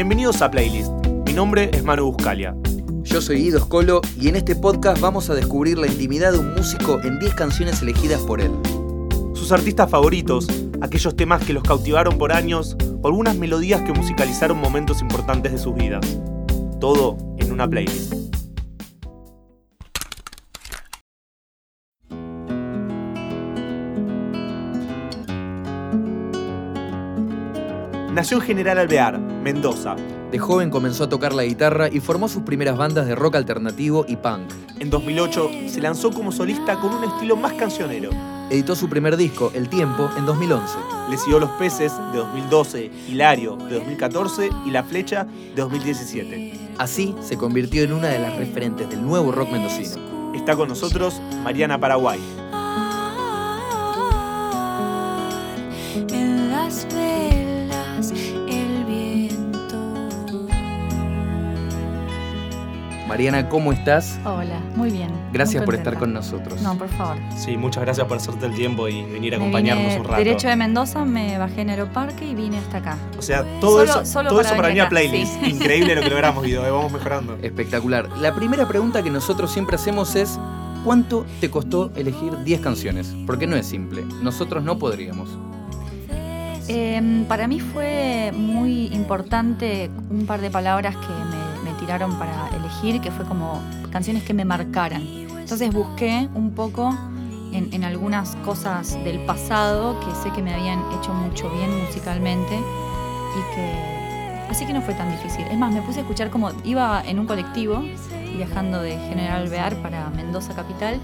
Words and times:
Bienvenidos 0.00 0.40
a 0.40 0.50
Playlist. 0.50 0.90
Mi 1.26 1.34
nombre 1.34 1.70
es 1.74 1.84
Manu 1.84 2.06
Buscalia. 2.06 2.56
Yo 3.02 3.20
soy 3.20 3.42
Guido 3.42 3.60
Scolo 3.60 4.00
y 4.18 4.28
en 4.28 4.36
este 4.36 4.56
podcast 4.56 4.98
vamos 4.98 5.28
a 5.28 5.34
descubrir 5.34 5.76
la 5.76 5.88
intimidad 5.88 6.32
de 6.32 6.38
un 6.38 6.54
músico 6.54 6.98
en 7.02 7.18
10 7.18 7.34
canciones 7.34 7.82
elegidas 7.82 8.22
por 8.22 8.40
él. 8.40 8.50
Sus 9.34 9.52
artistas 9.52 9.90
favoritos, 9.90 10.46
aquellos 10.80 11.14
temas 11.16 11.44
que 11.44 11.52
los 11.52 11.62
cautivaron 11.62 12.16
por 12.16 12.32
años 12.32 12.78
o 13.02 13.08
algunas 13.08 13.36
melodías 13.36 13.82
que 13.82 13.92
musicalizaron 13.92 14.58
momentos 14.58 15.02
importantes 15.02 15.52
de 15.52 15.58
sus 15.58 15.74
vidas. 15.74 16.18
Todo 16.80 17.18
en 17.36 17.52
una 17.52 17.68
playlist. 17.68 18.19
Nació 28.20 28.36
en 28.36 28.42
General 28.42 28.76
Alvear, 28.76 29.18
Mendoza. 29.18 29.96
De 30.30 30.38
joven 30.38 30.68
comenzó 30.68 31.04
a 31.04 31.08
tocar 31.08 31.32
la 31.32 31.42
guitarra 31.42 31.88
y 31.90 32.00
formó 32.00 32.28
sus 32.28 32.42
primeras 32.42 32.76
bandas 32.76 33.06
de 33.06 33.14
rock 33.14 33.36
alternativo 33.36 34.04
y 34.06 34.16
punk. 34.16 34.52
En 34.78 34.90
2008 34.90 35.50
se 35.68 35.80
lanzó 35.80 36.10
como 36.10 36.30
solista 36.30 36.78
con 36.78 36.92
un 36.92 37.04
estilo 37.04 37.34
más 37.34 37.54
cancionero. 37.54 38.10
Editó 38.50 38.76
su 38.76 38.90
primer 38.90 39.16
disco, 39.16 39.50
El 39.54 39.70
Tiempo, 39.70 40.10
en 40.18 40.26
2011. 40.26 40.76
Le 41.08 41.16
siguió 41.16 41.40
Los 41.40 41.48
Peces 41.52 41.94
de 42.12 42.18
2012, 42.18 42.90
Hilario 43.08 43.56
de 43.56 43.76
2014 43.76 44.50
y 44.66 44.70
La 44.70 44.84
Flecha 44.84 45.24
de 45.24 45.62
2017. 45.62 46.74
Así 46.76 47.14
se 47.22 47.38
convirtió 47.38 47.84
en 47.84 47.94
una 47.94 48.08
de 48.08 48.18
las 48.18 48.36
referentes 48.36 48.90
del 48.90 49.00
nuevo 49.00 49.32
rock 49.32 49.50
mendocino. 49.50 50.34
Está 50.34 50.56
con 50.56 50.68
nosotros 50.68 51.22
Mariana 51.42 51.80
Paraguay. 51.80 52.20
Mariana, 63.10 63.48
¿cómo 63.48 63.72
estás? 63.72 64.20
Hola, 64.24 64.60
muy 64.76 64.88
bien. 64.92 65.10
Gracias 65.32 65.60
muy 65.62 65.66
por 65.66 65.74
estar 65.74 65.98
con 65.98 66.12
nosotros. 66.12 66.62
No, 66.62 66.78
por 66.78 66.88
favor. 66.90 67.16
Sí, 67.36 67.56
muchas 67.56 67.82
gracias 67.82 68.06
por 68.06 68.18
hacerte 68.18 68.46
el 68.46 68.54
tiempo 68.54 68.86
y 68.86 69.02
venir 69.02 69.34
a 69.34 69.38
Me 69.38 69.44
acompañarnos 69.46 69.84
vine 69.86 70.00
un 70.00 70.04
rato. 70.06 70.16
Derecho 70.18 70.46
de 70.48 70.54
Mendoza, 70.54 71.04
me 71.04 71.36
bajé 71.36 71.62
en 71.62 71.70
Aeroparque 71.70 72.24
y 72.24 72.36
vine 72.36 72.58
hasta 72.58 72.78
acá. 72.78 72.96
O 73.18 73.22
sea, 73.22 73.42
todo 73.60 73.78
Solo- 73.80 73.82
eso, 74.02 74.06
solo 74.06 74.28
todo 74.28 74.38
para 74.38 74.48
eso 74.48 74.56
para 74.56 74.68
venir 74.68 74.82
a 74.82 74.88
Playlist. 74.88 75.40
sí. 75.42 75.50
Increíble 75.50 75.96
lo 75.96 76.02
que 76.02 76.10
logramos, 76.10 76.44
Guido, 76.44 76.64
eh, 76.64 76.70
vamos 76.70 76.92
mejorando. 76.92 77.36
Espectacular. 77.42 78.08
La 78.20 78.32
primera 78.32 78.68
pregunta 78.68 79.02
que 79.02 79.10
nosotros 79.10 79.50
siempre 79.52 79.74
hacemos 79.74 80.14
es, 80.14 80.38
¿cuánto 80.84 81.26
te 81.40 81.50
costó 81.50 81.90
elegir 81.96 82.38
10 82.44 82.60
canciones? 82.60 83.12
Porque 83.26 83.48
no 83.48 83.56
es 83.56 83.66
simple. 83.66 84.04
Nosotros 84.22 84.62
no 84.62 84.78
podríamos. 84.78 85.28
Eh, 86.68 87.24
para 87.26 87.48
mí 87.48 87.58
fue 87.58 88.30
muy 88.32 88.86
importante 88.94 89.90
un 90.10 90.26
par 90.26 90.40
de 90.40 90.50
palabras 90.50 90.94
que 90.94 91.08
me, 91.08 91.39
para 91.98 92.48
elegir, 92.56 93.00
que 93.00 93.10
fue 93.10 93.24
como 93.24 93.60
canciones 93.90 94.22
que 94.22 94.32
me 94.32 94.44
marcaran. 94.44 95.02
Entonces 95.02 95.72
busqué 95.72 96.28
un 96.34 96.52
poco 96.52 96.96
en, 97.52 97.82
algunas 97.82 98.36
cosas 98.44 98.96
del 99.02 99.24
pasado 99.24 99.98
que 99.98 100.14
sé 100.22 100.30
que 100.32 100.40
me 100.40 100.54
habían 100.54 100.80
hecho 100.92 101.12
mucho 101.12 101.50
bien 101.50 101.84
musicalmente 101.84 102.54
y 102.54 103.54
que... 103.54 104.46
Así 104.48 104.66
que 104.66 104.72
no 104.72 104.82
fue 104.82 104.94
tan 104.94 105.10
difícil. 105.10 105.44
Es 105.50 105.58
más, 105.58 105.72
me 105.72 105.82
puse 105.82 105.98
a 105.98 106.02
escuchar 106.02 106.30
como 106.30 106.50
iba 106.64 107.02
en 107.04 107.18
un 107.18 107.26
colectivo 107.26 107.82
viajando 108.36 108.80
de 108.82 108.96
General 109.08 109.42
Alvear 109.42 109.74
para 109.82 110.10
Mendoza 110.10 110.54
Capital 110.54 111.00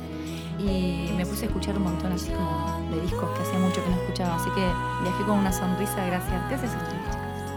y 0.60 1.10
me 1.16 1.26
puse 1.26 1.46
a 1.46 1.48
escuchar 1.48 1.76
un 1.76 1.84
montón 1.84 2.12
así 2.12 2.30
como 2.30 2.90
de 2.90 3.00
discos 3.00 3.28
que 3.36 3.42
hacía 3.42 3.58
mucho 3.58 3.82
que 3.82 3.90
no 3.90 3.96
escuchaba. 3.96 4.36
Así 4.36 4.50
que 4.50 4.64
viajé 5.02 5.24
con 5.24 5.38
una 5.38 5.52
sonrisa 5.52 6.06
gracias. 6.06 6.48
¿Qué 6.48 6.54
haces 6.54 6.70
esto, 6.70 6.84
chicas? 6.90 7.15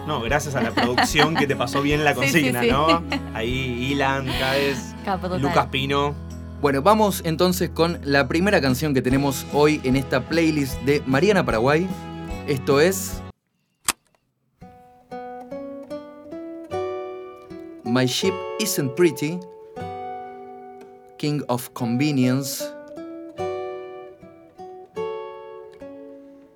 No, 0.09 0.21
gracias 0.21 0.55
a 0.55 0.61
la 0.61 0.71
producción 0.71 1.35
que 1.35 1.45
te 1.45 1.55
pasó 1.55 1.83
bien 1.83 2.03
la 2.03 2.15
Sí, 2.15 2.21
sí, 2.21 2.31
consigna, 2.31 2.61
sí. 2.61 2.71
¿no? 2.71 3.03
Ahí 3.35 3.91
Ilan, 3.91 4.25
total. 4.25 5.39
Lucas 5.39 5.67
Pino. 5.67 6.15
Bueno, 6.61 6.81
vamos 6.81 7.21
entonces 7.25 7.69
con 7.69 7.99
la 8.03 8.27
primera 8.27 8.59
canción 8.59 8.95
que 8.95 9.03
tenemos 9.03 9.45
hoy 9.53 9.79
en 9.83 9.95
esta 9.95 10.27
playlist 10.27 10.81
de 10.81 11.03
Mariana 11.05 11.45
Paraguay. 11.45 11.87
Esto 12.47 12.79
es... 12.81 13.21
My 17.83 18.07
Ship 18.07 18.33
Isn't 18.57 18.95
Pretty, 18.95 19.39
King 21.19 21.41
of 21.49 21.69
Convenience. 21.73 22.65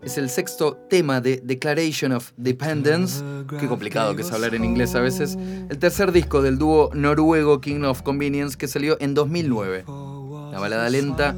Es 0.06 0.18
el 0.18 0.30
sexto 0.30 0.75
tema 0.90 1.22
de 1.22 1.41
Declaration 1.44 2.12
of 2.12 2.31
Dependence. 2.36 3.24
Qué 3.59 3.68
complicado 3.68 4.16
que 4.16 4.22
es 4.24 4.31
hablar 4.31 4.53
en 4.53 4.66
inglés 4.66 4.96
a 4.96 5.00
veces. 5.00 5.36
El 5.69 5.78
tercer 5.80 6.12
disco 6.12 6.41
del 6.41 6.58
dúo 6.58 6.90
noruego 6.94 7.62
King 7.62 7.84
of 7.84 8.02
Convenience 8.02 8.58
que 8.58 8.68
salió 8.68 8.97
en 9.00 9.14
2009. 9.14 9.86
La 10.52 10.59
balada 10.59 10.90
lenta, 10.90 11.34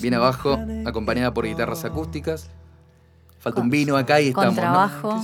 bien 0.00 0.14
abajo, 0.14 0.58
acompañada 0.86 1.34
por 1.34 1.44
guitarras 1.46 1.84
acústicas. 1.84 2.48
Falta 3.38 3.60
un 3.60 3.68
vino 3.70 3.96
acá 3.96 4.20
y 4.20 4.28
estamos. 4.28 4.54
Con 4.54 4.56
¿no? 4.56 4.60
trabajo. 4.70 5.22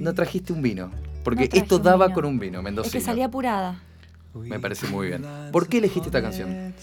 No 0.00 0.14
trajiste 0.14 0.52
un 0.52 0.62
vino. 0.62 0.90
Porque 1.22 1.48
No 1.52 1.58
esto 1.60 1.78
daba 1.78 2.06
vino. 2.06 2.14
con 2.14 2.24
un 2.24 2.38
vino, 2.38 2.58
Es 2.58 2.64
Mendoza. 2.64 2.90
que 2.90 3.00
salí 3.00 3.22
apurada. 3.22 3.82
Me 4.34 4.58
parece 4.58 4.86
muy 4.88 5.08
bien. 5.08 5.24
¿Por 5.52 5.68
qué 5.68 5.78
elegiste 5.78 6.08
esta 6.08 6.22
canción? 6.22 6.74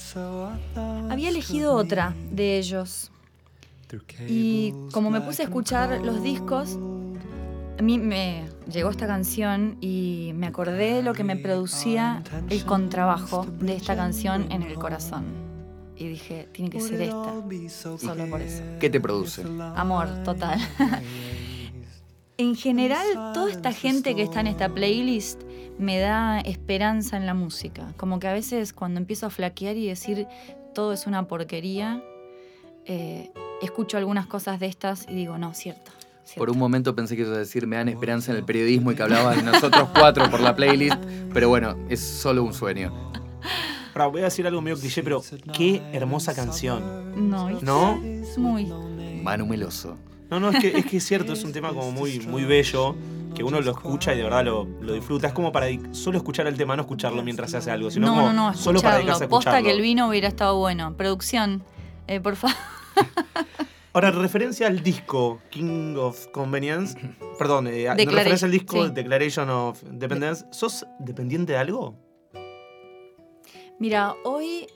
Había 1.09 1.29
elegido 1.29 1.73
otra 1.73 2.15
de 2.31 2.57
ellos. 2.59 3.11
Y 4.27 4.73
como 4.91 5.09
me 5.09 5.21
puse 5.21 5.43
a 5.43 5.45
escuchar 5.45 6.01
los 6.03 6.23
discos, 6.23 6.77
a 7.77 7.81
mí 7.81 7.97
me 7.97 8.43
llegó 8.71 8.89
esta 8.89 9.07
canción 9.07 9.77
y 9.81 10.31
me 10.35 10.47
acordé 10.47 10.95
de 10.95 11.03
lo 11.03 11.13
que 11.13 11.23
me 11.23 11.35
producía 11.35 12.23
el 12.49 12.63
contrabajo 12.65 13.45
de 13.59 13.75
esta 13.75 13.95
canción 13.95 14.51
en 14.51 14.63
el 14.63 14.75
corazón. 14.75 15.25
Y 15.97 16.07
dije, 16.07 16.47
tiene 16.51 16.69
que 16.69 16.81
ser 16.81 17.01
esta, 17.01 17.33
solo 17.97 18.29
por 18.29 18.41
eso. 18.41 18.61
¿Qué 18.79 18.89
te 18.89 18.99
produce? 18.99 19.43
Amor, 19.75 20.23
total. 20.23 20.59
en 22.37 22.55
general, 22.55 23.33
toda 23.33 23.49
esta 23.51 23.71
gente 23.71 24.15
que 24.15 24.23
está 24.23 24.41
en 24.41 24.47
esta 24.47 24.67
playlist 24.67 25.41
me 25.77 25.99
da 25.99 26.39
esperanza 26.39 27.17
en 27.17 27.25
la 27.25 27.33
música. 27.33 27.93
Como 27.97 28.19
que 28.19 28.27
a 28.27 28.33
veces 28.33 28.73
cuando 28.73 28.99
empiezo 28.99 29.25
a 29.25 29.29
flaquear 29.29 29.77
y 29.77 29.87
decir 29.87 30.27
todo 30.73 30.93
es 30.93 31.07
una 31.07 31.27
porquería, 31.27 32.03
eh, 32.85 33.31
escucho 33.65 33.97
algunas 33.97 34.25
cosas 34.27 34.59
de 34.59 34.67
estas 34.67 35.05
y 35.09 35.13
digo, 35.15 35.37
no, 35.37 35.53
cierto. 35.53 35.91
cierto. 36.23 36.39
Por 36.39 36.49
un 36.49 36.57
momento 36.57 36.95
pensé 36.95 37.15
que 37.15 37.23
ibas 37.23 37.35
a 37.35 37.39
decir 37.39 37.67
me 37.67 37.75
dan 37.75 37.89
esperanza 37.89 38.31
en 38.31 38.37
el 38.37 38.45
periodismo 38.45 38.91
y 38.91 38.95
que 38.95 39.03
hablabas 39.03 39.35
de 39.37 39.43
nosotros 39.43 39.89
cuatro 39.93 40.29
por 40.31 40.39
la 40.39 40.55
playlist, 40.55 40.97
pero 41.33 41.49
bueno, 41.49 41.75
es 41.89 41.99
solo 41.99 42.43
un 42.43 42.53
sueño. 42.53 42.93
Ahora, 43.93 44.07
voy 44.07 44.21
a 44.21 44.25
decir 44.25 44.45
algo 44.45 44.61
medio 44.61 44.77
cliché, 44.77 45.03
pero 45.03 45.21
qué 45.53 45.81
hermosa 45.93 46.33
canción. 46.35 47.29
No. 47.29 47.49
¿No? 47.61 48.01
Muy. 48.37 48.65
Manu 49.23 49.45
Meloso. 49.45 49.97
No, 50.29 50.39
no, 50.39 50.49
es 50.49 50.59
que, 50.59 50.77
es 50.79 50.85
que 50.85 50.97
es 50.97 51.05
cierto, 51.05 51.33
es 51.33 51.43
un 51.43 51.53
tema 51.53 51.69
como 51.69 51.91
muy, 51.91 52.19
muy 52.19 52.43
bello, 52.43 52.95
que 53.35 53.43
uno 53.43 53.61
lo 53.61 53.71
escucha 53.71 54.13
y 54.13 54.17
de 54.17 54.23
verdad 54.23 54.43
lo, 54.43 54.65
lo 54.81 54.93
disfruta. 54.93 55.27
Es 55.27 55.33
como 55.33 55.51
para 55.51 55.67
solo 55.91 56.17
escuchar 56.17 56.47
el 56.47 56.57
tema, 56.57 56.75
no 56.75 56.81
escucharlo 56.81 57.23
mientras 57.23 57.51
se 57.51 57.57
hace 57.57 57.71
algo, 57.71 57.89
sino 57.91 58.07
No, 58.07 58.15
como 58.15 58.33
no, 58.33 58.47
no, 58.51 58.53
solo 58.53 58.81
para 58.81 58.97
escucharlo. 58.97 58.99
dedicarse 58.99 59.23
a 59.23 59.29
Posta 59.29 59.49
escucharlo. 59.51 59.65
que 59.67 59.71
el 59.75 59.81
vino 59.81 60.09
hubiera 60.09 60.27
estado 60.27 60.57
bueno. 60.57 60.93
Producción, 60.97 61.63
eh, 62.07 62.19
por 62.19 62.35
favor. 62.35 62.57
Ahora, 63.93 64.09
en 64.09 64.21
referencia 64.21 64.67
al 64.67 64.83
disco 64.83 65.39
King 65.49 65.95
of 65.95 66.27
Convenience, 66.27 66.97
perdón, 67.39 67.67
eh, 67.67 67.87
referencia 67.95 68.45
al 68.45 68.51
disco 68.51 68.85
sí. 68.85 68.91
Declaration 68.93 69.49
of 69.49 69.81
Dependence, 69.83 70.45
¿sos 70.51 70.85
dependiente 70.99 71.53
de 71.53 71.59
algo? 71.59 71.95
Mira, 73.79 74.15
hoy 74.25 74.67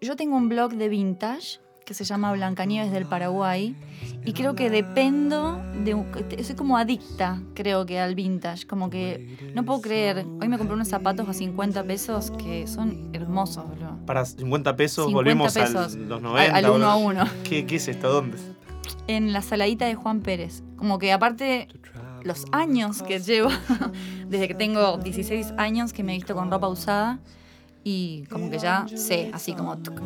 yo 0.00 0.14
tengo 0.14 0.36
un 0.36 0.48
blog 0.48 0.74
de 0.74 0.88
vintage 0.88 1.60
que 1.90 1.94
se 1.94 2.04
llama 2.04 2.32
Blancanieves 2.32 2.92
del 2.92 3.04
Paraguay 3.04 3.74
y 4.24 4.32
creo 4.32 4.54
que 4.54 4.70
dependo 4.70 5.60
de 5.82 6.44
soy 6.44 6.54
como 6.54 6.76
adicta, 6.76 7.42
creo 7.54 7.84
que 7.84 7.98
al 7.98 8.14
vintage, 8.14 8.64
como 8.64 8.90
que 8.90 9.50
no 9.56 9.64
puedo 9.64 9.80
creer. 9.80 10.24
Hoy 10.40 10.46
me 10.46 10.56
compré 10.56 10.76
unos 10.76 10.86
zapatos 10.86 11.28
a 11.28 11.34
50 11.34 11.82
pesos 11.82 12.30
que 12.30 12.68
son 12.68 13.10
hermosos. 13.12 13.64
Para 14.06 14.24
50 14.24 14.76
pesos 14.76 15.06
50 15.06 15.14
volvemos 15.16 15.52
pesos. 15.52 15.96
a 15.96 15.98
los 15.98 16.22
90. 16.22 16.56
Al, 16.56 16.64
al 16.64 16.70
uno 16.70 16.86
a 16.88 16.94
uno. 16.94 17.24
¿Qué, 17.42 17.66
¿Qué 17.66 17.74
es 17.74 17.88
esto? 17.88 18.08
¿Dónde? 18.08 18.38
En 19.08 19.32
la 19.32 19.42
saladita 19.42 19.86
de 19.86 19.96
Juan 19.96 20.20
Pérez. 20.20 20.62
Como 20.76 21.00
que 21.00 21.10
aparte 21.10 21.66
los 22.22 22.44
años 22.52 23.02
que 23.02 23.18
llevo, 23.18 23.48
desde 24.28 24.46
que 24.46 24.54
tengo 24.54 24.98
16 24.98 25.54
años 25.56 25.92
que 25.92 26.04
me 26.04 26.12
he 26.12 26.14
visto 26.14 26.36
con 26.36 26.52
ropa 26.52 26.68
usada 26.68 27.18
y 27.82 28.26
como 28.30 28.48
que 28.48 28.60
ya 28.60 28.86
sé, 28.94 29.32
así 29.34 29.54
como... 29.54 29.76
tuc, 29.78 30.00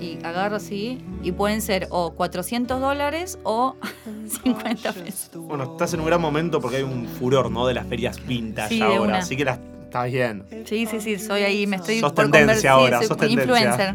y 0.00 0.18
agarro 0.24 0.56
así 0.56 0.98
y 1.22 1.32
pueden 1.32 1.60
ser 1.60 1.86
o 1.90 2.12
400 2.14 2.80
dólares 2.80 3.38
o 3.44 3.76
50 4.44 4.92
pesos. 4.92 5.30
Bueno, 5.34 5.64
estás 5.72 5.94
en 5.94 6.00
un 6.00 6.06
gran 6.06 6.20
momento 6.20 6.60
porque 6.60 6.78
hay 6.78 6.82
un 6.82 7.06
furor, 7.06 7.50
¿no? 7.50 7.66
De 7.66 7.74
las 7.74 7.86
ferias 7.86 8.24
vintage 8.26 8.74
Sí, 8.76 8.82
ahora. 8.82 9.00
una. 9.02 9.18
Así 9.18 9.36
que 9.36 9.44
las 9.44 9.58
estás 9.84 10.10
bien. 10.10 10.44
Sí, 10.64 10.86
sí, 10.86 11.00
sí, 11.00 11.18
soy 11.18 11.42
ahí, 11.42 11.66
me 11.66 11.76
estoy 11.76 12.00
Sos 12.00 12.12
por 12.12 12.30
tendencia 12.30 12.72
ahora, 12.72 12.98
soy 12.98 13.06
sos 13.08 13.16
tendencia. 13.16 13.42
influencer. 13.44 13.94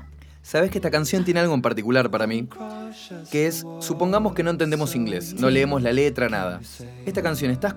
Sabes 0.42 0.70
que 0.70 0.78
esta 0.78 0.92
canción 0.92 1.24
tiene 1.24 1.40
algo 1.40 1.54
en 1.54 1.62
particular 1.62 2.08
para 2.08 2.28
mí, 2.28 2.46
que 3.32 3.48
es, 3.48 3.66
supongamos 3.80 4.32
que 4.32 4.44
no 4.44 4.50
entendemos 4.50 4.94
inglés, 4.94 5.34
no 5.34 5.50
leemos 5.50 5.82
la 5.82 5.92
letra, 5.92 6.28
nada. 6.28 6.60
Esta 7.04 7.20
canción 7.20 7.50
está 7.50 7.76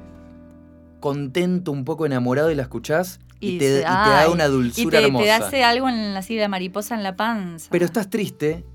contento, 0.99 1.71
un 1.71 1.83
poco 1.85 2.05
enamorado 2.05 2.51
y 2.51 2.55
la 2.55 2.61
escuchás 2.61 3.19
y, 3.39 3.55
Y 3.55 3.57
te, 3.59 3.79
y 3.79 3.81
da 3.83 4.29
una 4.29 4.45
Y 4.47 4.49
dulzura 4.51 4.99
te, 4.99 5.05
hermosa. 5.05 5.23
te 5.25 5.31
hace 5.31 5.63
algo 5.63 5.87
en 5.89 6.13
la 6.13 6.21
silla 6.21 6.41
de 6.41 6.47
mariposa 6.47 6.95
en 6.95 7.03
la 7.03 7.15
panza. 7.15 7.67
Pero 7.71 7.85
estás 7.85 8.09
triste 8.09 8.65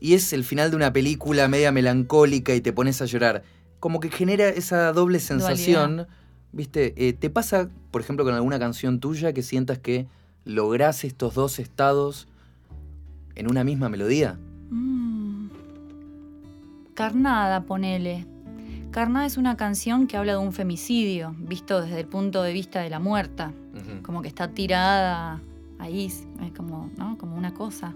y 0.00 0.14
es 0.14 0.32
el 0.32 0.44
final 0.44 0.70
de 0.70 0.76
una 0.76 0.92
película 0.92 1.48
media 1.48 1.72
melancólica 1.72 2.54
y 2.54 2.60
te 2.60 2.72
pones 2.72 3.00
a 3.02 3.06
llorar. 3.06 3.42
Como 3.80 4.00
que 4.00 4.10
genera 4.10 4.48
esa 4.48 4.92
doble 4.92 5.20
sensación. 5.20 6.06
¿Viste? 6.50 6.94
Eh, 6.96 7.12
¿Te 7.12 7.28
pasa, 7.30 7.68
por 7.90 8.00
ejemplo, 8.00 8.24
con 8.24 8.34
alguna 8.34 8.58
canción 8.58 9.00
tuya 9.00 9.32
que 9.32 9.42
sientas 9.42 9.78
que 9.78 10.06
lográs 10.44 11.04
estos 11.04 11.34
dos 11.34 11.58
estados 11.58 12.26
en 13.34 13.50
una 13.50 13.64
misma 13.64 13.88
melodía? 13.88 14.38
Mm. 14.70 15.48
Carnada, 16.94 17.62
ponele. 17.64 18.26
Carnada 18.90 19.26
es 19.26 19.36
una 19.36 19.56
canción 19.56 20.06
que 20.06 20.16
habla 20.16 20.32
de 20.32 20.38
un 20.38 20.52
femicidio, 20.52 21.34
visto 21.38 21.82
desde 21.82 22.00
el 22.00 22.06
punto 22.06 22.42
de 22.42 22.52
vista 22.52 22.80
de 22.80 22.90
la 22.90 22.98
muerta. 22.98 23.52
Como 24.02 24.22
que 24.22 24.28
está 24.28 24.48
tirada 24.48 25.40
ahí, 25.78 26.06
es 26.06 26.26
como, 26.56 26.90
¿no? 26.96 27.16
como 27.18 27.36
una 27.36 27.54
cosa. 27.54 27.94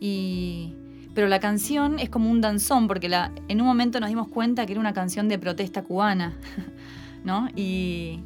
Y, 0.00 0.74
pero 1.14 1.28
la 1.28 1.38
canción 1.38 1.98
es 1.98 2.08
como 2.08 2.30
un 2.30 2.40
danzón, 2.40 2.88
porque 2.88 3.08
la, 3.08 3.30
en 3.48 3.60
un 3.60 3.66
momento 3.66 4.00
nos 4.00 4.08
dimos 4.08 4.28
cuenta 4.28 4.66
que 4.66 4.72
era 4.72 4.80
una 4.80 4.94
canción 4.94 5.28
de 5.28 5.38
protesta 5.38 5.82
cubana, 5.82 6.34
¿no? 7.24 7.48
Y, 7.54 8.20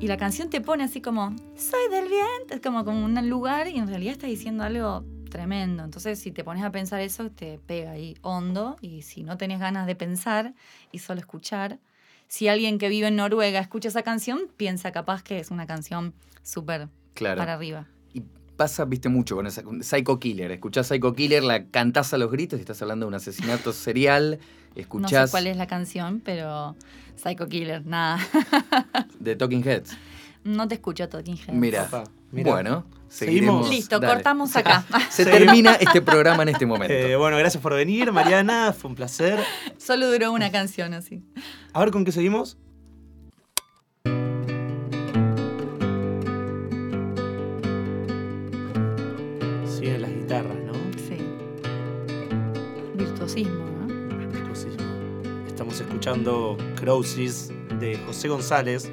y 0.00 0.06
la 0.06 0.16
canción 0.16 0.50
te 0.50 0.60
pone 0.60 0.84
así 0.84 1.00
como, 1.00 1.34
soy 1.56 1.90
del 1.90 2.08
viento, 2.08 2.54
es 2.54 2.60
como, 2.60 2.84
como 2.84 3.04
un 3.04 3.28
lugar 3.28 3.68
y 3.68 3.78
en 3.78 3.86
realidad 3.86 4.12
está 4.12 4.26
diciendo 4.26 4.64
algo 4.64 5.04
tremendo. 5.34 5.82
Entonces, 5.82 6.20
si 6.20 6.30
te 6.30 6.44
pones 6.44 6.62
a 6.62 6.70
pensar 6.70 7.00
eso, 7.00 7.28
te 7.28 7.58
pega 7.58 7.90
ahí 7.90 8.16
hondo 8.22 8.76
y 8.80 9.02
si 9.02 9.24
no 9.24 9.36
tenés 9.36 9.58
ganas 9.58 9.84
de 9.88 9.96
pensar 9.96 10.54
y 10.92 11.00
solo 11.00 11.18
escuchar, 11.18 11.80
si 12.28 12.46
alguien 12.46 12.78
que 12.78 12.88
vive 12.88 13.08
en 13.08 13.16
Noruega 13.16 13.58
escucha 13.58 13.88
esa 13.88 14.02
canción, 14.02 14.42
piensa 14.56 14.92
capaz 14.92 15.24
que 15.24 15.40
es 15.40 15.50
una 15.50 15.66
canción 15.66 16.14
súper 16.44 16.88
Claro. 17.14 17.38
para 17.38 17.54
arriba. 17.54 17.88
Y 18.12 18.22
pasa, 18.56 18.84
viste, 18.84 19.08
mucho 19.08 19.34
con 19.34 19.48
esa. 19.48 19.62
Psycho 19.80 20.20
Killer. 20.20 20.52
Escuchás 20.52 20.86
Psycho 20.86 21.12
Killer, 21.14 21.42
la 21.42 21.66
cantás 21.66 22.14
a 22.14 22.18
los 22.18 22.30
gritos 22.30 22.58
y 22.58 22.62
estás 22.62 22.80
hablando 22.80 23.06
de 23.06 23.08
un 23.08 23.14
asesinato 23.14 23.72
serial. 23.72 24.38
No 24.76 24.80
Escuchás 24.80 25.30
sé 25.30 25.32
cuál 25.32 25.48
es 25.48 25.56
la 25.56 25.66
canción, 25.66 26.20
pero 26.24 26.76
Psycho 27.16 27.48
Killer, 27.48 27.84
nada. 27.84 28.18
de 29.18 29.34
Talking 29.34 29.64
Heads. 29.66 29.96
No 30.44 30.68
te 30.68 30.76
escucho 30.76 31.08
Talking 31.08 31.36
Heads. 31.36 31.52
Mira. 31.54 31.88
Bueno, 32.42 32.86
¿Seguimos? 33.08 33.68
Listo, 33.70 34.00
Dale. 34.00 34.14
cortamos 34.14 34.56
acá. 34.56 34.84
Se 35.10 35.24
Seguimos. 35.24 35.38
termina 35.46 35.74
este 35.74 36.02
programa 36.02 36.42
en 36.42 36.48
este 36.50 36.66
momento. 36.66 36.92
Eh, 36.92 37.14
bueno, 37.16 37.36
gracias 37.36 37.62
por 37.62 37.74
venir, 37.74 38.10
Mariana. 38.10 38.72
Fue 38.76 38.88
un 38.90 38.96
placer. 38.96 39.38
Solo 39.78 40.10
duró 40.10 40.32
una 40.32 40.50
canción 40.50 40.94
así. 40.94 41.22
A 41.72 41.80
ver 41.80 41.90
con 41.90 42.04
qué 42.04 42.10
seguimos. 42.12 42.56
Siguen 49.66 50.02
las 50.02 50.10
guitarras, 50.12 50.56
¿no? 50.66 50.72
Sí. 50.96 51.18
Virtuosismo, 52.94 53.64
¿no? 53.86 54.16
Virtuosismo. 54.28 54.84
Estamos 55.46 55.80
escuchando 55.80 56.56
Crowsis 56.76 57.50
de 57.84 57.98
José 57.98 58.28
González, 58.28 58.90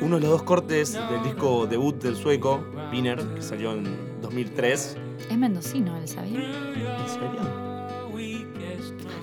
uno 0.00 0.16
de 0.16 0.22
los 0.22 0.30
dos 0.30 0.42
cortes 0.44 0.94
del 0.94 1.22
disco 1.24 1.66
debut 1.66 2.00
del 2.02 2.16
sueco, 2.16 2.64
Wiener, 2.90 3.18
que 3.34 3.42
salió 3.42 3.72
en 3.72 4.20
2003. 4.22 4.96
Es 5.30 5.38
mendocino, 5.38 5.96
¿él 5.98 6.08
sabía? 6.08 6.40
¿En 6.40 7.08
serio? 7.08 7.62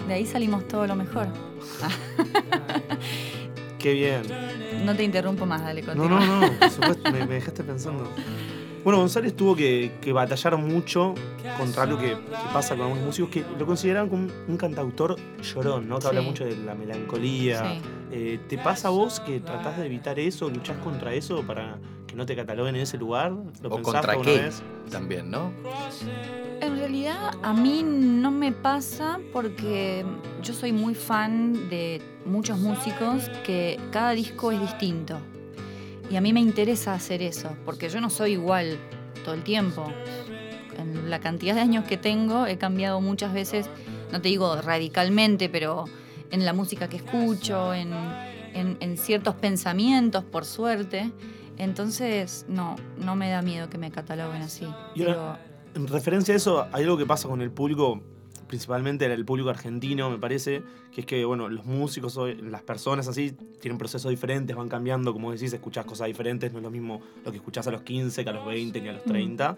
De 0.07 0.13
ahí 0.13 0.25
salimos 0.25 0.67
todo 0.67 0.85
lo 0.87 0.95
mejor. 0.95 1.27
Qué 3.79 3.93
bien. 3.93 4.21
No 4.85 4.95
te 4.95 5.03
interrumpo 5.03 5.45
más, 5.45 5.63
dale, 5.63 5.81
No, 5.81 5.87
continúa. 5.93 6.19
no, 6.19 6.41
no, 6.41 6.59
por 6.59 6.69
supuesto, 6.69 7.11
me, 7.11 7.25
me 7.25 7.35
dejaste 7.35 7.63
pensando. 7.63 8.07
Bueno, 8.83 8.99
González 8.99 9.35
tuvo 9.35 9.55
que, 9.55 9.91
que 10.01 10.13
batallar 10.13 10.57
mucho 10.57 11.13
contra 11.57 11.83
algo 11.83 11.97
que, 11.97 12.09
que 12.11 12.15
pasa 12.53 12.75
con 12.75 12.85
algunos 12.85 13.05
músicos 13.05 13.29
que 13.31 13.43
lo 13.57 13.65
consideraban 13.65 14.09
como 14.09 14.23
un, 14.23 14.31
un 14.47 14.57
cantautor 14.57 15.17
llorón, 15.41 15.87
¿no? 15.89 15.99
Que 15.99 16.07
habla 16.07 16.21
Sí. 16.21 16.27
mucho 16.27 16.45
de 16.45 16.55
la 16.57 16.75
melancolía. 16.75 17.59
Sí. 17.73 17.81
Eh, 18.11 18.39
¿Te 18.47 18.57
pasa 18.57 18.87
a 18.87 18.91
vos 18.91 19.19
que 19.19 19.39
tratás 19.41 19.77
de 19.77 19.85
evitar 19.85 20.17
eso, 20.17 20.49
luchás 20.49 20.77
contra 20.77 21.13
eso 21.13 21.43
para 21.45 21.77
que 22.07 22.15
no 22.15 22.25
te 22.25 22.35
cataloguen 22.35 22.75
en 22.75 22.81
ese 22.81 22.97
lugar? 22.97 23.31
¿Lo 23.61 23.69
¿O 23.69 23.81
contra 23.81 24.15
qué? 24.21 24.37
vez? 24.39 24.63
También, 24.89 25.29
¿no? 25.29 25.51
En 26.61 26.77
realidad 26.77 27.31
a 27.43 27.53
mí 27.53 27.83
no 27.85 28.31
me 28.31 28.51
pasa 28.51 29.19
porque 29.31 30.03
yo 30.41 30.53
soy 30.53 30.71
muy 30.73 30.95
fan 30.95 31.69
de 31.69 32.01
muchos 32.25 32.57
músicos 32.57 33.29
que 33.45 33.79
cada 33.91 34.11
disco 34.11 34.51
es 34.51 34.59
distinto. 34.59 35.19
Y 36.09 36.15
a 36.15 36.21
mí 36.21 36.33
me 36.33 36.39
interesa 36.39 36.93
hacer 36.93 37.21
eso, 37.21 37.55
porque 37.65 37.89
yo 37.89 38.01
no 38.01 38.09
soy 38.09 38.31
igual 38.33 38.77
todo 39.23 39.35
el 39.35 39.43
tiempo. 39.43 39.91
En 40.77 41.09
la 41.09 41.19
cantidad 41.19 41.55
de 41.55 41.61
años 41.61 41.85
que 41.85 41.97
tengo 41.97 42.45
he 42.47 42.57
cambiado 42.57 42.99
muchas 43.01 43.33
veces, 43.33 43.69
no 44.11 44.21
te 44.21 44.29
digo 44.29 44.55
radicalmente, 44.61 45.49
pero 45.49 45.85
en 46.31 46.45
la 46.45 46.53
música 46.53 46.87
que 46.89 46.97
escucho, 46.97 47.73
en, 47.73 47.93
en- 48.53 48.77
en 48.79 48.97
ciertos 48.97 49.35
pensamientos, 49.35 50.23
por 50.23 50.45
suerte. 50.45 51.11
Entonces, 51.57 52.45
no, 52.47 52.75
no 52.97 53.15
me 53.15 53.29
da 53.29 53.41
miedo 53.41 53.69
que 53.69 53.77
me 53.77 53.91
cataloguen 53.91 54.41
así. 54.41 54.65
Y 54.95 55.03
ahora- 55.03 55.39
Pero- 55.43 55.49
En 55.75 55.87
referencia 55.87 56.33
a 56.33 56.37
eso, 56.37 56.65
hay 56.71 56.83
algo 56.83 56.97
que 56.97 57.05
pasa 57.05 57.27
con 57.27 57.41
el 57.41 57.51
público, 57.51 58.01
principalmente 58.49 59.05
el 59.05 59.23
público 59.23 59.49
argentino, 59.49 60.09
me 60.09 60.17
parece, 60.17 60.61
que 60.91 61.01
es 61.01 61.07
que, 61.07 61.23
bueno, 61.23 61.47
los 61.47 61.65
músicos, 61.65 62.17
hoy, 62.17 62.35
las 62.35 62.63
personas 62.63 63.07
así, 63.07 63.31
tienen 63.61 63.77
procesos 63.77 64.09
diferentes, 64.09 64.53
van 64.55 64.67
cambiando, 64.67 65.13
como 65.13 65.31
decís, 65.31 65.53
escuchás 65.53 65.85
cosas 65.85 66.07
diferentes, 66.07 66.51
no 66.51 66.59
es 66.59 66.63
lo 66.63 66.71
mismo 66.71 66.99
lo 67.23 67.31
que 67.31 67.37
escuchás 67.37 67.67
a 67.67 67.71
los 67.71 67.83
15 67.83 68.23
que 68.23 68.29
a 68.29 68.33
los 68.33 68.45
20 68.45 68.81
que 68.81 68.89
a 68.89 68.93
los 68.93 69.05
Mm. 69.05 69.55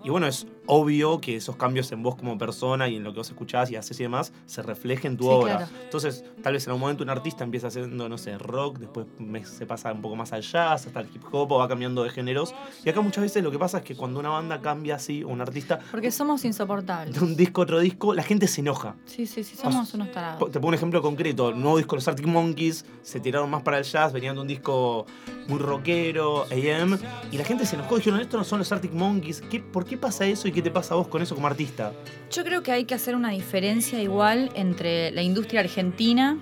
30. 0.00 0.06
Y 0.06 0.10
bueno, 0.10 0.26
es 0.26 0.46
obvio 0.66 1.20
que 1.20 1.36
esos 1.36 1.56
cambios 1.56 1.90
en 1.92 2.02
vos 2.02 2.14
como 2.16 2.38
persona 2.38 2.88
y 2.88 2.96
en 2.96 3.02
lo 3.04 3.12
que 3.12 3.18
vos 3.18 3.28
escuchás 3.28 3.70
y 3.70 3.76
haces 3.76 3.98
y 3.98 4.04
demás 4.04 4.32
se 4.46 4.62
reflejen 4.62 5.12
en 5.12 5.16
tu 5.18 5.24
Sí, 5.24 5.30
obra. 5.30 5.56
claro. 5.56 5.72
Entonces, 5.84 6.24
tal 6.42 6.52
vez 6.52 6.64
en 6.66 6.70
algún 6.70 6.80
momento 6.82 7.02
un 7.02 7.10
artista 7.10 7.42
empieza 7.44 7.66
haciendo, 7.68 8.08
no 8.08 8.18
sé, 8.18 8.38
rock, 8.38 8.78
después 8.78 9.06
se 9.44 9.66
pasa 9.66 9.92
un 9.92 10.00
poco 10.00 10.14
más 10.16 10.32
al 10.32 10.42
jazz, 10.42 10.86
hasta 10.86 11.00
el 11.00 11.08
hip 11.14 11.22
hop, 11.32 11.50
o 11.52 11.58
va 11.58 11.66
cambiando 11.68 12.02
de 12.04 12.10
géneros. 12.10 12.54
Y 12.84 12.88
acá 12.88 13.00
muchas 13.00 13.22
veces 13.22 13.42
lo 13.42 13.50
que 13.50 13.58
pasa 13.58 13.78
es 13.78 13.84
que 13.84 13.96
cuando 13.96 14.20
una 14.20 14.28
banda 14.28 14.60
cambia 14.60 14.94
así, 14.96 15.24
o 15.24 15.28
un 15.28 15.40
artista, 15.40 15.80
Porque 15.90 16.10
somos 16.12 16.44
insoportables. 16.44 17.14
de 17.18 17.24
un 17.24 17.34
disco 17.36 17.62
a 17.62 17.64
otro 17.64 17.80
disco, 17.80 18.14
la 18.14 18.22
gente 18.22 18.46
se 18.46 18.60
enoja. 18.60 18.94
Sí, 19.06 19.26
sí, 19.26 19.42
sí, 19.42 19.56
somos 19.56 19.92
unos 19.94 20.08
Po- 20.08 20.14
tarados. 20.14 20.50
Te 20.52 20.58
pongo 20.60 20.68
un 20.68 20.74
ejemplo 20.74 21.02
concreto. 21.02 21.50
El 21.50 21.60
nuevo 21.60 21.78
disco 21.78 21.96
de 21.96 21.98
los 21.98 22.08
Arctic 22.08 22.26
Monkeys 22.26 22.84
se 23.02 23.18
tiraron 23.20 23.50
más 23.50 23.62
para 23.62 23.78
el 23.78 23.84
jazz, 23.84 24.12
venían 24.12 24.36
de 24.36 24.40
un 24.42 24.46
disco 24.46 25.04
muy 25.48 25.58
rockero, 25.58 26.44
AM, 26.44 26.96
y 27.32 27.38
la 27.38 27.44
gente 27.44 27.66
se 27.66 27.74
enojó. 27.76 27.96
Dijeron, 27.96 28.20
estos 28.20 28.38
no 28.38 28.44
son 28.44 28.60
los 28.60 28.70
Arctic 28.70 28.92
Monkeys. 28.92 29.40
¿Qué, 29.50 29.60
¿Por 29.60 29.84
qué 29.84 29.89
pasa 29.96 30.26
eso 30.26 30.48
y 30.48 30.52
qué 30.52 30.62
te 30.62 30.70
pasa 30.70 30.94
a 30.94 30.96
vos 30.96 31.08
con 31.08 31.22
eso 31.22 31.34
como 31.34 31.46
artista? 31.46 31.92
Yo 32.30 32.44
creo 32.44 32.62
que 32.62 32.72
hay 32.72 32.84
que 32.84 32.94
hacer 32.94 33.14
una 33.14 33.30
diferencia 33.30 34.00
igual 34.02 34.50
entre 34.54 35.10
la 35.12 35.22
industria 35.22 35.60
argentina, 35.60 36.38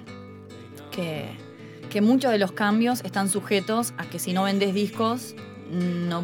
que, 0.90 1.28
que 1.90 2.00
muchos 2.00 2.30
de 2.30 2.38
los 2.38 2.52
cambios 2.52 3.02
están 3.04 3.28
sujetos 3.28 3.94
a 3.96 4.04
que 4.06 4.18
si 4.18 4.32
no 4.32 4.44
vendes 4.44 4.74
discos, 4.74 5.34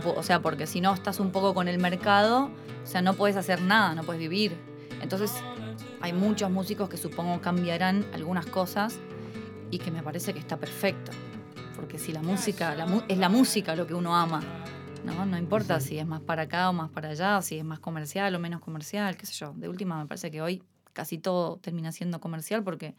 o 0.04 0.22
sea, 0.22 0.40
porque 0.40 0.66
si 0.66 0.80
no 0.80 0.94
estás 0.94 1.20
un 1.20 1.30
poco 1.30 1.54
con 1.54 1.68
el 1.68 1.78
mercado, 1.78 2.50
o 2.82 2.86
sea, 2.86 3.02
no 3.02 3.14
puedes 3.14 3.36
hacer 3.36 3.60
nada, 3.60 3.94
no 3.94 4.02
puedes 4.02 4.20
vivir. 4.20 4.56
Entonces, 5.02 5.32
hay 6.00 6.12
muchos 6.12 6.50
músicos 6.50 6.88
que 6.88 6.96
supongo 6.96 7.40
cambiarán 7.40 8.04
algunas 8.12 8.46
cosas 8.46 8.98
y 9.70 9.78
que 9.78 9.90
me 9.90 10.02
parece 10.02 10.32
que 10.32 10.38
está 10.38 10.56
perfecto. 10.56 11.12
Porque 11.76 11.98
si 11.98 12.12
la 12.12 12.22
música, 12.22 12.76
es 13.08 13.18
la 13.18 13.28
música 13.28 13.74
lo 13.74 13.86
que 13.86 13.94
uno 13.94 14.14
ama. 14.16 14.42
¿No? 15.04 15.26
No 15.26 15.38
importa 15.38 15.80
si 15.80 15.98
es 15.98 16.06
más 16.06 16.20
para 16.20 16.42
acá 16.42 16.70
o 16.70 16.72
más 16.72 16.90
para 16.90 17.10
allá, 17.10 17.38
o 17.38 17.42
si 17.42 17.58
es 17.58 17.64
más 17.64 17.78
comercial 17.78 18.34
o 18.34 18.38
menos 18.38 18.60
comercial, 18.60 19.16
qué 19.16 19.26
sé 19.26 19.34
yo. 19.34 19.52
De 19.54 19.68
última 19.68 19.98
me 19.98 20.06
parece 20.06 20.30
que 20.30 20.42
hoy 20.42 20.62
casi 20.92 21.18
todo 21.18 21.58
termina 21.58 21.92
siendo 21.92 22.20
comercial 22.20 22.62
porque 22.62 22.94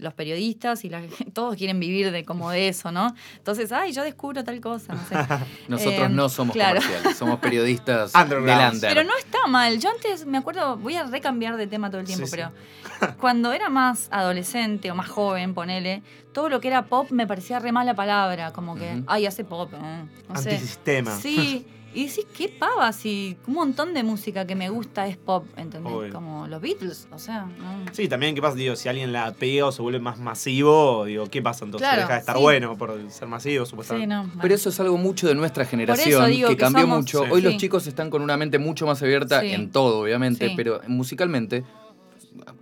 los 0.00 0.14
periodistas 0.14 0.84
y 0.84 0.90
la, 0.90 1.02
todos 1.34 1.56
quieren 1.56 1.78
vivir 1.80 2.10
de 2.10 2.24
como 2.24 2.50
de 2.50 2.68
eso, 2.68 2.90
¿no? 2.92 3.14
Entonces, 3.36 3.70
ay, 3.72 3.92
yo 3.92 4.02
descubro 4.02 4.42
tal 4.44 4.60
cosa, 4.60 4.94
no 4.94 5.00
sé. 5.08 5.14
Nosotros 5.68 6.06
Eh, 6.06 6.08
no 6.10 6.28
somos 6.28 6.52
claro. 6.54 6.80
comerciales, 6.80 7.16
somos 7.16 7.38
periodistas 7.40 8.14
Underground. 8.14 8.80
Pero 8.80 9.04
no 9.04 9.16
está 9.18 9.46
mal. 9.46 9.78
Yo 9.78 9.90
antes 9.90 10.26
me 10.26 10.38
acuerdo, 10.38 10.76
voy 10.76 10.94
a 10.96 11.04
recambiar 11.04 11.56
de 11.56 11.66
tema 11.66 11.90
todo 11.90 12.00
el 12.00 12.06
tiempo, 12.06 12.26
Sí, 12.26 12.30
sí. 12.32 12.36
pero 12.36 13.16
cuando 13.18 13.52
era 13.52 13.68
más 13.68 14.08
adolescente 14.10 14.90
o 14.90 14.94
más 14.94 15.08
joven, 15.08 15.54
ponele, 15.54 16.02
todo 16.32 16.48
lo 16.48 16.60
que 16.60 16.68
era 16.68 16.86
pop 16.86 17.10
me 17.10 17.26
parecía 17.26 17.58
re 17.58 17.72
mala 17.72 17.94
palabra, 17.94 18.52
como 18.52 18.74
que, 18.76 19.02
ay, 19.06 19.26
hace 19.26 19.44
pop, 19.44 19.72
eh, 19.74 20.04
no 20.28 20.36
sé. 20.40 20.50
Antisistema. 20.52 21.16
Sí, 21.16 21.66
y 21.94 22.06
decís, 22.06 22.24
qué 22.36 22.48
pava, 22.48 22.92
si 22.92 23.36
un 23.46 23.54
montón 23.54 23.94
de 23.94 24.02
música 24.04 24.46
que 24.46 24.54
me 24.54 24.68
gusta 24.68 25.06
es 25.08 25.16
pop, 25.16 25.44
¿entendés? 25.56 25.92
Obvio. 25.92 26.12
Como 26.12 26.46
los 26.46 26.60
Beatles, 26.62 27.08
o 27.12 27.18
sea, 27.18 27.46
no. 27.46 27.84
Sí, 27.92 28.06
también, 28.08 28.34
¿qué 28.34 28.40
pasa? 28.42 28.54
Digo, 28.56 28.76
si 28.76 28.88
alguien 28.88 29.12
la 29.12 29.32
pega 29.32 29.66
o 29.66 29.72
se 29.72 29.82
vuelve 29.82 29.98
más 29.98 30.18
masivo, 30.18 31.04
digo, 31.04 31.26
¿qué 31.26 31.42
pasa 31.42 31.64
entonces? 31.64 31.86
Claro, 31.88 32.02
Deja 32.02 32.14
de 32.14 32.18
estar 32.20 32.36
sí. 32.36 32.42
bueno 32.42 32.76
por 32.78 32.96
ser 33.10 33.26
masivo, 33.28 33.64
Sí, 33.64 33.70
supuestamente. 33.70 34.06
no. 34.14 34.30
Pero 34.40 34.54
eso 34.54 34.68
es 34.68 34.78
algo 34.80 34.96
mucho 34.98 35.26
de 35.26 35.34
nuestra 35.34 35.64
generación, 35.64 36.30
digo 36.30 36.48
que, 36.48 36.56
que 36.56 36.60
cambió 36.60 36.82
somos- 36.82 36.98
mucho. 36.98 37.24
Sí. 37.24 37.30
Hoy 37.32 37.40
los 37.42 37.52
Sí. 37.54 37.58
chicos 37.58 37.86
están 37.86 38.08
con 38.10 38.22
una 38.22 38.36
mente 38.36 38.58
mucho 38.58 38.86
más 38.86 39.02
abierta 39.02 39.40
Sí. 39.40 39.50
en 39.52 39.70
todo, 39.72 40.00
obviamente, 40.00 40.48
Sí. 40.48 40.54
pero 40.56 40.80
musicalmente 40.86 41.64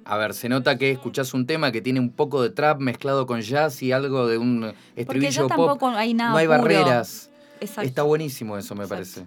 a 0.04 0.16
ver, 0.16 0.32
se 0.32 0.48
nota 0.48 0.78
que 0.78 0.90
escuchás 0.90 1.34
un 1.34 1.46
tema 1.46 1.70
que 1.70 1.82
tiene 1.82 2.00
un 2.00 2.10
poco 2.10 2.42
de 2.42 2.48
trap 2.48 2.80
mezclado 2.80 3.26
con 3.26 3.42
jazz 3.42 3.82
y 3.82 3.92
algo 3.92 4.26
de 4.26 4.38
un 4.38 4.60
Porque 4.60 4.74
ya 4.96 5.02
estribillo 5.02 5.42
pop. 5.42 5.48
tampoco 5.50 5.88
hay 5.88 6.14
nada 6.14 6.30
no 6.30 6.36
hay 6.38 6.46
puro. 6.46 6.58
barreras. 6.58 7.27
Exacto. 7.60 7.82
Está 7.88 8.02
buenísimo 8.02 8.56
eso, 8.56 8.74
me 8.74 8.84
Exacto. 8.84 8.94
parece. 8.94 9.26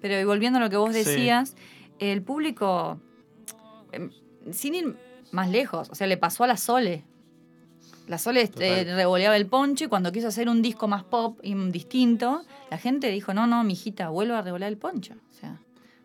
Pero 0.00 0.20
y 0.20 0.24
volviendo 0.24 0.58
a 0.58 0.62
lo 0.62 0.70
que 0.70 0.76
vos 0.76 0.92
Sí. 0.92 0.98
decías, 1.04 1.54
el 1.98 2.22
público, 2.22 3.00
em, 3.92 4.10
sin 4.50 4.74
ir 4.74 4.96
más 5.30 5.48
lejos, 5.50 5.88
o 5.90 5.94
sea, 5.94 6.06
le 6.06 6.16
pasó 6.16 6.44
a 6.44 6.46
la 6.46 6.56
Sole. 6.56 7.04
La 8.08 8.18
Sole 8.18 8.42
este, 8.42 8.68
Total. 8.80 8.96
revoleaba 8.96 9.36
el 9.36 9.46
poncho 9.46 9.84
y 9.84 9.88
cuando 9.88 10.10
quiso 10.10 10.28
hacer 10.28 10.48
un 10.48 10.60
disco 10.60 10.88
más 10.88 11.04
pop 11.04 11.38
y 11.42 11.54
distinto, 11.70 12.42
la 12.70 12.78
gente 12.78 13.08
dijo, 13.08 13.32
no, 13.32 13.46
no, 13.46 13.62
mijita, 13.62 14.08
vuelva 14.08 14.38
a 14.38 14.42
revolear 14.42 14.70
el 14.72 14.76
poncho. 14.78 15.14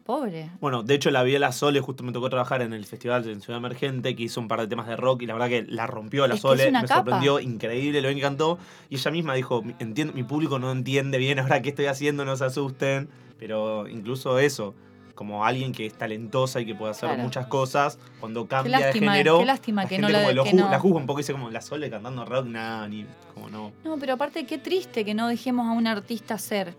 Pobre. 0.08 0.50
Bueno, 0.62 0.84
de 0.84 0.96
hecho 0.96 1.12
la 1.12 1.22
vi 1.22 1.36
a 1.36 1.40
la 1.40 1.52
Sole, 1.52 1.82
justo 1.82 2.02
me 2.02 2.14
tocó 2.14 2.30
trabajar 2.30 2.62
en 2.62 2.72
el 2.72 2.86
festival 2.86 3.28
en 3.30 3.42
Ciudad 3.42 3.58
Emergente, 3.60 4.16
que 4.16 4.24
hizo 4.24 4.40
un 4.40 4.48
par 4.48 4.62
de 4.62 4.68
temas 4.68 4.88
de 4.88 4.96
rock 4.96 5.22
y 5.24 5.26
la 5.26 5.34
verdad 5.34 5.50
que 5.50 5.64
la 5.68 5.86
rompió 5.86 6.26
la 6.28 6.36
Es 6.36 6.42
Sole, 6.42 6.72
me 6.72 6.82
capa. 6.82 6.96
sorprendió, 6.96 7.40
increíble, 7.42 8.02
lo 8.02 8.08
encantó. 8.10 8.58
Y 8.90 8.96
ella 8.96 9.12
misma 9.12 9.34
dijo, 9.34 9.64
entiendo, 9.80 10.14
mi 10.14 10.24
público 10.24 10.60
no 10.60 10.72
entiende 10.72 11.18
bien 11.18 11.40
ahora 11.40 11.62
qué 11.62 11.70
estoy 11.70 11.88
haciendo, 11.88 12.24
no 12.24 12.38
se 12.38 12.46
asusten. 12.46 13.10
Pero 13.38 13.88
incluso 13.90 14.40
eso, 14.40 14.74
como 15.14 15.44
alguien 15.46 15.74
que 15.74 15.86
es 15.86 15.94
talentosa 15.94 16.62
y 16.62 16.66
que 16.66 16.74
puede 16.74 16.92
hacer 16.92 17.10
Claro. 17.10 17.24
muchas 17.24 17.48
cosas, 17.48 18.00
cuando 18.22 18.48
cambia 18.48 18.80
lástima, 18.80 19.12
de 19.12 19.18
género, 19.20 19.40
qué 19.40 19.46
lástima 19.46 19.84
la 19.84 19.90
que 19.90 19.96
gente 19.96 20.08
no 20.14 20.18
la 20.18 20.24
como 20.24 20.32
lo 20.36 20.44
que 20.46 20.52
ju- 20.52 20.56
no- 20.56 20.70
la 20.72 20.80
juzga 20.80 20.98
un 21.00 21.06
poco 21.06 21.20
y 21.20 21.24
dice 21.24 21.34
como 21.34 21.50
la 21.52 21.60
Sole 21.62 21.90
cantando 21.90 22.24
rock, 22.24 22.46
nada, 22.46 22.88
ni 22.88 23.06
como 23.34 23.50
no. 23.50 23.74
No, 23.84 23.98
pero 23.98 24.14
aparte, 24.14 24.46
qué 24.46 24.58
triste 24.58 25.04
que 25.04 25.14
no 25.14 25.28
dejemos 25.28 25.68
a 25.68 25.72
un 25.74 25.86
artista 25.86 26.38
ser. 26.38 26.76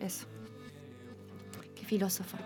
Eso. 0.00 0.26
Filósofa. 1.86 2.36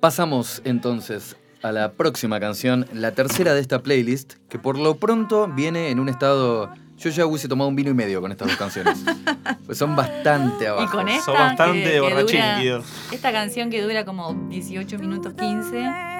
Pasamos 0.00 0.60
entonces 0.64 1.36
a 1.62 1.72
la 1.72 1.92
próxima 1.92 2.38
canción, 2.40 2.86
la 2.92 3.12
tercera 3.12 3.54
de 3.54 3.60
esta 3.60 3.82
playlist, 3.82 4.34
que 4.48 4.58
por 4.58 4.78
lo 4.78 4.96
pronto 4.96 5.48
viene 5.48 5.88
en 5.90 5.98
un 5.98 6.08
estado. 6.08 6.70
Yo 6.98 7.10
ya 7.10 7.26
hubiese 7.26 7.48
tomado 7.48 7.68
un 7.68 7.74
vino 7.76 7.90
y 7.90 7.94
medio 7.94 8.20
con 8.20 8.30
estas 8.30 8.48
dos 8.48 8.56
canciones. 8.56 9.02
Pues 9.66 9.78
son 9.78 9.96
bastante 9.96 10.68
abajo. 10.68 10.84
Y 10.84 10.88
con 10.88 11.08
esta, 11.08 11.24
Sos 11.24 11.34
bastante 11.38 11.84
que- 11.84 11.90
que 11.92 12.00
borrachín, 12.00 12.40
dura-. 12.62 12.82
Esta 13.12 13.32
canción 13.32 13.70
que 13.70 13.80
dura 13.80 14.04
como 14.04 14.34
18 14.50 14.98
minutos 14.98 15.32
15. 15.32 15.70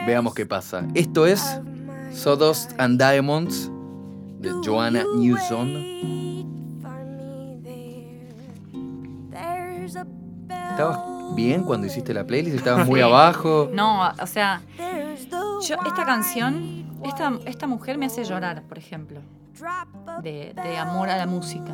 Veamos 0.07 0.35
qué 0.35 0.47
pasa. 0.47 0.87
Esto 0.95 1.27
es 1.27 1.61
Sawdust 2.11 2.73
and 2.81 2.99
Diamonds 2.99 3.71
de 4.41 4.51
Joanna 4.65 5.05
Newsom. 5.17 5.69
¿Estabas 10.71 10.99
bien 11.35 11.63
cuando 11.65 11.87
hiciste 11.87 12.15
la 12.15 12.27
playlist? 12.27 12.57
¿Estabas 12.57 12.87
muy 12.87 13.01
abajo? 13.01 13.69
No, 13.73 14.11
o 14.21 14.27
sea, 14.27 14.63
yo 15.67 15.77
esta 15.87 16.05
canción, 16.05 16.85
esta, 17.05 17.33
esta 17.47 17.67
mujer 17.67 17.99
me 17.99 18.07
hace 18.07 18.25
llorar, 18.25 18.63
por 18.65 18.79
ejemplo, 18.79 19.21
de, 20.23 20.55
de 20.55 20.79
amor 20.79 21.09
a 21.11 21.17
la 21.17 21.27
música. 21.27 21.73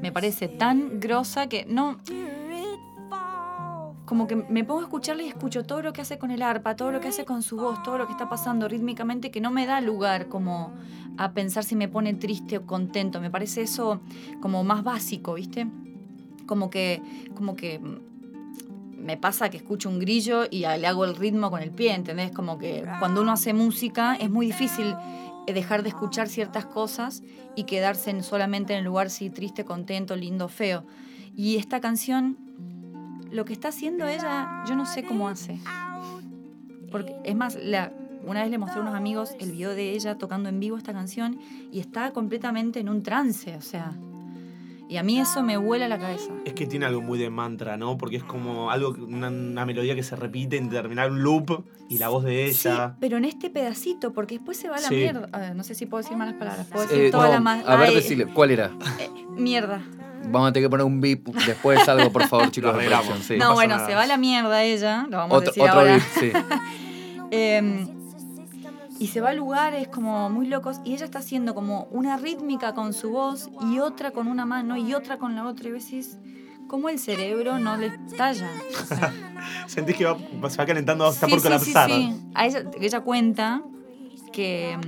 Me 0.00 0.12
parece 0.12 0.48
tan 0.48 1.00
grosa 1.00 1.48
que 1.48 1.64
no... 1.66 1.98
Como 4.04 4.26
que 4.26 4.36
me 4.36 4.64
pongo 4.64 4.80
a 4.80 4.84
escucharla 4.84 5.22
y 5.22 5.28
escucho 5.28 5.64
todo 5.64 5.82
lo 5.82 5.92
que 5.92 6.00
hace 6.00 6.18
con 6.18 6.30
el 6.30 6.40
arpa, 6.40 6.76
todo 6.76 6.90
lo 6.90 6.98
que 6.98 7.08
hace 7.08 7.26
con 7.26 7.42
su 7.42 7.58
voz, 7.58 7.82
todo 7.82 7.98
lo 7.98 8.06
que 8.06 8.12
está 8.12 8.26
pasando 8.26 8.66
rítmicamente, 8.66 9.30
que 9.30 9.42
no 9.42 9.50
me 9.50 9.66
da 9.66 9.82
lugar 9.82 10.28
como 10.28 10.72
a 11.18 11.32
pensar 11.32 11.62
si 11.62 11.76
me 11.76 11.88
pone 11.88 12.14
triste 12.14 12.56
o 12.56 12.64
contento. 12.64 13.20
Me 13.20 13.30
parece 13.30 13.60
eso 13.60 14.00
como 14.40 14.64
más 14.64 14.82
básico, 14.82 15.34
¿viste? 15.34 15.66
Como 16.46 16.70
que, 16.70 17.02
como 17.34 17.54
que 17.54 17.82
me 18.98 19.16
pasa 19.16 19.48
que 19.48 19.56
escucho 19.56 19.88
un 19.88 19.98
grillo 20.00 20.44
y 20.50 20.60
le 20.60 20.86
hago 20.86 21.04
el 21.04 21.14
ritmo 21.16 21.50
con 21.50 21.62
el 21.62 21.70
pie, 21.70 21.94
¿entendés? 21.94 22.32
Como 22.32 22.58
que 22.58 22.84
cuando 22.98 23.22
uno 23.22 23.32
hace 23.32 23.52
música 23.54 24.14
es 24.16 24.28
muy 24.30 24.46
difícil 24.46 24.94
eh, 25.46 25.52
dejar 25.52 25.82
de 25.82 25.90
escuchar 25.90 26.28
ciertas 26.28 26.66
cosas 26.66 27.22
y 27.54 27.64
quedarse 27.64 28.10
en- 28.10 28.22
solamente 28.22 28.72
en 28.72 28.80
el 28.80 28.84
lugar 28.84 29.08
sí, 29.10 29.30
triste, 29.30 29.64
contento, 29.64 30.16
lindo, 30.16 30.48
feo. 30.48 30.84
Y 31.36 31.56
esta 31.56 31.80
canción, 31.80 32.36
lo 33.30 33.44
que 33.44 33.52
está 33.52 33.68
haciendo 33.68 34.06
ella, 34.06 34.64
yo 34.68 34.74
no 34.74 34.84
sé 34.84 35.04
cómo 35.04 35.28
hace. 35.28 35.58
Porque, 36.90 37.14
es 37.24 37.36
más, 37.36 37.56
la, 37.62 37.92
una 38.26 38.42
vez 38.42 38.50
le 38.50 38.58
mostré 38.58 38.78
a 38.80 38.82
unos 38.82 38.94
amigos 38.94 39.36
el 39.38 39.52
video 39.52 39.74
de 39.74 39.92
ella 39.92 40.16
tocando 40.16 40.48
en 40.48 40.58
vivo 40.58 40.76
esta 40.76 40.92
canción 40.92 41.38
y 41.70 41.80
está 41.80 42.10
completamente 42.12 42.80
en 42.80 42.88
un 42.88 43.02
trance, 43.02 43.54
o 43.56 43.60
sea. 43.62 43.92
Y 44.88 44.96
a 44.96 45.02
mí 45.02 45.20
eso 45.20 45.42
me 45.42 45.56
vuela 45.58 45.86
la 45.86 45.98
cabeza. 45.98 46.30
Es 46.46 46.54
que 46.54 46.66
tiene 46.66 46.86
algo 46.86 47.02
muy 47.02 47.18
de 47.18 47.28
mantra, 47.28 47.76
¿no? 47.76 47.98
Porque 47.98 48.16
es 48.16 48.24
como 48.24 48.70
algo, 48.70 48.94
que- 48.94 49.02
una, 49.02 49.28
una 49.28 49.66
melodía 49.66 49.94
que 49.94 50.02
se 50.02 50.16
repite 50.16 50.56
en 50.56 50.70
determinar 50.70 51.10
un 51.10 51.22
loop 51.22 51.62
y 51.90 51.98
la 51.98 52.08
voz 52.08 52.24
de 52.24 52.52
Sí, 52.54 52.68
ella. 52.68 52.96
pero 52.98 53.18
en 53.18 53.26
este 53.26 53.50
pedacito, 53.50 54.14
porque 54.14 54.36
después 54.36 54.56
se 54.56 54.68
va 54.70 54.76
a 54.76 54.80
la 54.80 54.88
Sí. 54.88 54.94
mierda. 54.94 55.28
A 55.32 55.38
ver, 55.40 55.54
no 55.56 55.62
sé 55.62 55.74
si 55.74 55.84
puedo 55.84 56.02
decir 56.02 56.16
malas 56.16 56.34
palabras. 56.34 56.66
Puedo 56.72 56.86
decir 56.86 57.04
Eh, 57.04 57.10
toda 57.10 57.26
no, 57.26 57.32
la 57.34 57.40
ma- 57.40 57.60
a 57.66 57.76
ver, 57.76 57.90
Ay, 57.90 57.96
decile, 57.96 58.26
¿cuál 58.32 58.50
era? 58.50 58.70
eh, 58.98 59.10
mierda. 59.36 59.82
Vamos 60.30 60.48
a 60.48 60.52
tener 60.52 60.66
que 60.66 60.70
poner 60.70 60.86
un 60.86 61.00
beep 61.00 61.22
después 61.46 61.86
algo, 61.88 62.10
por 62.10 62.26
favor, 62.26 62.50
chicos. 62.50 62.74
De 62.76 62.88
sí. 63.22 63.36
no, 63.38 63.52
bueno, 63.54 63.76
nada. 63.76 63.86
se 63.88 63.94
va 63.94 64.02
a 64.02 64.06
la 64.06 64.16
mierda 64.16 64.64
ella, 64.64 65.06
lo 65.10 65.18
vamos 65.18 65.34
a 65.34 65.36
Otro, 65.38 65.50
decir 65.52 65.62
otro 65.64 65.80
ahora. 65.80 65.92
beep, 65.92 66.02
sí. 66.18 66.32
Eh, 67.30 67.86
y 68.98 69.08
se 69.08 69.20
va 69.20 69.30
a 69.30 69.32
lugares 69.32 69.88
como 69.88 70.28
muy 70.30 70.46
locos 70.46 70.80
y 70.84 70.94
ella 70.94 71.04
está 71.04 71.20
haciendo 71.20 71.54
como 71.54 71.84
una 71.90 72.16
rítmica 72.16 72.74
con 72.74 72.92
su 72.92 73.10
voz 73.10 73.48
y 73.70 73.78
otra 73.78 74.10
con 74.10 74.28
una 74.28 74.44
mano 74.44 74.76
y 74.76 74.94
otra 74.94 75.18
con 75.18 75.34
la 75.34 75.46
otra 75.46 75.68
y 75.68 75.72
veces 75.72 76.18
como 76.68 76.88
el 76.88 76.98
cerebro 76.98 77.58
no 77.58 77.76
le. 77.76 77.88
O 77.88 78.16
sea, 78.16 79.12
Sentís 79.66 79.96
que 79.96 80.04
va, 80.04 80.16
se 80.50 80.58
va 80.58 80.66
calentando, 80.66 81.08
está 81.08 81.26
sí, 81.26 81.32
por 81.32 81.40
sí, 81.40 81.46
sí, 81.46 81.48
colapsar. 81.48 81.90
sí. 81.90 82.14
A 82.34 82.46
ella, 82.46 82.64
ella 82.80 83.00
cuenta 83.00 83.62
que, 84.32 84.78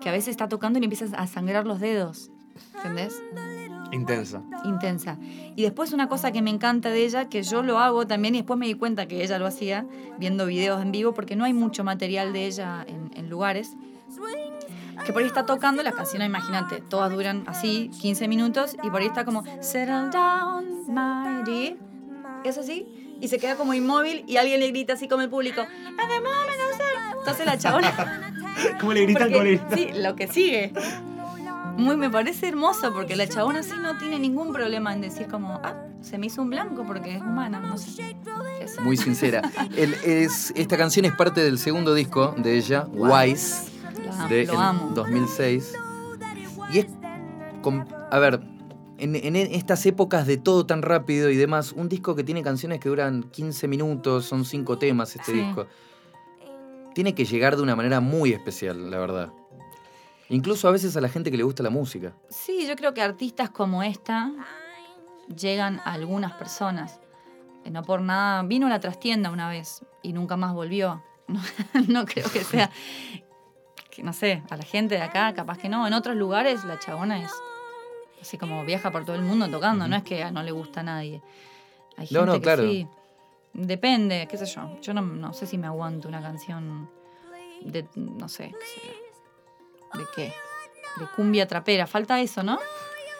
que 0.00 0.08
a 0.08 0.12
veces 0.12 0.28
está 0.28 0.48
tocando 0.48 0.78
y 0.78 0.80
le 0.80 0.86
empiezas 0.86 1.12
a 1.14 1.26
sangrar 1.26 1.66
los 1.66 1.80
dedos. 1.80 2.30
¿Entendés? 2.76 3.20
Intensa. 3.90 4.42
intensa. 4.64 5.16
Y 5.56 5.62
después 5.62 5.92
una 5.92 6.08
cosa 6.08 6.30
que 6.32 6.42
me 6.42 6.50
encanta 6.50 6.90
de 6.90 7.04
ella, 7.04 7.28
que 7.28 7.42
yo 7.42 7.62
lo 7.62 7.78
hago 7.78 8.06
también, 8.06 8.34
y 8.34 8.38
después 8.38 8.58
me 8.58 8.66
di 8.66 8.74
cuenta 8.74 9.06
que 9.06 9.22
ella 9.22 9.38
lo 9.38 9.46
hacía 9.46 9.86
viendo 10.18 10.46
videos 10.46 10.82
en 10.82 10.92
vivo, 10.92 11.12
porque 11.14 11.36
no 11.36 11.44
hay 11.44 11.54
mucho 11.54 11.84
material 11.84 12.32
de 12.32 12.46
ella 12.46 12.84
en, 12.86 13.10
en 13.14 13.30
lugares. 13.30 13.72
Que 15.06 15.12
por 15.12 15.22
ahí 15.22 15.28
está 15.28 15.46
tocando 15.46 15.82
las 15.82 15.94
canciones, 15.94 16.28
imagínate, 16.28 16.80
todas 16.82 17.10
duran 17.12 17.44
así, 17.46 17.90
15 18.00 18.28
minutos, 18.28 18.76
y 18.82 18.90
por 18.90 19.00
ahí 19.00 19.06
está 19.06 19.24
como, 19.24 19.42
Settle 19.60 20.10
down, 20.10 20.64
my 20.88 21.44
dear. 21.50 21.76
Es 22.44 22.58
así, 22.58 22.86
y 23.20 23.28
se 23.28 23.38
queda 23.38 23.54
como 23.56 23.74
inmóvil, 23.74 24.24
y 24.26 24.36
alguien 24.36 24.60
le 24.60 24.68
grita 24.68 24.94
así 24.94 25.08
como 25.08 25.22
el 25.22 25.30
público. 25.30 25.62
Entonces 27.18 27.46
la 27.46 27.58
chabona 27.58 28.34
¿Cómo 28.80 28.92
le 28.92 29.02
gritan? 29.04 29.22
porque- 29.24 29.32
¿Cómo 29.34 29.44
le 29.44 29.50
gritan? 29.56 29.78
Sí, 29.78 29.90
lo 30.02 30.16
que 30.16 30.28
sigue. 30.28 30.72
Muy, 31.78 31.96
me 31.96 32.10
parece 32.10 32.48
hermoso 32.48 32.92
porque 32.92 33.14
la 33.16 33.26
chabona 33.28 33.60
así 33.60 33.72
no 33.80 33.96
tiene 33.98 34.18
ningún 34.18 34.52
problema 34.52 34.92
en 34.92 35.00
decir 35.00 35.28
como, 35.28 35.60
ah, 35.62 35.74
se 36.02 36.18
me 36.18 36.26
hizo 36.26 36.42
un 36.42 36.50
blanco 36.50 36.84
porque 36.84 37.14
es 37.14 37.22
humana, 37.22 37.60
no 37.60 37.78
sé. 37.78 38.16
Muy 38.82 38.96
sincera. 38.96 39.42
El- 39.76 39.94
es, 40.04 40.52
esta 40.56 40.76
canción 40.76 41.04
es 41.06 41.12
parte 41.14 41.42
del 41.42 41.58
segundo 41.58 41.94
disco 41.94 42.34
de 42.36 42.56
ella, 42.56 42.86
Wise, 42.92 43.70
de 44.28 44.44
lo 44.46 44.52
el 44.54 44.58
amo. 44.58 44.90
2006. 44.94 45.72
Y 46.72 46.78
es, 46.80 46.86
a 48.10 48.18
ver, 48.18 48.40
en, 48.98 49.14
en 49.16 49.36
estas 49.36 49.86
épocas 49.86 50.26
de 50.26 50.36
todo 50.36 50.66
tan 50.66 50.82
rápido 50.82 51.30
y 51.30 51.36
demás, 51.36 51.72
un 51.72 51.88
disco 51.88 52.14
que 52.16 52.24
tiene 52.24 52.42
canciones 52.42 52.80
que 52.80 52.88
duran 52.88 53.22
15 53.30 53.68
minutos, 53.68 54.24
son 54.26 54.44
cinco 54.44 54.78
temas 54.78 55.14
este 55.16 55.32
Sí. 55.32 55.38
disco. 55.38 55.66
Tiene 56.94 57.14
que 57.14 57.24
llegar 57.24 57.56
de 57.56 57.62
una 57.62 57.76
manera 57.76 58.00
muy 58.00 58.32
especial, 58.32 58.90
la 58.90 58.98
verdad. 58.98 59.32
Incluso 60.30 60.68
a 60.68 60.70
veces 60.72 60.96
a 60.96 61.00
la 61.00 61.08
gente 61.08 61.30
que 61.30 61.36
le 61.36 61.42
gusta 61.42 61.62
la 61.62 61.70
música. 61.70 62.12
Sí, 62.28 62.66
yo 62.66 62.76
creo 62.76 62.92
que 62.94 63.00
artistas 63.02 63.50
como 63.50 63.82
esta 63.82 64.30
llegan 65.34 65.80
a 65.84 65.92
algunas 65.92 66.32
personas. 66.32 67.00
Eh, 67.64 67.70
No 67.70 67.82
por 67.82 68.00
nada, 68.00 68.42
vino 68.42 68.66
a 68.66 68.70
la 68.70 68.80
trastienda 68.80 69.30
una 69.30 69.48
vez 69.48 69.84
y 70.02 70.12
nunca 70.12 70.36
más 70.36 70.52
volvió. 70.54 71.02
No, 71.28 71.40
no 71.88 72.04
creo 72.06 72.30
que 72.32 72.42
sea, 72.42 72.70
que 73.90 74.02
no 74.02 74.14
sé, 74.14 74.42
a 74.48 74.56
la 74.56 74.62
gente 74.64 74.94
de 74.94 75.02
acá 75.02 75.34
capaz 75.34 75.58
que 75.58 75.68
no. 75.68 75.86
En 75.86 75.92
otros 75.92 76.16
lugares 76.16 76.64
la 76.64 76.78
chabona 76.78 77.22
es 77.22 77.30
así 78.22 78.38
como 78.38 78.64
viaja 78.64 78.90
por 78.90 79.04
todo 79.04 79.14
el 79.16 79.20
mundo 79.22 79.46
tocando, 79.50 79.86
no 79.86 79.94
es 79.96 80.02
que 80.04 80.30
no 80.30 80.42
le 80.42 80.52
gusta 80.52 80.80
a 80.80 80.84
nadie. 80.84 81.20
Hay 81.98 82.06
gente 82.06 82.14
No, 82.20 82.24
no, 82.26 82.32
que 82.34 82.40
claro. 82.40 82.62
sí. 82.62 82.86
Depende, 83.52 84.26
qué 84.30 84.38
sé 84.38 84.46
yo. 84.46 84.78
Yo 84.80 84.94
no, 84.94 85.02
no 85.02 85.32
sé 85.34 85.46
si 85.46 85.58
me 85.58 85.66
aguanto 85.66 86.08
una 86.08 86.22
canción 86.22 86.88
de, 87.62 87.86
no 87.96 88.28
sé, 88.30 88.54
qué 88.58 88.66
sé 88.66 88.86
yo. 88.86 88.92
¿De 89.94 90.04
qué? 90.14 90.32
De 90.98 91.06
cumbia 91.16 91.46
trapera. 91.46 91.86
Falta 91.86 92.20
eso, 92.20 92.42
¿no? 92.42 92.58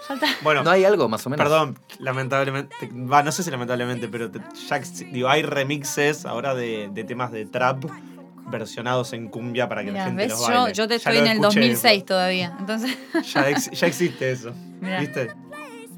Falta. 0.06 0.26
Bueno, 0.42 0.62
¿No 0.62 0.70
hay 0.70 0.84
algo 0.84 1.08
más 1.08 1.26
o 1.26 1.30
menos? 1.30 1.44
perdón, 1.44 1.78
lamentablemente. 1.98 2.74
Va, 2.92 3.22
no 3.22 3.32
sé 3.32 3.42
si 3.42 3.50
lamentablemente, 3.50 4.08
pero 4.08 4.30
te- 4.30 4.40
ya 4.68 4.78
digo, 5.12 5.28
hay 5.28 5.42
remixes 5.42 6.24
ahora 6.26 6.54
de, 6.54 6.88
de 6.92 7.04
temas 7.04 7.30
de 7.32 7.44
trap 7.46 7.84
versionados 8.50 9.12
en 9.12 9.28
cumbia 9.28 9.68
para 9.68 9.82
que 9.82 9.88
la 9.88 9.92
Mirá, 9.92 10.04
gente 10.06 10.22
¿ves? 10.22 10.30
los 10.32 10.40
Yo, 10.48 10.54
baile. 10.54 10.74
yo 10.74 10.88
te 10.88 10.94
Ya 10.94 10.96
estoy 10.96 11.16
en 11.18 11.26
el 11.26 11.32
escuché 11.38 11.60
2006 11.60 12.04
todavía. 12.06 12.56
Entonces. 12.58 12.96
Ya, 13.34 13.48
ex- 13.50 13.70
ya 13.70 13.86
existe 13.86 14.30
eso. 14.30 14.52
Mirá. 14.80 15.00
¿Viste? 15.00 15.22
Acá 15.22 15.36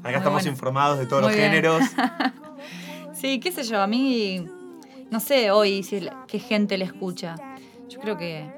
Muy 0.03 0.13
estamos 0.15 0.33
bueno. 0.43 0.49
informados 0.49 0.99
de 0.99 1.05
todos 1.05 1.21
Muy 1.21 1.29
los 1.31 1.37
bien. 1.37 1.51
géneros. 1.51 1.83
sí, 3.13 3.39
qué 3.39 3.51
sé 3.51 3.63
yo, 3.63 3.81
a 3.81 3.87
mí. 3.87 4.45
No 5.09 5.19
sé 5.19 5.51
hoy 5.51 5.83
si 5.83 6.01
la- 6.01 6.25
qué 6.27 6.39
gente 6.39 6.77
le 6.77 6.85
escucha. 6.85 7.35
Yo 7.87 7.99
creo 7.99 8.17
que. 8.17 8.49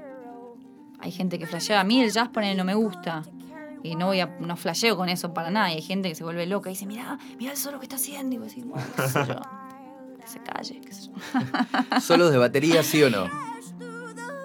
Hay 1.03 1.11
gente 1.11 1.37
que 1.37 1.45
flashea. 1.45 1.79
A 1.79 1.83
mí 1.83 2.01
el 2.01 2.11
jazz 2.11 2.29
pone 2.29 2.55
no 2.55 2.63
me 2.63 2.73
gusta. 2.75 3.23
Y 3.83 3.95
no 3.95 4.05
voy 4.07 4.21
a, 4.21 4.27
no 4.39 4.55
flasheo 4.55 4.95
con 4.95 5.09
eso 5.09 5.33
para 5.33 5.49
nada. 5.51 5.69
Y 5.71 5.75
hay 5.75 5.81
gente 5.81 6.07
que 6.09 6.15
se 6.15 6.23
vuelve 6.23 6.45
loca 6.45 6.69
y 6.69 6.73
dice, 6.73 6.85
mira, 6.85 7.19
mira 7.37 7.51
el 7.51 7.57
solo 7.57 7.79
que 7.79 7.85
está 7.85 7.97
haciendo. 7.97 8.35
Y 8.35 8.39
vos 8.39 8.47
decís, 8.47 8.65
bueno, 8.65 8.85
qué 8.95 9.07
sé 9.09 9.19
yo. 9.27 9.35
Que 10.21 10.27
se 10.27 10.39
calle, 10.39 10.81
qué 10.81 10.93
sé 10.93 11.09
yo. 11.09 11.99
¿Solos 11.99 12.31
de 12.31 12.37
batería, 12.37 12.81
sí 12.81 13.03
o 13.03 13.09
no? 13.09 13.27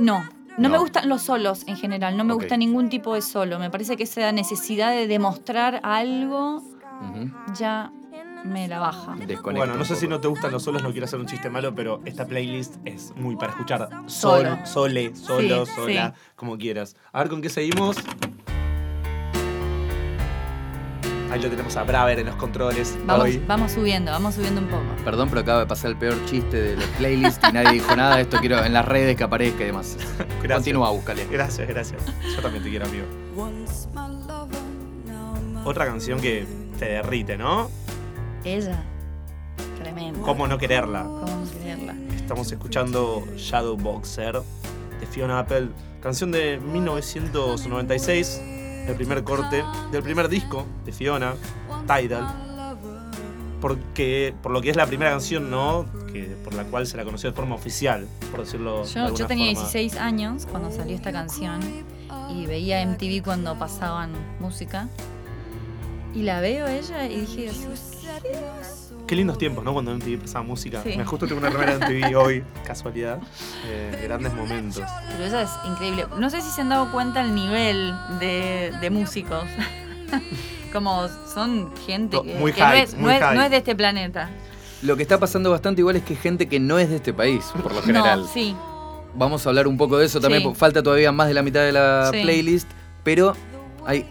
No, 0.01 0.23
no, 0.25 0.29
No. 0.59 0.69
me 0.69 0.79
gustan 0.79 1.09
los 1.09 1.23
solos 1.23 1.63
en 1.69 1.77
general. 1.77 2.17
No 2.17 2.25
me 2.25 2.35
gusta 2.35 2.57
ningún 2.57 2.89
tipo 2.89 3.15
de 3.15 3.23
solo. 3.23 3.61
Me 3.61 3.71
parece 3.71 3.97
que 3.97 4.03
esa 4.03 4.33
necesidad 4.33 4.91
de 4.91 5.07
demostrar 5.07 5.81
algo 5.85 6.63
ya 7.57 7.93
me 8.45 8.69
la 8.69 8.79
baja. 8.79 9.15
Desconecto 9.27 9.59
Bueno, 9.67 9.75
no 9.77 9.85
sé 9.85 9.97
si 9.97 10.07
no 10.09 10.21
te 10.21 10.29
gustan 10.29 10.53
los 10.53 10.63
solos, 10.63 10.83
no 10.83 10.91
quiero 10.93 11.05
hacer 11.07 11.19
un 11.21 11.27
chiste 11.27 11.51
malo, 11.51 11.75
pero 11.75 12.01
esta 12.05 12.27
playlist 12.27 12.77
es 12.85 13.13
muy 13.17 13.37
para 13.37 13.51
escuchar 13.53 13.89
Solo. 14.07 14.59
sol, 14.65 14.67
sole, 14.67 15.17
solo, 15.17 15.67
Sí, 15.67 15.73
sola, 15.75 16.15
sí. 16.17 16.21
como 16.37 16.57
quieras. 16.59 16.97
A 17.13 17.21
ver 17.21 17.29
con 17.29 17.43
qué 17.43 17.49
seguimos. 17.49 17.97
Ahí 21.31 21.43
lo 21.43 21.51
tenemos 21.51 21.77
a 21.77 21.83
Braver 21.85 22.21
en 22.21 22.27
los 22.27 22.37
controles. 22.37 22.97
Vamos, 23.05 23.25
hoy. 23.27 23.43
vamos 23.47 23.73
subiendo, 23.73 24.11
vamos 24.13 24.35
subiendo 24.35 24.63
un 24.63 24.69
poco. 24.69 24.83
Perdón, 25.05 25.29
pero 25.29 25.43
acaba 25.43 25.61
de 25.61 25.67
pasar 25.67 25.91
el 25.91 25.99
peor 25.99 26.15
chiste 26.25 26.57
de 26.57 26.77
la 26.77 26.87
playlist 26.97 27.45
y 27.47 27.53
nadie 27.53 27.73
dijo 27.73 27.95
nada. 27.95 28.19
Esto 28.19 28.39
quiero 28.39 28.65
en 28.65 28.73
las 28.73 28.87
redes 28.87 29.15
que 29.15 29.25
aparezca 29.25 29.63
y 29.63 29.67
demás. 29.67 29.99
Gracias. 30.43 30.55
Continúa, 30.55 30.89
búscale. 30.91 31.27
Gracias, 31.31 31.69
gracias. 31.69 32.01
Yo 32.35 32.41
también 32.41 32.65
te 32.65 32.71
quiero, 32.71 32.87
amigo. 32.87 33.05
Otra 35.65 35.85
canción 35.85 36.19
que 36.19 36.47
te 36.79 36.87
derrite, 36.87 37.37
¿no? 37.37 37.69
Ella, 38.49 38.83
tremenda. 39.79 40.23
¿Cómo 40.23 40.49
no 40.49 40.57
quererla? 40.57 41.03
¿Cómo 41.03 41.45
no 41.45 41.51
quererla? 41.51 41.95
Estamos 42.17 42.51
escuchando 42.51 43.27
Shadow 43.37 43.77
Boxer 43.77 44.41
de 45.01 45.07
Fiona 45.07 45.41
Apple, 45.41 45.69
canción 46.01 46.33
de 46.33 46.59
1996, 46.59 48.41
el 48.89 48.95
primer 48.95 49.23
corte 49.23 49.63
del 49.93 50.03
primer 50.03 50.31
disco 50.31 50.65
de 50.87 50.93
Fiona, 50.93 51.35
Tidal. 51.87 52.27
Porque, 53.61 54.35
por 54.43 54.53
lo 54.53 54.63
que 54.63 54.71
es 54.71 54.77
la 54.77 54.87
primera 54.87 55.11
canción, 55.11 55.51
¿no? 55.51 55.85
Que, 56.11 56.35
por 56.43 56.55
la 56.55 56.65
cual 56.65 56.87
se 56.87 56.97
la 56.97 57.05
conoció 57.05 57.29
de 57.29 57.37
forma 57.37 57.55
oficial, 57.55 58.09
por 58.31 58.41
decirlo 58.47 58.87
de 58.87 58.89
Yo, 58.89 59.15
yo 59.15 59.27
tenía 59.27 59.53
forma. 59.53 59.71
16 59.71 59.97
años 59.97 60.47
cuando 60.51 60.71
salió 60.71 60.97
esta 60.97 61.13
canción 61.13 61.61
y 62.31 62.47
veía 62.47 62.83
MTV 62.87 63.23
cuando 63.23 63.59
pasaban 63.59 64.13
música. 64.41 64.89
Y 66.15 66.23
la 66.23 66.41
veo 66.41 66.65
a 66.65 66.73
ella 66.73 67.05
y 67.05 67.21
dije, 67.21 67.51
Qué 69.07 69.17
lindos 69.17 69.39
tiempos, 69.39 69.65
¿no? 69.65 69.73
Cuando 69.73 69.95
MTV 69.95 70.19
pasaba 70.21 70.45
música. 70.45 70.83
Sí. 70.83 70.95
Me 70.97 71.05
justo 71.05 71.27
tengo 71.27 71.41
una 71.41 71.49
remera 71.51 71.79
de 71.79 71.87
MTV 72.05 72.17
hoy, 72.23 72.45
casualidad. 72.67 73.19
Eh, 73.67 74.01
grandes 74.05 74.35
momentos. 74.35 74.85
pero 75.11 75.25
ella 75.25 75.43
es 75.43 75.51
increíble. 75.67 76.07
No 76.19 76.29
sé 76.29 76.43
si 76.43 76.51
se 76.51 76.61
han 76.61 76.69
dado 76.69 76.93
cuenta 76.93 77.23
el 77.23 77.35
nivel 77.35 77.95
de, 78.21 78.73
de 78.81 78.91
músicos. 78.91 79.45
Como 80.73 81.09
son 81.33 81.73
gente 81.87 82.21
que, 82.23 82.35
muy 82.35 82.53
que 82.53 82.61
no, 82.61 82.67
high, 82.67 82.81
es, 82.83 82.95
no 82.95 83.11
es- 83.11 83.21
high. 83.23 83.35
no 83.37 83.43
es 83.43 83.51
de 83.51 83.57
este 83.57 83.75
planeta. 83.75 84.29
Lo 84.83 84.97
que 84.97 85.03
está 85.03 85.19
pasando 85.19 85.51
bastante 85.51 85.81
igual 85.81 85.97
es 85.97 86.03
que 86.05 86.15
gente 86.15 86.47
que 86.47 86.61
no 86.61 86.79
es 86.79 86.91
de 86.91 86.97
este 86.97 87.13
país, 87.15 87.45
por 87.63 87.73
lo 87.75 87.83
general. 87.83 88.21
No, 88.21 88.29
sí. 88.29 88.55
Vamos 89.15 89.45
a 89.47 89.49
hablar 89.49 89.67
un 89.67 89.77
poco 89.79 89.97
de 89.99 90.07
eso 90.07 90.21
también, 90.21 90.43
Sí. 90.43 90.45
porque 90.45 90.59
falta 90.59 90.83
todavía 90.83 91.11
más 91.11 91.27
de 91.29 91.35
la 91.35 91.43
mitad 91.43 91.61
de 91.63 91.73
la 91.73 92.11
Sí. 92.13 92.21
playlist, 92.23 92.69
pero 93.03 93.35
hay 93.87 94.05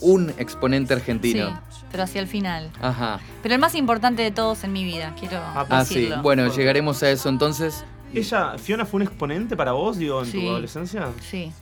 un 0.00 0.30
exponente 0.38 0.92
argentino. 0.94 1.58
Sí, 1.96 1.98
pero 1.98 2.04
hacia 2.04 2.20
el 2.20 2.28
final. 2.28 2.70
Ajá. 2.82 3.20
Pero 3.42 3.54
el 3.54 3.60
más 3.60 3.74
importante 3.74 4.22
de 4.22 4.30
todos 4.30 4.64
en 4.64 4.72
mi 4.72 4.84
vida, 4.84 5.14
quiero 5.18 5.38
Ah, 5.42 5.84
sí. 5.84 5.94
decirlo. 5.94 6.22
Bueno, 6.22 6.46
llegaremos 6.54 7.02
a 7.02 7.10
eso 7.10 7.28
entonces. 7.30 7.84
Ella, 8.14 8.56
Fiona, 8.58 8.84
fue 8.84 8.98
un 8.98 9.06
exponente 9.06 9.56
para 9.56 9.72
vos, 9.72 9.96
digo, 9.98 10.20
en 10.20 10.26
Sí. 10.30 10.40
tu 10.40 10.48
adolescencia. 10.48 11.08
Sí. 11.28 11.52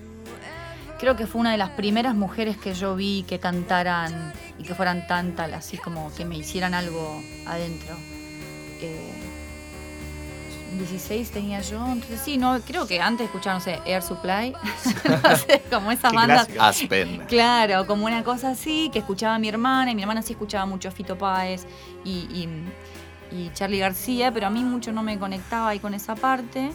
Creo 0.98 1.16
que 1.16 1.26
fue 1.26 1.40
una 1.40 1.52
de 1.52 1.58
las 1.58 1.70
primeras 1.70 2.14
mujeres 2.14 2.56
que 2.56 2.74
yo 2.74 2.96
vi 2.96 3.24
que 3.28 3.38
cantaran 3.38 4.32
y 4.58 4.62
que 4.64 4.74
fueran 4.74 5.06
tan 5.06 5.36
tal, 5.36 5.54
así 5.54 5.76
como 5.78 6.12
que 6.14 6.24
me 6.24 6.36
hicieran 6.36 6.74
algo 6.74 7.20
adentro. 7.46 7.94
Eh, 8.80 9.13
16 10.78 11.30
tenía 11.30 11.60
yo, 11.60 11.84
entonces 11.86 12.20
sí, 12.24 12.36
no, 12.38 12.60
creo 12.60 12.86
que 12.86 13.00
antes 13.00 13.26
escuchaba, 13.26 13.54
no 13.54 13.60
sé, 13.60 13.80
Air 13.84 14.02
Supply, 14.02 14.52
no 15.22 15.36
sé, 15.36 15.62
como 15.70 15.90
esas 15.90 16.10
Qué 16.10 16.16
bandas. 16.16 16.46
clásico. 16.46 16.62
Aspen. 16.94 17.24
Claro, 17.28 17.86
como 17.86 18.06
una 18.06 18.22
cosa 18.24 18.50
así, 18.50 18.90
que 18.92 19.00
escuchaba 19.00 19.38
mi 19.38 19.48
hermana, 19.48 19.90
y 19.90 19.94
mi 19.94 20.02
hermana 20.02 20.22
sí 20.22 20.32
escuchaba 20.32 20.66
mucho 20.66 20.90
Fito 20.90 21.16
Páez 21.16 21.66
y, 22.04 22.10
y, 22.10 22.48
y 23.36 23.50
Charlie 23.54 23.78
García, 23.78 24.32
pero 24.32 24.46
a 24.46 24.50
mí 24.50 24.62
mucho 24.62 24.92
no 24.92 25.02
me 25.02 25.18
conectaba 25.18 25.70
ahí 25.70 25.78
con 25.78 25.94
esa 25.94 26.14
parte. 26.14 26.70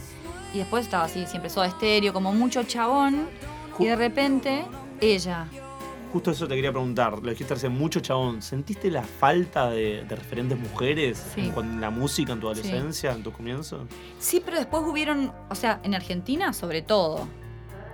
Y 0.54 0.58
después 0.58 0.86
estaba 0.86 1.06
así, 1.06 1.26
siempre 1.28 1.50
soda 1.50 1.68
estéreo, 1.68 2.12
como 2.12 2.34
mucho 2.34 2.64
chabón, 2.64 3.28
y 3.78 3.86
de 3.86 3.96
repente, 3.96 4.66
ella. 5.00 5.46
Justo 6.12 6.32
eso 6.32 6.48
te 6.48 6.56
quería 6.56 6.72
preguntar. 6.72 7.20
Lo 7.22 7.30
dijiste 7.30 7.54
hace 7.54 7.70
mucho, 7.70 8.00
chabón. 8.00 8.42
¿Sentiste 8.42 8.90
la 8.90 9.04
falta 9.04 9.70
de, 9.70 10.04
de 10.10 10.16
referentes 10.16 10.58
mujeres 10.60 11.24
Sí. 11.36 11.52
en, 11.56 11.80
la 11.80 11.92
música 11.92 12.34
en 12.34 12.40
tu 12.40 12.48
adolescencia, 12.48 13.12
en 13.12 13.22
tus 13.22 13.34
comienzos? 13.34 13.82
Sí, 14.20 14.42
pero 14.44 14.58
después 14.58 14.84
hubieron, 14.88 15.32
o 15.50 15.56
sea, 15.56 15.80
en 15.84 15.94
Argentina 15.94 16.52
sobre 16.54 16.82
todo. 16.82 17.28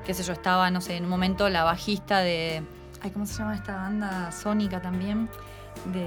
Qué 0.05 0.13
sé 0.13 0.23
yo, 0.23 0.33
estaba, 0.33 0.69
no 0.71 0.81
sé, 0.81 0.95
en 0.97 1.03
un 1.03 1.09
momento 1.09 1.49
la 1.49 1.63
bajista 1.63 2.19
de. 2.19 2.61
Ay, 3.01 3.11
¿cómo 3.11 3.25
se 3.25 3.37
llama 3.39 3.55
esta 3.55 3.75
banda 3.75 4.31
sónica 4.31 4.81
también? 4.81 5.27
De. 5.91 6.05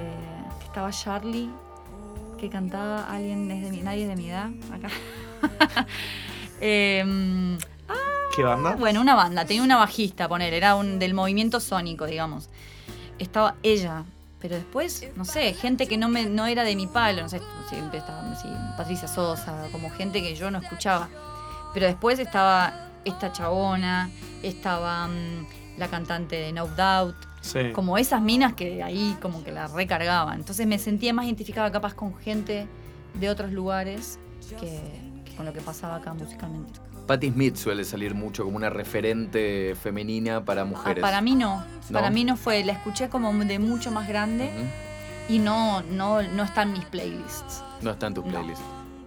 que 0.61 0.65
estaba 0.65 0.91
Charlie, 0.91 1.51
que 2.39 2.49
cantaba 2.49 3.11
alguien 3.13 3.49
desde 3.49 3.71
mi. 3.71 3.83
nadie 3.83 4.07
de 4.09 4.17
mi 4.17 4.31
edad, 4.31 4.51
acá. 4.73 4.89
Em, 6.61 7.57
¿Qué 8.39 8.45
banda? 8.45 8.77
bueno, 8.77 9.01
una 9.01 9.17
banda, 9.17 9.45
tenía 9.45 9.65
una 9.65 9.77
bajista, 9.77 10.29
poner, 10.29 10.55
era 10.55 10.77
un 10.77 11.01
del 11.01 11.13
movimiento 11.13 11.59
sónico, 11.59 12.07
digamos. 12.07 12.49
Estaba 13.19 13.57
ella, 13.65 14.05
pero 14.41 14.55
después, 14.55 15.09
no 15.17 15.25
sé, 15.25 15.55
gente 15.55 15.89
que 15.89 15.97
no 15.97 16.09
me 16.09 16.27
no 16.27 16.47
era 16.47 16.63
de 16.63 16.77
mi 16.77 16.87
palo, 16.87 17.23
no 17.23 17.29
sé, 17.29 17.41
siempre 17.69 17.99
estaba 17.99 18.37
sí, 18.37 18.47
Patricia 18.77 19.09
Sosa, 19.09 19.67
como 19.73 19.91
gente 19.91 20.23
que 20.23 20.37
yo 20.37 20.53
no 20.53 20.59
escuchaba. 20.59 21.09
Pero 21.75 21.87
después 21.87 22.21
estaba 22.21 22.73
esta 23.05 23.33
chabona, 23.33 24.09
estaba 24.45 25.09
mm, 25.09 25.47
la 25.79 25.89
cantante 25.89 26.37
de 26.37 26.53
No 26.53 26.69
Doubt, 26.69 27.17
Sí. 27.41 27.73
como 27.73 27.99
esas 27.99 28.21
minas 28.21 28.55
que 28.55 28.83
ahí 28.85 29.17
como 29.21 29.43
que 29.43 29.51
la 29.51 29.67
recargaban. 29.67 30.39
Entonces 30.39 30.65
me 30.67 30.79
sentía 30.79 31.13
más 31.13 31.25
identificada 31.25 31.73
capaz 31.73 31.95
con 31.95 32.17
gente 32.19 32.67
de 33.15 33.31
otros 33.31 33.53
lugares 33.53 34.19
que, 34.61 34.81
que 35.25 35.37
con 35.37 35.45
lo 35.47 35.53
que 35.53 35.61
pasaba 35.61 35.97
acá 35.97 36.15
musicalmente. 36.15 36.79
Patti 37.09 37.31
Smith 37.31 37.57
suele 37.57 37.85
salir 37.85 38.15
mucho 38.15 38.45
como 38.45 38.57
una 38.57 38.69
referente 38.71 39.75
femenina 39.83 40.45
para 40.45 40.63
Ah, 40.63 40.65
mujeres. 40.67 41.01
para 41.03 41.21
mí 41.23 41.35
no. 41.35 41.57
¿No? 41.89 41.93
Para 41.93 42.11
mí 42.11 42.23
no 42.23 42.37
fue. 42.37 42.63
La 42.65 42.75
escuché 42.75 43.09
como 43.09 43.33
de 43.45 43.59
mucho 43.59 43.91
más 43.91 44.07
grande 44.07 44.51
y 45.29 45.39
no, 45.39 45.81
no, 45.83 46.23
no 46.23 46.43
está 46.45 46.63
en 46.63 46.75
mis 46.75 46.85
playlists. 46.85 47.65
No 47.81 47.93
está 47.93 48.09
en 48.09 48.15
tu 48.15 48.23
No. 48.23 48.29
playlist. 48.29 48.61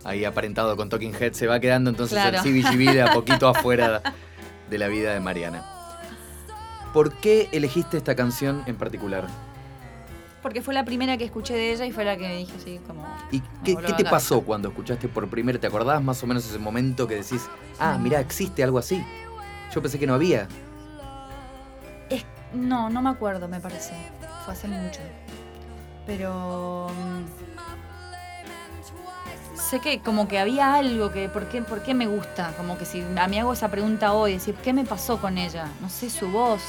Ahí 0.04 0.26
aparentado 0.26 0.76
con 0.76 0.90
Talking 0.90 1.14
Head 1.14 1.34
se 1.34 1.46
va 1.46 1.60
quedando 1.60 1.92
entonces 1.92 2.18
Claro. 2.20 2.40
el 2.40 2.44
CBGB 2.44 2.92
de 2.92 3.02
a 3.04 3.14
poquito 3.14 3.48
afuera 3.48 4.02
de 4.68 4.78
la 4.80 4.88
vida 4.88 5.14
de 5.14 5.20
Mariana. 5.20 5.64
¿Por 6.94 7.14
qué 7.14 7.50
elegiste 7.52 7.98
esta 7.98 8.16
canción 8.16 8.64
en 8.66 8.78
particular? 8.78 9.28
Porque 10.42 10.62
fue 10.62 10.74
la 10.74 10.84
primera 10.84 11.18
que 11.18 11.24
escuché 11.26 11.54
de 11.54 11.72
ella 11.72 11.86
y 11.86 11.92
fue 11.92 12.04
la 12.04 12.18
que 12.18 12.28
dije 12.38 12.54
así 12.58 12.80
como... 12.88 13.06
¿Y 13.32 13.40
me 13.40 13.76
qué, 13.84 13.94
te 13.94 14.04
pasó 14.06 14.42
cuando 14.42 14.70
escuchaste 14.70 15.08
por 15.08 15.28
primera? 15.30 15.60
¿Te 15.60 15.68
acordabas 15.68 16.02
más 16.04 16.22
o 16.24 16.28
menos 16.28 16.46
ese 16.48 16.58
momento 16.58 17.08
que 17.08 17.16
decís, 17.16 17.48
ah, 17.80 17.98
mira, 18.02 18.20
existe 18.20 18.64
algo 18.64 18.80
así? 18.80 19.04
Yo 19.74 19.82
pensé 19.82 20.00
que 20.00 20.08
no 20.08 20.16
había. 20.16 20.48
Es- 22.10 22.26
no, 22.54 22.90
no 22.90 23.02
me 23.04 23.10
acuerdo, 23.12 23.48
me 23.48 23.60
parece. 23.60 23.94
Fue 24.46 24.54
hace 24.54 24.68
mucho. 24.68 25.00
Pero... 26.08 26.88
mm, 26.90 27.52
Sé 29.70 29.80
que 29.80 30.00
como 30.02 30.28
que 30.28 30.38
había 30.40 30.74
algo 30.74 31.12
que, 31.12 31.30
¿por 31.30 31.46
qué, 31.48 31.62
¿por 31.62 31.82
qué 31.84 31.94
me 31.94 32.06
gusta? 32.08 32.54
Como 32.58 32.78
que 32.78 32.84
si 32.86 33.06
a 33.18 33.28
mí 33.28 33.40
hago 33.40 33.54
esa 33.54 33.70
pregunta 33.70 34.12
hoy, 34.12 34.34
decir, 34.34 34.56
¿qué 34.56 34.74
me 34.74 34.84
pasó 34.84 35.22
con 35.22 35.38
ella? 35.38 35.68
No 35.80 35.88
sé, 35.88 36.10
su 36.10 36.30
voz, 36.30 36.62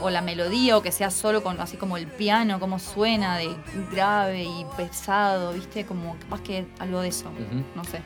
o 0.00 0.10
la 0.10 0.22
melodía, 0.22 0.76
o 0.76 0.82
que 0.82 0.92
sea 0.92 1.10
solo 1.10 1.42
con 1.42 1.60
así 1.60 1.76
como 1.76 1.96
el 1.96 2.06
piano, 2.06 2.58
cómo 2.60 2.78
suena 2.78 3.36
de 3.38 3.48
grave 3.92 4.44
y 4.44 4.66
pesado, 4.76 5.52
¿viste? 5.52 5.84
Como 5.86 6.16
capaz 6.20 6.40
que 6.42 6.66
algo 6.78 7.00
de 7.00 7.08
eso, 7.08 7.30
no 7.74 7.84
sé. 7.84 8.00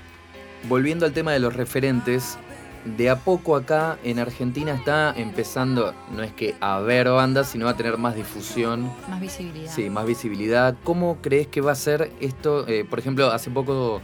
Volviendo 0.69 1.07
al 1.07 1.13
tema 1.13 1.33
de 1.33 1.39
los 1.41 1.55
referentes, 1.55 2.39
de 2.85 3.09
a 3.11 3.17
poco 3.17 3.57
acá 3.57 3.99
en 4.05 4.19
Argentina 4.19 4.73
está 4.75 5.15
empezando, 5.17 5.95
no 6.15 6.23
es 6.23 6.33
que 6.33 6.55
a 6.61 6.81
ver 6.81 7.09
bandas, 7.09 7.49
sino 7.49 7.67
a 7.69 7.77
tener 7.77 7.97
más 7.99 8.15
difusión, 8.15 8.91
Más 9.09 9.21
visibilidad. 9.21 9.71
sí, 9.73 9.89
más 9.91 10.05
visibilidad. 10.07 10.75
¿Cómo 10.85 11.19
crees 11.23 11.47
que 11.47 11.61
va 11.63 11.73
a 11.73 11.77
ser 11.77 12.13
esto? 12.21 12.67
Eh, 12.69 12.85
por 12.89 12.99
ejemplo, 12.99 13.31
hace 13.31 13.51
poco, 13.51 14.01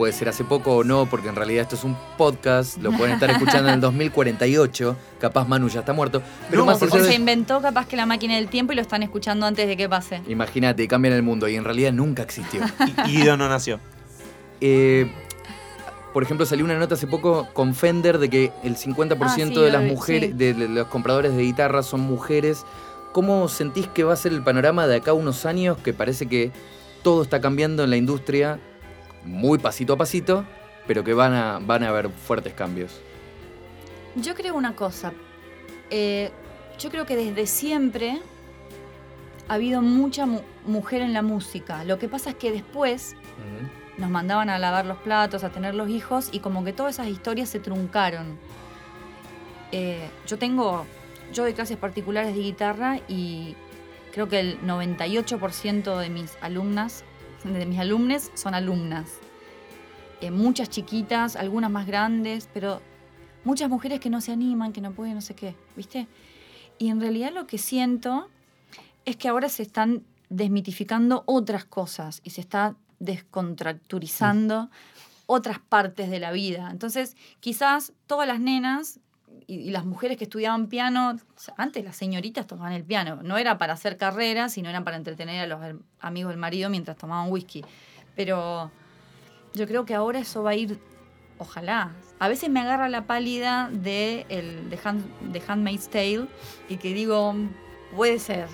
puede 0.00 0.14
ser 0.14 0.30
hace 0.30 0.44
poco 0.44 0.76
o 0.76 0.82
no, 0.82 1.04
porque 1.04 1.28
en 1.28 1.36
realidad 1.36 1.60
esto 1.64 1.76
es 1.76 1.84
un 1.84 1.94
podcast, 2.16 2.78
lo 2.78 2.90
pueden 2.90 3.12
estar 3.12 3.28
escuchando 3.30 3.68
en 3.68 3.74
el 3.74 3.80
2048, 3.82 4.96
capaz 5.20 5.46
Manu 5.46 5.68
ya 5.68 5.80
está 5.80 5.92
muerto. 5.92 6.22
Pero 6.48 6.62
No, 6.62 6.66
más 6.66 6.78
porque 6.78 7.00
se 7.02 7.08
de... 7.08 7.14
inventó 7.16 7.60
capaz 7.60 7.86
que 7.86 7.96
la 7.96 8.06
máquina 8.06 8.36
del 8.36 8.48
tiempo 8.48 8.72
y 8.72 8.76
lo 8.76 8.80
están 8.80 9.02
escuchando 9.02 9.44
antes 9.44 9.68
de 9.68 9.76
que 9.76 9.90
pase. 9.90 10.22
Imagínate, 10.26 10.88
cambian 10.88 11.12
el 11.12 11.22
mundo 11.22 11.48
y 11.48 11.56
en 11.56 11.64
realidad 11.64 11.92
nunca 11.92 12.22
existió. 12.22 12.62
Y 13.06 13.10
Guido 13.18 13.36
no 13.36 13.46
nació. 13.50 13.78
Eh, 14.62 15.12
Por 16.14 16.22
ejemplo, 16.22 16.46
salió 16.46 16.64
una 16.64 16.78
nota 16.78 16.94
hace 16.94 17.06
poco 17.06 17.48
con 17.52 17.74
Fender 17.74 18.16
de 18.18 18.30
que 18.30 18.52
el 18.64 18.76
50% 18.76 19.18
Ah, 19.20 19.28
sí, 19.36 19.54
de 19.54 19.70
las 19.70 19.82
mujeres, 19.84 20.30
sí. 20.30 20.36
de 20.36 20.54
de 20.54 20.68
los 20.68 20.86
compradores 20.86 21.36
de 21.36 21.42
guitarras 21.42 21.84
son 21.84 22.00
mujeres. 22.00 22.64
¿Cómo 23.12 23.48
sentís 23.48 23.86
que 23.86 24.02
va 24.04 24.14
a 24.14 24.16
ser 24.16 24.32
el 24.32 24.42
panorama 24.42 24.86
de 24.86 24.96
acá 24.96 25.10
a 25.10 25.14
unos 25.14 25.44
años? 25.44 25.76
Que 25.84 25.92
parece 25.92 26.26
que 26.26 26.52
todo 27.02 27.22
está 27.22 27.42
cambiando 27.42 27.84
en 27.84 27.90
la 27.90 27.96
industria 27.98 28.58
muy 29.24 29.58
pasito 29.58 29.92
a 29.94 29.96
pasito, 29.96 30.44
pero 30.86 31.04
que 31.04 31.14
van 31.14 31.32
a, 31.34 31.58
van 31.60 31.82
a 31.84 31.88
haber 31.90 32.08
fuertes 32.10 32.52
cambios. 32.54 33.00
Yo 34.16 34.34
creo 34.34 34.54
una 34.54 34.74
cosa. 34.74 35.12
eh, 35.90 36.30
yo 36.78 36.88
creo 36.90 37.04
que 37.04 37.14
desde 37.16 37.46
siempre 37.46 38.20
ha 39.48 39.54
habido 39.54 39.82
mucha 39.82 40.24
mu- 40.24 40.40
mujer 40.66 41.02
en 41.02 41.12
la 41.12 41.20
música. 41.22 41.84
Lo 41.84 41.98
que 41.98 42.08
pasa 42.08 42.30
es 42.30 42.36
que 42.36 42.50
después 42.52 43.16
nos 43.98 44.08
mandaban 44.08 44.48
a 44.48 44.58
lavar 44.58 44.86
los 44.86 44.96
platos, 44.98 45.44
a 45.44 45.50
tener 45.50 45.74
los 45.74 45.90
hijos 45.90 46.30
y 46.32 46.38
como 46.40 46.64
que 46.64 46.72
todas 46.72 46.94
esas 46.94 47.08
historias 47.08 47.50
se 47.50 47.60
truncaron. 47.60 48.38
Eh, 49.72 50.08
yo 50.26 50.38
tengo, 50.38 50.86
yo 51.34 51.42
doy 51.42 51.52
clases 51.52 51.76
particulares 51.76 52.34
de 52.34 52.40
guitarra 52.40 53.00
y 53.08 53.56
creo 54.12 54.28
que 54.28 54.40
el 54.40 54.60
98% 54.62 55.98
de 55.98 56.08
mis 56.08 56.36
alumnas, 56.40 57.04
de 57.44 57.66
mis 57.66 57.78
alumnes 57.78 58.30
son 58.34 58.54
alumnas. 58.54 59.08
Eh, 60.20 60.30
muchas 60.30 60.68
chiquitas, 60.68 61.36
algunas 61.36 61.70
más 61.70 61.86
grandes, 61.86 62.48
pero 62.52 62.82
muchas 63.44 63.70
mujeres 63.70 64.00
que 64.00 64.10
no 64.10 64.20
se 64.20 64.32
animan, 64.32 64.72
que 64.72 64.80
no 64.80 64.92
pueden, 64.92 65.14
no 65.14 65.20
sé 65.20 65.34
qué, 65.34 65.54
¿viste? 65.76 66.06
Y 66.78 66.88
en 66.88 67.00
realidad 67.00 67.32
lo 67.32 67.46
que 67.46 67.58
siento 67.58 68.28
es 69.04 69.16
que 69.16 69.28
ahora 69.28 69.48
se 69.48 69.62
están 69.62 70.04
desmitificando 70.28 71.24
otras 71.26 71.64
cosas 71.64 72.20
y 72.22 72.30
se 72.30 72.40
está 72.40 72.76
descontracturizando 72.98 74.70
otras 75.26 75.58
partes 75.58 76.10
de 76.10 76.20
la 76.20 76.32
vida. 76.32 76.68
Entonces, 76.70 77.16
quizás 77.40 77.92
todas 78.06 78.28
las 78.28 78.40
nenas 78.40 79.00
y, 79.50 79.70
las 79.70 79.84
mujeres 79.84 80.16
que 80.16 80.24
estudiaban 80.24 80.68
piano, 80.68 81.18
antes 81.56 81.84
las 81.84 81.96
señoritas 81.96 82.46
tocaban 82.46 82.72
el 82.72 82.84
piano, 82.84 83.20
no 83.22 83.36
era 83.36 83.58
para 83.58 83.72
hacer 83.72 83.96
carrera, 83.96 84.48
sino 84.48 84.70
era 84.70 84.84
para 84.84 84.96
entretener 84.96 85.42
a 85.42 85.46
los 85.46 85.60
amigos 86.00 86.30
del 86.30 86.38
marido 86.38 86.70
mientras 86.70 86.96
tomaban 86.96 87.32
whisky. 87.32 87.64
Pero 88.14 88.70
yo 89.54 89.66
creo 89.66 89.84
que 89.84 89.94
ahora 89.94 90.20
eso 90.20 90.42
va 90.44 90.50
a 90.50 90.54
ir, 90.54 90.78
ojalá. 91.38 91.90
A 92.20 92.28
veces 92.28 92.48
me 92.48 92.60
agarra 92.60 92.88
la 92.88 93.06
pálida 93.06 93.70
de, 93.72 94.24
el, 94.28 94.70
de, 94.70 94.78
Hand, 94.84 95.32
de 95.32 95.42
Handmaid's 95.46 95.88
Tale 95.88 96.26
y 96.68 96.76
que 96.76 96.94
digo, 96.94 97.34
puede 97.96 98.18
ser. 98.18 98.46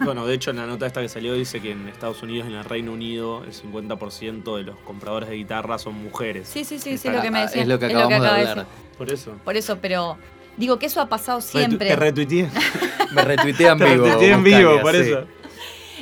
Bueno, 0.00 0.26
de 0.26 0.34
hecho, 0.34 0.50
en 0.50 0.56
la 0.56 0.66
nota 0.66 0.86
esta 0.86 1.00
que 1.00 1.08
salió 1.08 1.32
dice 1.32 1.60
que 1.60 1.70
en 1.72 1.88
Estados 1.88 2.22
Unidos, 2.22 2.46
en 2.46 2.54
el 2.54 2.64
Reino 2.64 2.92
Unido, 2.92 3.42
el 3.44 3.52
50% 3.54 4.56
de 4.56 4.62
los 4.64 4.76
compradores 4.78 5.28
de 5.28 5.36
guitarra 5.36 5.78
son 5.78 5.94
mujeres. 6.02 6.48
Sí, 6.48 6.64
sí, 6.64 6.78
sí, 6.78 6.98
sí, 6.98 7.08
Está- 7.08 7.12
lo 7.14 7.22
que 7.22 7.30
me 7.30 7.40
decía. 7.40 7.62
es 7.62 7.68
lo 7.68 7.78
que 7.78 7.86
es 7.86 7.90
acabamos 7.92 8.10
de 8.20 8.26
acaba 8.28 8.40
hablar. 8.50 8.66
Por 8.98 9.10
eso. 9.10 9.32
Por 9.44 9.56
eso, 9.56 9.78
pero 9.80 10.18
digo 10.56 10.78
que 10.78 10.86
eso 10.86 11.00
ha 11.00 11.08
pasado 11.08 11.40
siempre. 11.40 11.88
Te 11.88 11.96
retuiteé. 11.96 12.50
Me 13.12 13.22
retuitean 13.22 13.78
Te 13.78 13.84
vivo. 13.86 14.04
retuiteé 14.04 14.32
en 14.32 14.44
vivo, 14.44 14.80
por 14.82 14.92
sí. 14.92 15.00
eso. 15.00 15.26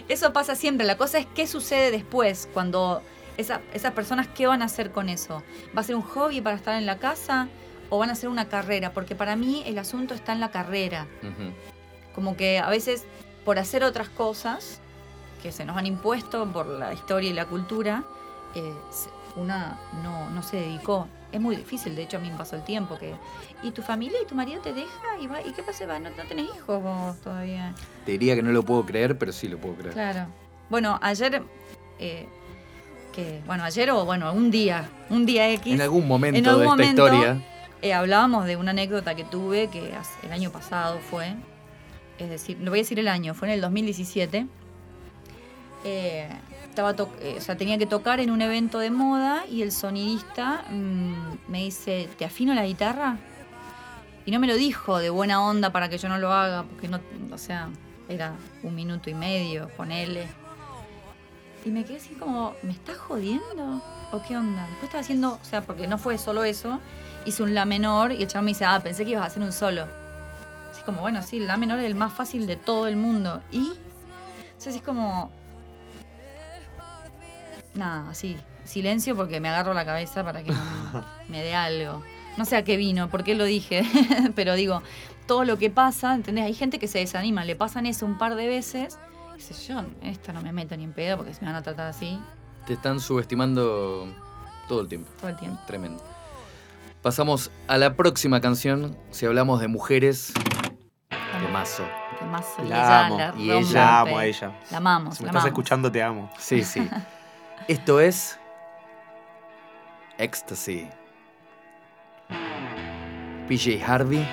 Eso 0.09 0.33
pasa 0.33 0.55
siempre. 0.57 0.87
La 0.87 0.97
cosa 0.97 1.19
es 1.19 1.27
qué 1.35 1.47
sucede 1.47 1.91
después, 1.91 2.49
cuando 2.53 3.01
esa- 3.37 3.61
esas 3.75 3.93
personas, 3.93 4.27
¿qué 4.27 4.47
van 4.47 4.63
a 4.63 4.65
hacer 4.65 4.91
con 4.91 5.09
eso? 5.09 5.43
¿Va 5.77 5.83
a 5.83 5.85
ser 5.85 5.95
un 5.97 6.03
hobby 6.03 6.41
para 6.41 6.57
estar 6.57 6.77
en 6.77 6.87
la 6.87 6.99
casa 6.99 7.49
o 7.91 7.99
van 7.99 8.11
a 8.11 8.15
hacer 8.15 8.29
una 8.29 8.49
carrera? 8.49 8.93
Porque 8.93 9.15
para 9.15 9.37
mí 9.37 9.63
el 9.67 9.79
asunto 9.79 10.15
está 10.15 10.33
en 10.33 10.41
la 10.41 10.51
carrera. 10.51 11.07
Como 12.15 12.37
que 12.37 12.59
a 12.59 12.69
veces 12.71 13.05
por 13.45 13.59
hacer 13.59 13.85
otras 13.85 14.09
cosas 14.09 14.81
que 15.43 15.53
se 15.53 15.65
nos 15.65 15.77
han 15.77 15.87
impuesto 15.87 16.47
por 16.47 16.67
la 16.67 16.93
historia 16.95 17.31
y 17.31 17.33
la 17.35 17.45
cultura, 17.47 18.05
eh, 18.55 18.73
una 19.37 19.79
no, 20.03 20.31
no 20.31 20.43
se 20.43 20.57
dedicó. 20.59 21.07
Es 21.33 21.41
muy 21.41 21.57
difícil, 21.57 21.97
de 21.97 22.05
hecho 22.05 22.17
a 22.17 22.21
mí 22.21 22.31
me 22.31 22.37
pasó 22.39 22.55
el 22.57 22.63
tiempo 22.65 22.97
que... 22.97 23.15
¿Y 23.63 23.73
tu 23.73 23.83
familia 23.83 24.19
y 24.23 24.27
tu 24.27 24.35
marido 24.37 24.63
te 24.63 24.73
deja? 24.73 25.19
¿Y, 25.21 25.27
va, 25.27 25.43
¿y 25.43 25.53
qué 25.53 25.63
pasa? 25.63 25.85
Va, 25.87 25.99
¿No, 25.99 26.09
no 26.11 26.23
tenés 26.29 26.47
hijos 26.55 26.81
vos 26.83 27.17
todavía? 27.23 27.75
Te 28.07 28.13
diría 28.13 28.37
que 28.37 28.43
no 28.43 28.53
lo 28.53 28.63
puedo 28.63 28.87
creer, 28.87 29.19
pero 29.19 29.33
sí 29.33 29.49
lo 29.49 29.59
puedo 29.59 29.75
creer. 29.75 29.93
Claro. 29.95 30.27
Bueno, 30.71 30.99
ayer, 31.03 31.43
eh, 31.99 32.29
que, 33.13 33.43
bueno, 33.47 33.65
ayer 33.65 33.91
o 33.91 34.05
bueno, 34.05 34.33
un 34.33 34.51
día, 34.53 34.89
un 35.11 35.27
día 35.27 35.51
X, 35.51 35.75
En 35.75 35.81
algún 35.81 36.07
momento 36.07 36.39
En 36.39 36.47
algún 36.47 36.61
de 36.61 36.85
esta 36.85 37.03
momento- 37.03 37.05
historia. 37.07 37.43
eh, 37.83 37.93
hablábamos 37.93 38.47
de 38.47 38.57
una 38.57 38.71
anécdota 38.71 39.17
que 39.17 39.25
tuve 39.25 39.69
que 39.69 39.93
el 40.23 40.33
año 40.33 40.51
pasado 40.51 41.01
fue, 41.11 41.35
es 42.19 42.29
decir, 42.29 42.59
lo 42.61 42.71
voy 42.71 42.81
a 42.81 42.83
decir 42.83 42.99
el 42.99 43.09
año, 43.09 43.35
fue 43.35 43.49
en 43.49 43.55
el 43.55 43.61
2017. 43.61 44.47
Eh, 45.85 46.29
estaba 46.69 46.95
eh, 47.21 47.37
o 47.39 47.41
sea, 47.41 47.57
tenía 47.57 47.79
que 47.79 47.87
tocar 47.87 48.21
en 48.21 48.31
un 48.31 48.43
evento 48.43 48.79
de 48.79 48.91
moda 48.91 49.45
y 49.49 49.63
el 49.63 49.71
sonidista 49.71 50.65
mm, 50.71 51.39
me 51.49 51.65
dice, 51.65 52.09
¿te 52.19 52.25
afino 52.25 52.55
la 52.55 52.67
guitarra? 52.67 53.19
Y 54.27 54.31
no 54.31 54.41
me 54.41 54.47
lo 54.47 54.57
dijo 54.57 54.99
de 54.99 55.11
buena 55.11 55.43
onda 55.43 55.71
para 55.71 55.89
que 55.89 55.99
yo 55.99 56.09
no 56.09 56.19
lo 56.19 56.33
haga, 56.33 56.65
porque 56.65 56.89
no, 56.89 57.01
o 57.31 57.39
sea, 57.39 57.69
era 58.09 58.35
un 58.63 58.75
minuto 58.75 59.11
y 59.11 59.15
medio, 59.15 59.69
ponele. 59.77 60.27
Y 61.65 61.71
me 61.71 61.85
quedé 61.85 61.99
así 61.99 62.15
como, 62.15 62.55
¿me 62.63 62.73
estás 62.73 62.97
jodiendo? 62.97 63.83
¿O 64.13 64.23
qué 64.27 64.37
onda? 64.37 64.63
Después 64.63 64.85
estaba 64.85 65.01
haciendo, 65.01 65.39
o 65.41 65.45
sea, 65.45 65.63
porque 65.63 65.87
no 65.87 65.99
fue 65.99 66.19
solo 66.19 66.45
eso, 66.45 66.81
hice 67.25 67.43
un 67.43 67.55
La 67.55 67.65
menor 67.65 68.13
y 68.13 68.23
el 68.23 68.29
chaval 68.29 68.47
me 68.47 68.51
dice, 68.51 68.65
ah, 68.65 68.81
pensé 68.83 69.05
que 69.05 69.13
ibas 69.13 69.25
a 69.25 69.27
hacer 69.27 69.43
un 69.43 69.53
solo. 69.53 70.04
Como, 70.85 71.01
bueno, 71.01 71.23
sí, 71.23 71.41
La 71.41 71.57
menor 71.57 71.79
es 71.79 71.87
el 71.87 71.95
más 71.95 72.13
fácil 72.13 72.47
de 72.47 72.57
todo 72.57 72.87
el 72.87 72.97
mundo. 72.97 73.43
Y, 73.51 73.73
entonces 74.47 74.77
es 74.77 74.83
como, 74.83 75.31
nada, 77.75 78.09
así, 78.11 78.37
silencio 78.65 79.17
porque 79.17 79.41
me 79.41 79.49
agarro 79.49 79.75
la 79.75 79.85
cabeza 79.85 80.25
para 80.25 80.43
que 80.43 80.53
no 80.53 81.05
me 81.29 81.43
dé 81.43 81.55
algo. 81.55 82.03
No 82.37 82.45
sé 82.45 82.57
a 82.57 82.65
qué 82.65 82.77
vino, 82.77 83.09
por 83.09 83.23
qué 83.23 83.35
lo 83.35 83.45
dije, 83.45 83.85
pero 84.35 84.55
digo, 84.55 84.83
todo 85.27 85.45
lo 85.45 85.59
que 85.59 85.71
pasa, 85.71 86.15
¿entendés? 86.15 86.45
Hay 86.45 86.55
gente 86.55 86.79
que 86.79 86.89
se 86.89 86.99
desanima, 86.99 87.45
le 87.45 87.57
pasan 87.57 87.87
eso 87.87 88.07
un 88.07 88.19
par 88.19 88.35
de 88.35 88.47
veces. 88.47 88.99
Y 89.35 89.37
dice, 89.39 89.55
yo, 89.73 89.85
esta 90.03 90.33
no 90.33 90.43
me 90.43 90.53
meto 90.53 90.77
ni 90.77 90.85
en 90.85 90.93
pedo 90.93 91.17
porque 91.17 91.35
se 91.35 91.41
me 91.41 91.49
van 91.49 91.57
a 91.57 91.63
tratar 91.63 91.89
así 91.89 92.19
Te 92.67 92.75
están 92.75 93.01
subestimando 93.01 94.09
todo 94.69 94.81
el 94.81 94.89
tiempo. 94.89 95.11
todo 95.21 95.31
el 95.31 95.37
tiempo. 95.37 95.61
Tremendo. 95.67 96.03
Pasamos 97.03 97.51
a 97.69 97.77
la 97.77 97.97
próxima 97.97 98.41
canción. 98.41 98.97
Si 99.11 99.27
hablamos 99.27 99.61
de 99.61 99.69
mujeres, 99.69 100.33
Temazo, 101.47 101.85
y 102.65 102.69
La 102.69 103.07
amo. 103.07 103.19
la 103.19 103.35
Y 103.37 103.51
ella-. 103.51 103.73
La 103.73 104.01
amo 104.01 104.19
a 104.19 104.25
ella. 104.25 104.53
La 104.71 104.77
amamos, 104.79 105.17
Si 105.17 105.23
me 105.23 105.27
la 105.27 105.31
estás 105.31 105.43
amamos. 105.43 105.47
escuchando, 105.47 105.93
te 105.93 106.03
amo. 106.03 106.31
Sí, 106.39 106.65
sí. 106.65 106.89
Esto 107.69 108.01
es 108.01 108.39
Ecstasy. 110.19 110.89
PJ 113.49 113.85
Harvey. 113.87 114.27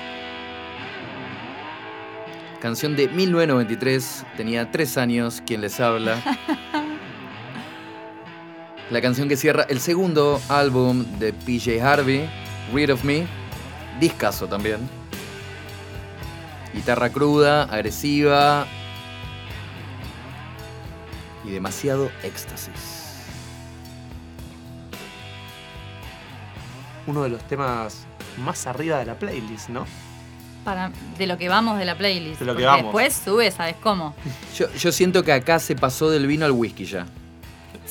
Canción 2.61 2.95
de 2.95 3.07
1993. 3.07 4.25
Tenía 4.37 4.69
tres 4.71 4.97
años. 4.97 5.41
Quien 5.45 5.61
les 5.61 5.79
habla. 5.79 6.17
La 8.91 9.01
canción 9.01 9.27
que 9.29 9.37
cierra 9.37 9.63
el 9.69 9.79
segundo 9.79 10.39
álbum 10.49 11.05
de 11.17 11.31
PJ 11.31 11.81
Harvey, 11.81 12.29
Read 12.73 12.89
of 12.91 13.03
Me. 13.05 13.25
Discaso 14.01 14.47
también. 14.47 14.79
Guitarra 16.73 17.09
cruda, 17.09 17.63
agresiva. 17.63 18.65
Y 21.45 21.51
demasiado 21.51 22.11
éxtasis. 22.23 23.09
Uno 27.07 27.23
de 27.23 27.29
los 27.29 27.41
temas 27.47 28.05
más 28.43 28.67
arriba 28.67 28.99
de 28.99 29.05
la 29.05 29.15
playlist, 29.15 29.69
¿no? 29.69 29.85
Para, 30.63 30.91
de 31.17 31.25
lo 31.25 31.37
que 31.37 31.49
vamos 31.49 31.79
de 31.79 31.85
la 31.85 31.97
playlist. 31.97 32.39
De 32.39 32.45
lo 32.45 32.55
que 32.55 32.65
vamos. 32.65 32.83
Después 32.83 33.13
sube, 33.13 33.49
¿sabes 33.49 33.75
cómo? 33.81 34.13
Yo, 34.55 34.71
yo 34.73 34.91
siento 34.91 35.23
que 35.23 35.33
acá 35.33 35.57
se 35.57 35.75
pasó 35.75 36.09
del 36.11 36.27
vino 36.27 36.45
al 36.45 36.51
whisky 36.51 36.85
ya. 36.85 37.07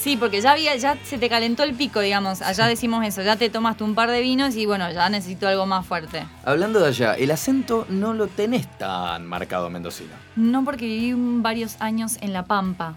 Sí, 0.00 0.16
porque 0.16 0.40
ya 0.40 0.52
había, 0.52 0.74
ya 0.76 0.96
se 1.04 1.18
te 1.18 1.28
calentó 1.28 1.62
el 1.62 1.74
pico, 1.74 2.00
digamos. 2.00 2.40
Allá 2.40 2.66
decimos 2.66 3.04
eso, 3.04 3.20
ya 3.20 3.36
te 3.36 3.50
tomaste 3.50 3.84
un 3.84 3.94
par 3.94 4.10
de 4.10 4.22
vinos 4.22 4.56
y 4.56 4.64
bueno, 4.64 4.90
ya 4.90 5.10
necesito 5.10 5.46
algo 5.46 5.66
más 5.66 5.84
fuerte. 5.84 6.24
Hablando 6.42 6.80
de 6.80 6.88
allá, 6.88 7.12
el 7.12 7.30
acento 7.30 7.84
no 7.90 8.14
lo 8.14 8.26
tenés 8.26 8.66
tan 8.78 9.26
marcado 9.26 9.68
mendocino. 9.68 10.14
No 10.36 10.64
porque 10.64 10.86
viví 10.86 11.12
varios 11.42 11.76
años 11.80 12.16
en 12.22 12.32
La 12.32 12.46
Pampa. 12.46 12.96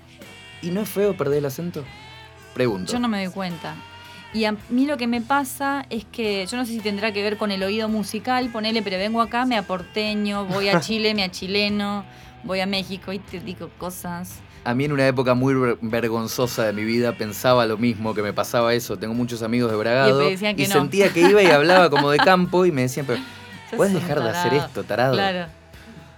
¿Y 0.61 0.69
no 0.69 0.79
es 0.79 0.87
feo 0.87 1.17
perder 1.17 1.39
el 1.39 1.45
acento? 1.45 1.83
Pregunto. 2.53 2.93
Yo 2.93 2.99
no 2.99 3.09
me 3.09 3.21
doy 3.25 3.33
cuenta. 3.33 3.75
Y 4.33 4.45
a 4.45 4.55
mí 4.69 4.85
lo 4.85 4.95
que 4.95 5.07
me 5.07 5.19
pasa 5.19 5.85
es 5.89 6.05
que 6.05 6.45
yo 6.45 6.55
no 6.55 6.65
sé 6.65 6.71
si 6.71 6.79
tendrá 6.79 7.11
que 7.11 7.21
ver 7.21 7.35
con 7.35 7.51
el 7.51 7.63
oído 7.63 7.89
musical, 7.89 8.49
ponele, 8.49 8.81
pero 8.81 8.97
vengo 8.97 9.19
acá, 9.19 9.45
me 9.45 9.57
aporteño, 9.57 10.45
voy 10.45 10.69
a 10.69 10.79
Chile, 10.79 11.13
me 11.13 11.23
a 11.25 11.29
chileno, 11.29 12.05
voy 12.43 12.61
a 12.61 12.65
México 12.65 13.11
y 13.11 13.19
te 13.19 13.41
digo 13.41 13.69
cosas. 13.77 14.39
A 14.65 14.73
mí 14.73 14.85
en 14.85 14.93
una 14.93 15.05
época 15.07 15.33
muy 15.33 15.53
ver- 15.55 15.77
vergonzosa 15.81 16.63
de 16.65 16.73
mi 16.73 16.83
vida 16.85 17.11
pensaba 17.17 17.65
lo 17.65 17.77
mismo, 17.77 18.13
que 18.13 18.21
me 18.21 18.31
pasaba 18.31 18.73
eso. 18.73 18.97
Tengo 18.97 19.13
muchos 19.13 19.41
amigos 19.43 19.69
de 19.69 19.75
Bragado 19.77 20.29
Y 20.31 20.37
que 20.37 20.49
y 20.63 20.67
no. 20.67 20.73
sentía 20.73 21.11
que 21.11 21.19
iba 21.21 21.41
y 21.41 21.47
hablaba 21.47 21.89
como 21.89 22.09
de 22.11 22.17
campo 22.17 22.65
y 22.65 22.71
me 22.71 22.83
decían, 22.83 23.05
pero 23.05 23.19
¿puedes 23.75 23.93
dejar 23.93 24.21
de 24.23 24.29
hacer 24.29 24.53
esto, 24.53 24.83
tarado? 24.83 25.13
Claro. 25.15 25.47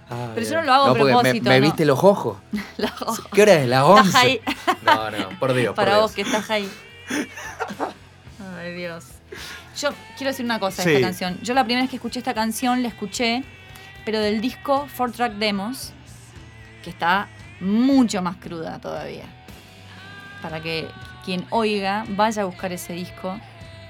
Ah, 0.08 0.28
Pero 0.36 0.46
yo 0.48 0.54
no 0.56 0.62
lo 0.62 0.72
hago 0.72 0.84
No, 0.86 0.90
a 0.90 0.94
me, 0.94 1.04
propósito. 1.10 1.48
me 1.50 1.58
no. 1.60 1.66
viste 1.66 1.84
los 1.84 2.04
ojos. 2.04 2.36
Los 2.76 3.02
ojos. 3.02 3.20
¿Qué 3.32 3.42
hora 3.42 3.54
es? 3.54 3.68
¿Las 3.68 3.82
11? 3.82 4.06
Estás 4.06 4.14
ahí. 4.22 4.40
No, 4.84 5.10
no, 5.10 5.28
por 5.40 5.52
Dios, 5.52 5.66
por 5.74 5.74
Para 5.74 5.90
Dios. 5.96 6.02
vos 6.02 6.12
que 6.12 6.22
estás 6.22 6.48
ahí. 6.50 6.70
Ay, 8.58 8.74
Dios. 8.74 9.04
Yo 9.80 9.90
quiero 10.16 10.30
decir 10.30 10.44
una 10.44 10.60
cosa 10.60 10.82
de 10.84 10.88
Sí. 10.90 10.94
esta 10.96 11.06
canción. 11.08 11.38
Yo 11.42 11.54
la 11.54 11.64
primera 11.64 11.82
vez 11.82 11.90
que 11.90 11.96
escuché 11.96 12.20
esta 12.20 12.34
canción 12.34 12.82
la 12.82 12.88
escuché, 12.88 13.42
pero 14.04 14.20
del 14.20 14.40
disco 14.40 14.86
Four 14.94 15.10
Track 15.12 15.32
Demos, 15.34 15.92
que 16.84 16.90
está 16.90 17.28
mucho 17.60 18.22
más 18.22 18.36
cruda 18.36 18.78
todavía. 18.80 19.24
Para 20.42 20.60
que 20.60 20.88
quien 21.24 21.44
oiga 21.50 22.04
vaya 22.10 22.42
a 22.42 22.44
buscar 22.44 22.72
ese 22.72 22.92
disco, 22.92 23.38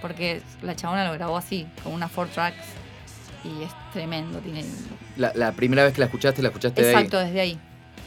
porque 0.00 0.42
la 0.62 0.74
chabona 0.76 1.05
lo 1.07 1.12
grabó 1.12 1.37
así, 1.37 1.66
con 1.83 1.92
unas 1.92 2.11
four 2.11 2.29
tracks, 2.29 2.64
y 3.44 3.62
es 3.64 3.70
tremendo. 3.92 4.38
Tiene... 4.38 4.64
La, 5.16 5.33
la 5.35 5.52
primera 5.52 5.85
vez 5.85 5.92
que 5.94 6.00
la 6.00 6.07
escuchaste, 6.07 6.42
la 6.42 6.48
escuchaste 6.48 6.81
de 6.83 6.88
ahí. 6.88 6.94
Exacto, 6.94 7.18
desde 7.18 7.40
ahí. 7.40 7.59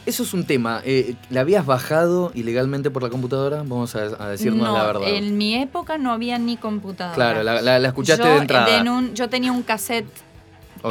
Eso 0.06 0.24
es 0.24 0.34
un 0.34 0.46
tema. 0.46 0.82
eh, 0.86 1.14
¿La 1.30 1.42
habías 1.42 1.66
bajado 1.66 2.32
ilegalmente 2.34 2.90
por 2.90 3.04
la 3.04 3.10
computadora? 3.10 3.58
Vamos 3.58 3.96
a, 3.96 4.00
a 4.20 4.30
decirnos 4.30 4.68
no, 4.68 4.74
la 4.74 4.84
verdad. 4.86 5.10
en 5.10 5.38
mi 5.38 5.56
época 5.56 5.98
no 5.98 6.12
había 6.12 6.40
ni 6.40 6.58
computadora. 6.58 7.14
Claro, 7.16 7.44
la, 7.44 7.62
la- 7.62 7.78
la 7.80 7.88
escuchaste 7.90 8.24
yo, 8.24 8.30
de 8.34 8.38
entrada. 8.40 8.78
en 8.80 8.88
un- 8.90 9.14
yo 9.14 9.30
tenía 9.30 9.52
un 9.52 9.62
cassette 9.62 10.08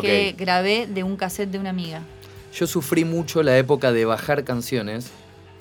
que 0.02 0.34
grabé 0.38 0.86
de 0.86 1.02
un 1.02 1.16
cassette 1.16 1.50
de 1.50 1.58
una 1.58 1.70
amiga. 1.70 2.02
Yo 2.54 2.66
sufrí 2.66 3.04
mucho 3.04 3.42
la 3.42 3.56
época 3.58 3.92
de 3.92 4.04
bajar 4.04 4.44
canciones 4.44 5.10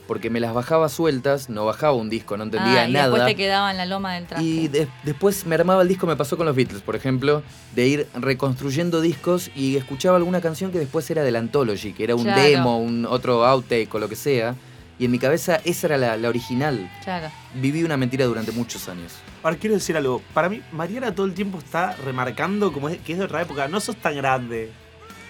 porque 0.07 0.29
me 0.29 0.39
las 0.39 0.53
bajaba 0.53 0.87
sueltas, 0.87 1.49
no 1.49 1.65
bajaba 1.65 1.91
un 1.93 2.09
disco, 2.09 2.37
no 2.37 2.43
entendía 2.45 2.83
Ah, 2.83 2.87
y 2.89 2.93
nada. 2.93 3.07
después 3.09 3.25
te 3.25 3.35
quedaba 3.35 3.71
en 3.71 3.77
la 3.77 3.85
loma 3.85 4.13
del 4.15 4.25
traste. 4.25 4.45
Y 4.45 4.69
de- 4.69 4.87
después 5.03 5.45
me 5.45 5.55
armaba 5.55 5.81
el 5.81 5.89
disco, 5.89 6.07
me 6.07 6.15
pasó 6.15 6.37
con 6.37 6.45
los 6.45 6.55
Beatles, 6.55 6.81
por 6.81 6.95
ejemplo, 6.95 7.43
de 7.75 7.87
ir 7.87 8.07
reconstruyendo 8.15 9.01
discos 9.01 9.51
y 9.53 9.75
escuchaba 9.75 10.15
alguna 10.15 10.39
canción 10.39 10.71
que 10.71 10.79
después 10.79 11.09
era 11.11 11.23
del 11.23 11.35
Anthology, 11.35 11.91
que 11.91 12.05
era 12.05 12.15
un 12.15 12.23
Claro. 12.23 12.41
demo, 12.41 12.79
un 12.79 13.05
otro 13.05 13.45
outtake 13.45 13.93
o 13.93 13.99
lo 13.99 14.07
que 14.07 14.15
sea. 14.15 14.55
Y 14.97 15.05
en 15.05 15.11
mi 15.11 15.19
cabeza 15.19 15.59
esa 15.65 15.87
era 15.87 15.97
la, 15.97 16.15
la 16.17 16.29
original. 16.29 16.89
Claro. 17.03 17.27
Viví 17.55 17.83
una 17.83 17.97
mentira 17.97 18.25
durante 18.25 18.53
muchos 18.53 18.87
años. 18.87 19.11
Ahora 19.43 19.57
quiero 19.57 19.75
decir 19.75 19.97
algo. 19.97 20.21
Para 20.33 20.47
mí, 20.47 20.61
Mariana 20.71 21.13
todo 21.13 21.25
el 21.25 21.33
tiempo 21.33 21.59
está 21.59 21.91
remarcando 22.05 22.71
como 22.71 22.87
es, 22.89 22.97
que 22.99 23.11
es 23.11 23.19
de 23.19 23.25
otra 23.25 23.41
época. 23.41 23.67
No 23.67 23.79
sos 23.81 23.97
tan 23.97 24.15
grande. 24.15 24.71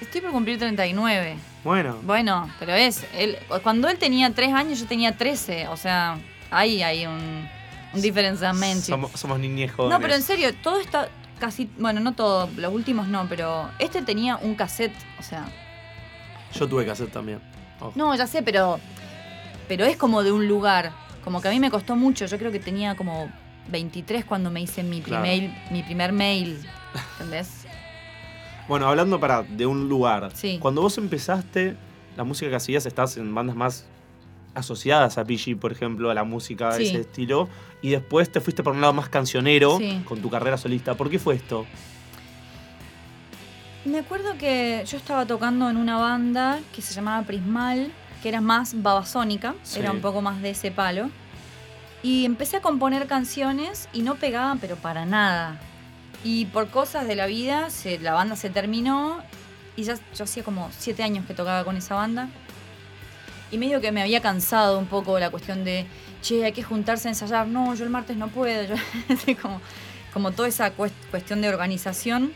Estoy 0.01 0.21
por 0.21 0.31
cumplir 0.31 0.59
39. 0.59 1.37
Bueno, 1.63 1.97
Bueno, 2.03 2.49
pero 2.59 2.73
es. 2.73 3.05
Él, 3.15 3.37
cuando 3.63 3.89
él 3.89 3.97
tenía 3.97 4.31
3 4.33 4.53
años, 4.53 4.79
yo 4.79 4.85
tenía 4.85 5.17
13. 5.17 5.67
O 5.69 5.77
sea, 5.77 6.17
ahí 6.51 6.83
hay 6.83 7.05
un, 7.05 7.47
un 7.93 8.01
diferenciamiento. 8.01 8.85
somos, 8.85 9.11
somos 9.11 9.39
niñez 9.39 9.71
jóvenes. 9.73 9.97
No, 9.97 10.01
pero 10.01 10.13
en 10.15 10.21
serio, 10.21 10.53
todo 10.61 10.79
está 10.79 11.09
casi. 11.39 11.69
Bueno, 11.77 11.99
no 11.99 12.13
todo, 12.13 12.49
los 12.57 12.73
últimos 12.73 13.07
no, 13.07 13.27
pero 13.27 13.69
este 13.79 14.01
tenía 14.03 14.37
un 14.37 14.55
cassette. 14.55 14.93
O 15.19 15.23
sea, 15.23 15.45
Yo 16.53 16.67
tuve 16.67 16.85
que 16.85 16.91
hacer 16.91 17.07
también. 17.07 17.39
Ojo. 17.79 17.93
no, 17.95 18.13
ya 18.15 18.27
sé, 18.27 18.43
pero. 18.43 18.79
Pero 19.67 19.83
es 19.85 19.97
como 19.97 20.23
de 20.23 20.31
un 20.31 20.47
lugar. 20.47 20.91
Como 21.23 21.41
que 21.41 21.47
a 21.49 21.51
mí 21.51 21.59
me 21.59 21.69
costó 21.71 21.95
mucho. 21.97 22.25
Yo 22.27 22.37
creo 22.37 22.51
que 22.51 22.59
tenía 22.59 22.95
como 22.95 23.29
23 23.69 24.23
cuando 24.23 24.49
me 24.51 24.61
hice 24.61 24.81
mi, 24.83 25.01
Claro. 25.01 25.23
primer, 25.23 25.51
mi 25.71 25.83
primer 25.83 26.13
mail. 26.13 26.65
¿Entendés? 27.13 27.66
Bueno, 28.67 28.87
hablando 28.87 29.19
para 29.19 29.43
de 29.43 29.65
un 29.65 29.87
lugar. 29.87 30.29
Sí. 30.33 30.57
Cuando 30.61 30.81
vos 30.81 30.97
empezaste, 30.97 31.75
la 32.17 32.23
música 32.23 32.49
que 32.49 32.55
hacías, 32.57 32.85
estás 32.85 33.15
en 33.17 33.33
bandas 33.33 33.55
más 33.55 33.85
asociadas 34.55 35.17
a 35.17 35.23
PG, 35.23 35.55
por 35.59 35.71
ejemplo, 35.71 36.09
a 36.09 36.13
la 36.13 36.23
música 36.23 36.73
de 36.73 36.83
Sí. 36.83 36.87
ese 36.89 37.01
estilo. 37.01 37.47
Y 37.81 37.89
después 37.91 38.31
te 38.31 38.41
fuiste 38.41 38.63
por 38.63 38.73
un 38.73 38.81
lado 38.81 38.93
más 38.93 39.07
cancionero 39.07 39.77
Sí. 39.77 40.01
con 40.05 40.21
tu 40.21 40.29
carrera 40.29 40.57
solista. 40.57 40.95
¿Por 40.95 41.09
qué 41.09 41.19
fue 41.19 41.35
esto? 41.35 41.65
Me 43.85 43.99
acuerdo 43.99 44.37
que 44.37 44.83
yo 44.85 44.97
estaba 44.97 45.25
tocando 45.25 45.69
en 45.69 45.77
una 45.77 45.97
banda 45.97 46.59
que 46.75 46.81
se 46.81 46.93
llamaba 46.93 47.25
Prismal, 47.25 47.91
que 48.21 48.29
era 48.29 48.41
más 48.41 48.81
babasónica, 48.81 49.55
Sí. 49.63 49.79
era 49.79 49.91
un 49.91 50.01
poco 50.01 50.21
más 50.21 50.41
de 50.41 50.49
ese 50.49 50.71
palo. 50.71 51.09
Y 52.03 52.25
empecé 52.25 52.57
a 52.57 52.61
componer 52.61 53.07
canciones 53.07 53.87
y 53.93 54.01
no 54.01 54.15
pegaban, 54.15 54.59
pero 54.59 54.75
para 54.75 55.05
nada. 55.05 55.59
Y 56.23 56.45
por 56.45 56.69
cosas 56.69 57.07
de 57.07 57.15
la 57.15 57.25
vida, 57.25 57.67
la 58.01 58.13
banda 58.13 58.35
se 58.35 58.49
terminó 58.49 59.21
y 59.75 59.83
ya 59.83 59.95
yo 60.15 60.23
hacía 60.23 60.43
como 60.43 60.69
siete 60.77 61.03
años 61.03 61.25
que 61.25 61.33
tocaba 61.33 61.63
con 61.63 61.77
esa 61.77 61.95
banda. 61.95 62.29
Y 63.51 63.57
medio 63.57 63.79
que 63.79 63.91
me 63.91 64.01
había 64.01 64.21
cansado 64.21 64.77
un 64.77 64.87
poco 64.87 65.19
la 65.19 65.29
cuestión 65.29 65.63
de, 65.63 65.85
che, 66.21 66.43
hay 66.43 66.51
que 66.51 66.63
juntarse 66.63 67.07
a 67.07 67.11
ensayar. 67.11 67.47
No, 67.47 67.73
yo 67.75 67.85
el 67.85 67.89
martes 67.89 68.17
no 68.17 68.27
puedo. 68.27 68.63
Yo, 68.63 68.75
como, 69.41 69.61
como 70.13 70.31
toda 70.31 70.49
esa 70.49 70.75
cuest- 70.75 70.91
cuestión 71.11 71.41
de 71.41 71.49
organización. 71.49 72.33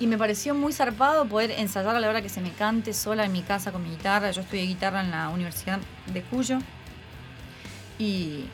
Y 0.00 0.06
me 0.06 0.18
pareció 0.18 0.54
muy 0.54 0.72
zarpado 0.72 1.24
poder 1.26 1.52
ensayar 1.52 1.96
a 1.96 2.00
la 2.00 2.08
hora 2.08 2.20
que 2.22 2.28
se 2.28 2.40
me 2.40 2.50
cante 2.52 2.92
sola 2.92 3.24
en 3.24 3.32
mi 3.32 3.42
casa 3.42 3.72
con 3.72 3.82
mi 3.82 3.90
guitarra. 3.90 4.30
Yo 4.30 4.42
estudié 4.42 4.64
guitarra 4.64 5.00
en 5.00 5.10
la 5.10 5.30
Universidad 5.30 5.78
de 6.12 6.22
Cuyo. 6.22 6.58
Y 7.98 8.44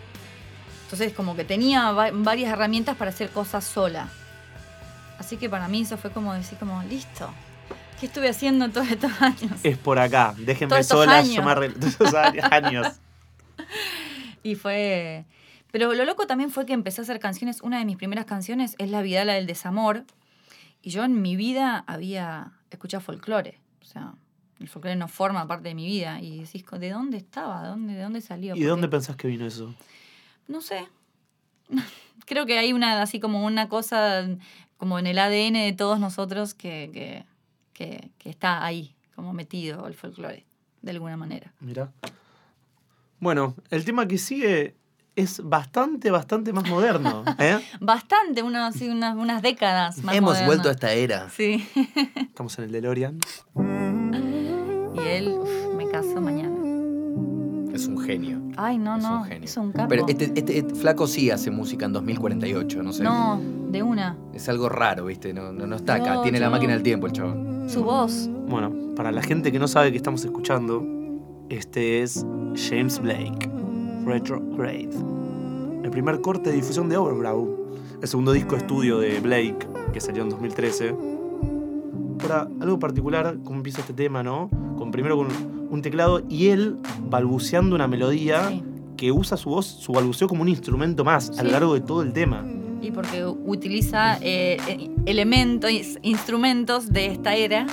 entonces 0.95 1.13
como 1.17 1.35
que 1.35 1.45
tenía 1.45 1.91
va- 1.91 2.11
varias 2.13 2.53
herramientas 2.53 2.97
para 2.97 3.11
hacer 3.11 3.29
cosas 3.31 3.65
sola. 3.65 4.09
Así 5.19 5.37
que 5.37 5.49
para 5.51 5.67
mí 5.69 5.81
eso 5.83 5.97
fue 5.97 6.11
como 6.13 6.33
decir 6.35 6.57
como, 6.59 6.83
listo. 6.85 7.31
¿Qué 7.99 8.07
estuve 8.07 8.29
haciendo 8.29 8.69
todos 8.71 8.89
estos 8.91 9.11
años? 9.21 9.53
Es 9.65 9.77
por 9.77 9.99
acá. 9.99 10.35
Déjenme 10.39 10.83
sola, 10.85 11.19
años. 11.19 11.35
yo 11.35 11.43
me 11.43 11.51
arreglo. 11.51 11.79
Todos 11.99 11.99
esos 11.99 12.15
años. 12.53 12.87
Y 14.43 14.55
fue... 14.55 15.25
Pero 15.73 15.93
lo 15.95 16.05
loco 16.05 16.27
también 16.29 16.51
fue 16.51 16.65
que 16.67 16.73
empecé 16.73 17.01
a 17.01 17.03
hacer 17.05 17.19
canciones. 17.19 17.61
Una 17.63 17.79
de 17.79 17.85
mis 17.85 17.97
primeras 17.97 18.25
canciones 18.27 18.77
es 18.79 18.89
La 18.91 19.03
Vidala 19.03 19.33
del 19.35 19.47
Desamor. 19.47 20.05
Y 20.83 20.91
yo 20.91 21.03
en 21.03 21.21
mi 21.23 21.35
vida 21.35 21.83
había 21.89 22.53
escuchado 22.71 23.01
folclore. 23.03 23.59
O 23.83 23.85
sea, 23.85 24.15
el 24.61 24.69
folclore 24.69 24.95
no 24.97 25.09
forma 25.09 25.47
parte 25.49 25.71
de 25.71 25.75
mi 25.75 25.87
vida. 25.87 26.21
Y 26.21 26.39
decís, 26.41 26.65
¿de 26.79 26.91
dónde 26.91 27.17
estaba? 27.17 27.63
¿De 27.65 27.69
dónde, 27.71 27.95
de 27.95 28.03
dónde 28.03 28.21
salió? 28.21 28.55
¿Y 28.55 28.61
de 28.61 28.69
dónde 28.69 28.87
pensás 28.87 29.17
que 29.17 29.27
vino 29.27 29.45
eso? 29.47 29.75
No 30.49 30.61
sé. 30.61 30.89
Creo 32.27 32.47
que 32.47 32.59
hay 32.59 32.73
una, 32.73 33.03
así 33.03 33.21
como 33.21 33.45
una 33.45 33.69
cosa, 33.69 34.27
como 34.77 34.99
en 34.99 35.07
el 35.07 35.19
ADN 35.19 35.55
de 35.55 35.75
todos 35.77 35.99
nosotros 36.01 36.55
que, 36.55 36.91
que, 36.93 37.25
que, 37.73 38.11
que 38.19 38.31
está 38.31 38.65
ahí, 38.65 38.95
como 39.15 39.33
metido 39.33 39.87
el 39.87 39.95
folclore, 39.95 40.45
de 40.83 40.91
alguna 40.91 41.17
manera. 41.17 41.53
Mira. 41.61 41.93
Bueno, 43.21 43.55
el 43.71 43.85
tema 43.85 44.07
que 44.09 44.19
sigue 44.19 44.75
es 45.17 45.41
bastante, 45.43 46.11
bastante 46.11 46.53
más 46.53 46.69
moderno. 46.69 47.25
¿eh? 47.39 47.59
Bastante, 47.81 48.43
unas, 48.43 48.81
unas, 48.81 49.17
unas 49.17 49.43
décadas 49.43 50.03
más 50.03 50.15
Hemos 50.15 50.31
moderno. 50.33 50.47
vuelto 50.47 50.69
a 50.69 50.73
esta 50.73 50.93
era. 50.93 51.31
Sí. 51.31 51.67
Estamos 52.17 52.59
en 52.59 52.65
el 52.65 52.73
DeLorean. 52.73 53.19
y 54.95 54.99
él, 55.09 55.29
uf, 55.29 55.75
me 55.77 55.89
caso 55.89 56.21
mañana. 56.21 56.54
Es 58.05 58.19
un 58.19 58.23
genio. 58.25 58.41
Ay, 58.57 58.79
no, 58.79 58.97
es 58.97 59.03
no, 59.03 59.19
un 59.19 59.25
genio. 59.25 59.45
es 59.45 59.57
un 59.57 59.73
capo. 59.73 59.89
Pero 59.89 60.07
este, 60.09 60.25
este- 60.35 60.59
este 60.59 60.75
flaco 60.75 61.07
sí 61.07 61.31
hace 61.31 61.51
música 61.51 61.87
en 61.87 61.93
2048, 61.93 62.83
no 62.83 62.93
sé. 62.93 63.03
No, 63.05 63.41
de 63.71 63.83
una. 63.83 64.17
Es 64.33 64.49
algo 64.49 64.69
raro, 64.69 65.07
¿viste? 65.07 65.33
No, 65.33 65.53
no, 65.53 65.67
no 65.67 65.77
está 65.77 65.95
acá. 65.95 66.15
No, 66.15 66.23
Tiene 66.23 66.39
la 66.41 66.51
máquina 66.51 66.73
del 66.75 66.83
tiempo 66.83 67.07
el 67.07 67.13
chabón. 67.13 67.69
Su 67.69 67.83
voz. 67.83 68.29
Bueno, 68.49 68.95
para 68.95 69.11
la 69.11 69.23
gente 69.23 69.51
que 69.51 69.59
no 69.59 69.69
sabe 69.69 69.91
que 69.91 69.97
estamos 69.97 70.25
escuchando, 70.25 70.85
este 71.49 72.03
es 72.03 72.25
James 72.55 73.01
Blake, 73.01 73.51
Retrograde. 74.05 74.91
El 75.83 75.91
primer 75.91 76.21
corte 76.21 76.51
de 76.51 76.57
difusión 76.57 76.89
de 76.89 76.97
Overbrow. 76.97 77.65
El 78.03 78.09
segundo 78.09 78.33
disco 78.33 78.53
de 78.53 78.59
estudio 78.59 78.99
de 78.99 79.19
Blake, 79.21 79.67
que 79.93 80.01
salió 80.01 80.23
en 80.23 80.29
2013. 80.31 80.95
Ahora, 82.23 82.49
algo 82.61 82.79
particular, 82.79 83.39
cómo 83.45 83.57
empieza 83.57 83.81
este 83.81 83.93
tema, 83.93 84.23
¿no? 84.23 84.49
Con 84.77 84.91
primero 84.91 85.17
con 85.17 85.29
un 85.75 85.83
teclado 85.83 86.23
y 86.29 86.49
él 86.49 86.77
balbuceando 87.09 87.75
una 87.77 87.87
melodía 87.89 88.49
Sí. 88.49 88.63
que 88.97 89.13
usa 89.13 89.37
su 89.37 89.51
voz, 89.51 89.67
su 89.67 89.93
balbuceo 89.93 90.29
como 90.29 90.43
un 90.43 90.49
instrumento 90.49 91.05
más 91.05 91.31
a 91.39 91.43
lo 91.43 91.49
Sí. 91.49 91.53
largo 91.53 91.75
de 91.75 91.81
todo 91.81 92.03
el 92.03 92.13
tema. 92.13 92.45
Y 92.81 92.91
porque 92.91 93.25
utiliza 93.27 94.19
eh, 94.21 94.59
eh, 94.69 94.91
elementos, 95.07 95.71
instrumentos 96.03 96.93
de 96.93 97.07
esta 97.07 97.35
era 97.35 97.67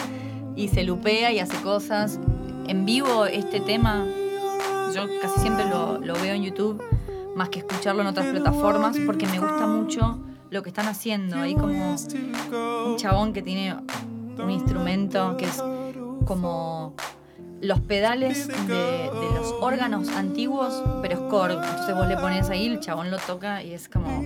y 0.56 0.70
se 0.70 0.84
lupea 0.84 1.32
y 1.32 1.40
hace 1.40 1.56
cosas. 1.62 2.20
En 2.68 2.86
vivo 2.86 3.26
este 3.26 3.60
tema, 3.60 4.06
yo 4.96 5.02
casi 5.22 5.40
siempre 5.42 5.66
lo, 5.70 6.00
lo 6.00 6.14
veo 6.16 6.34
en 6.34 6.44
YouTube, 6.44 6.82
más 7.36 7.50
que 7.50 7.60
escucharlo 7.60 8.02
en 8.02 8.08
otras 8.08 8.28
plataformas, 8.28 8.98
porque 9.06 9.26
me 9.28 9.40
gusta 9.40 9.68
mucho 9.68 10.20
lo 10.50 10.64
que 10.64 10.70
están 10.70 10.88
haciendo. 10.88 11.38
Hay 11.38 11.56
como 11.56 11.96
un 12.86 12.96
chabón 12.98 13.34
que 13.34 13.42
tiene 13.42 13.76
un 14.42 14.50
instrumento 14.50 15.36
que 15.38 15.46
es 15.46 15.62
como 16.26 16.94
los 17.62 17.80
pedales 17.80 18.48
de, 18.48 18.74
de 18.74 19.30
los 19.36 19.54
órganos 19.62 20.10
antiguos, 20.10 20.82
pero 21.02 21.14
es 21.16 21.20
Korg. 21.30 21.54
Entonces 21.54 21.96
vos 21.96 22.08
le 22.08 22.18
pones 22.18 22.50
ahí, 22.50 22.68
el 22.68 22.80
chabón 22.80 23.12
lo 23.12 23.18
toca 23.20 23.62
y 23.64 23.74
es 23.74 23.88
como 23.88 24.24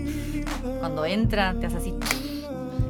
cuando 0.79 1.05
entra, 1.05 1.53
te 1.59 1.67
hace 1.67 1.77
así 1.77 1.93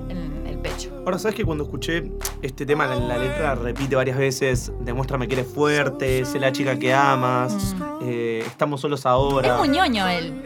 en 0.09 0.45
el 0.47 0.57
pecho. 0.59 0.91
Ahora, 1.05 1.19
¿sabes 1.19 1.35
que 1.35 1.43
cuando 1.45 1.63
escuché 1.63 2.11
este 2.41 2.65
tema, 2.65 2.85
la, 2.87 2.95
la 2.95 3.17
letra 3.17 3.55
repite 3.55 3.95
varias 3.95 4.17
veces, 4.17 4.71
demuéstrame 4.81 5.27
que 5.27 5.33
eres 5.35 5.47
fuerte, 5.47 6.25
sé 6.25 6.39
la 6.39 6.51
chica 6.51 6.77
que 6.77 6.93
amas, 6.93 7.75
Mm. 7.75 7.83
eh, 8.03 8.43
estamos 8.45 8.81
solos 8.81 9.05
ahora. 9.05 9.53
Es 9.53 9.57
muy 9.59 9.67
ñoño 9.69 10.07
él. 10.07 10.43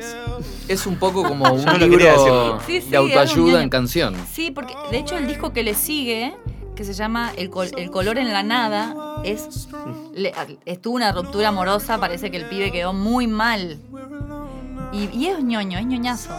Es 0.68 0.86
un 0.86 0.96
poco 0.98 1.24
como 1.24 1.46
un 1.54 1.66
no 1.66 1.74
libro. 1.78 2.60
Sí, 2.66 2.82
sí, 2.82 2.90
de 2.90 2.98
autoayuda 2.98 3.56
un 3.58 3.62
en 3.64 3.70
canción. 3.70 4.16
Sí, 4.32 4.52
porque 4.52 4.74
de 4.92 4.98
hecho 5.00 5.18
el 5.18 5.28
disco 5.28 5.52
que 5.52 5.64
le 5.64 5.74
sigue, 5.74 6.36
que 6.76 6.84
se 6.86 6.94
llama 6.94 7.32
El, 7.36 7.50
col- 7.50 7.72
El 7.78 7.90
color 7.92 8.18
en 8.18 8.32
la 8.32 8.44
nada, 8.44 9.09
es 9.24 9.68
le- 10.14 10.34
estuvo 10.66 10.96
una 10.96 11.12
ruptura 11.12 11.50
amorosa, 11.50 11.98
parece 12.00 12.32
que 12.32 12.38
el 12.38 12.46
pibe 12.46 12.72
quedó 12.72 12.94
muy 12.94 13.28
mal. 13.28 13.80
Y, 14.92 15.10
y 15.16 15.28
es 15.28 15.44
ñoño, 15.44 15.78
es 15.80 15.86
ñoñazo. 15.86 16.34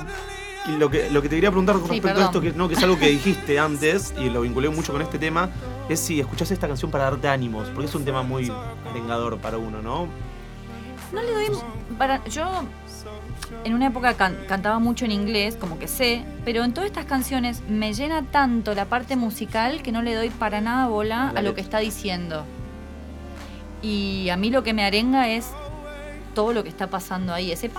Y 0.67 0.73
lo 0.73 0.91
que, 0.91 1.11
lo 1.11 1.23
que 1.23 1.29
te 1.29 1.37
quería 1.37 1.51
preguntar 1.51 1.77
con 1.77 1.85
Sí, 1.85 1.93
respecto 1.95 2.21
a 2.21 2.25
esto, 2.25 2.41
que, 2.41 2.53
no, 2.53 2.69
que 2.69 2.75
es 2.75 2.83
algo 2.83 2.99
que 2.99 3.09
dijiste 3.09 3.59
antes, 3.59 4.13
y 4.19 4.29
lo 4.29 4.43
vinculé 4.43 4.69
mucho 4.69 4.93
con 4.93 5.01
este 5.03 5.19
tema, 5.19 5.49
es 5.89 6.01
si 6.01 6.21
escuchás 6.21 6.51
esta 6.51 6.67
canción 6.69 6.91
para 6.91 7.05
darte 7.05 7.29
ánimos, 7.29 7.69
porque 7.69 7.87
es 7.87 7.95
un 7.95 8.05
tema 8.05 8.23
muy 8.23 8.53
arengador 8.91 9.39
para 9.39 9.57
uno, 9.57 9.81
¿no? 9.81 10.07
No 11.13 11.23
le 11.23 11.33
doy. 11.33 11.59
Para, 11.97 12.23
yo 12.27 12.45
en 13.65 13.75
una 13.75 13.87
época 13.87 14.15
can- 14.15 14.37
cantaba 14.49 14.79
mucho 14.79 15.05
en 15.07 15.13
inglés, 15.13 15.57
como 15.57 15.79
que 15.79 15.89
sé, 15.89 16.25
pero 16.45 16.63
en 16.63 16.73
todas 16.75 16.87
estas 16.89 17.07
canciones 17.07 17.63
me 17.69 17.95
llena 17.95 18.23
tanto 18.23 18.75
la 18.75 18.85
parte 18.85 19.17
musical 19.17 19.83
que 19.83 19.93
no 19.93 20.03
le 20.03 20.15
doy 20.15 20.31
para 20.31 20.61
nada 20.61 20.87
bola 20.89 21.31
a 21.35 21.43
lo 21.43 21.55
que 21.55 21.61
está 21.63 21.79
diciendo. 21.79 22.45
Y 23.83 24.29
a 24.31 24.37
mí 24.37 24.51
lo 24.51 24.63
que 24.63 24.75
me 24.75 24.85
arenga 24.85 25.29
es 25.29 25.51
todo 26.35 26.53
lo 26.53 26.63
que 26.63 26.69
está 26.69 26.89
pasando 26.89 27.33
ahí, 27.33 27.51
ese. 27.53 27.71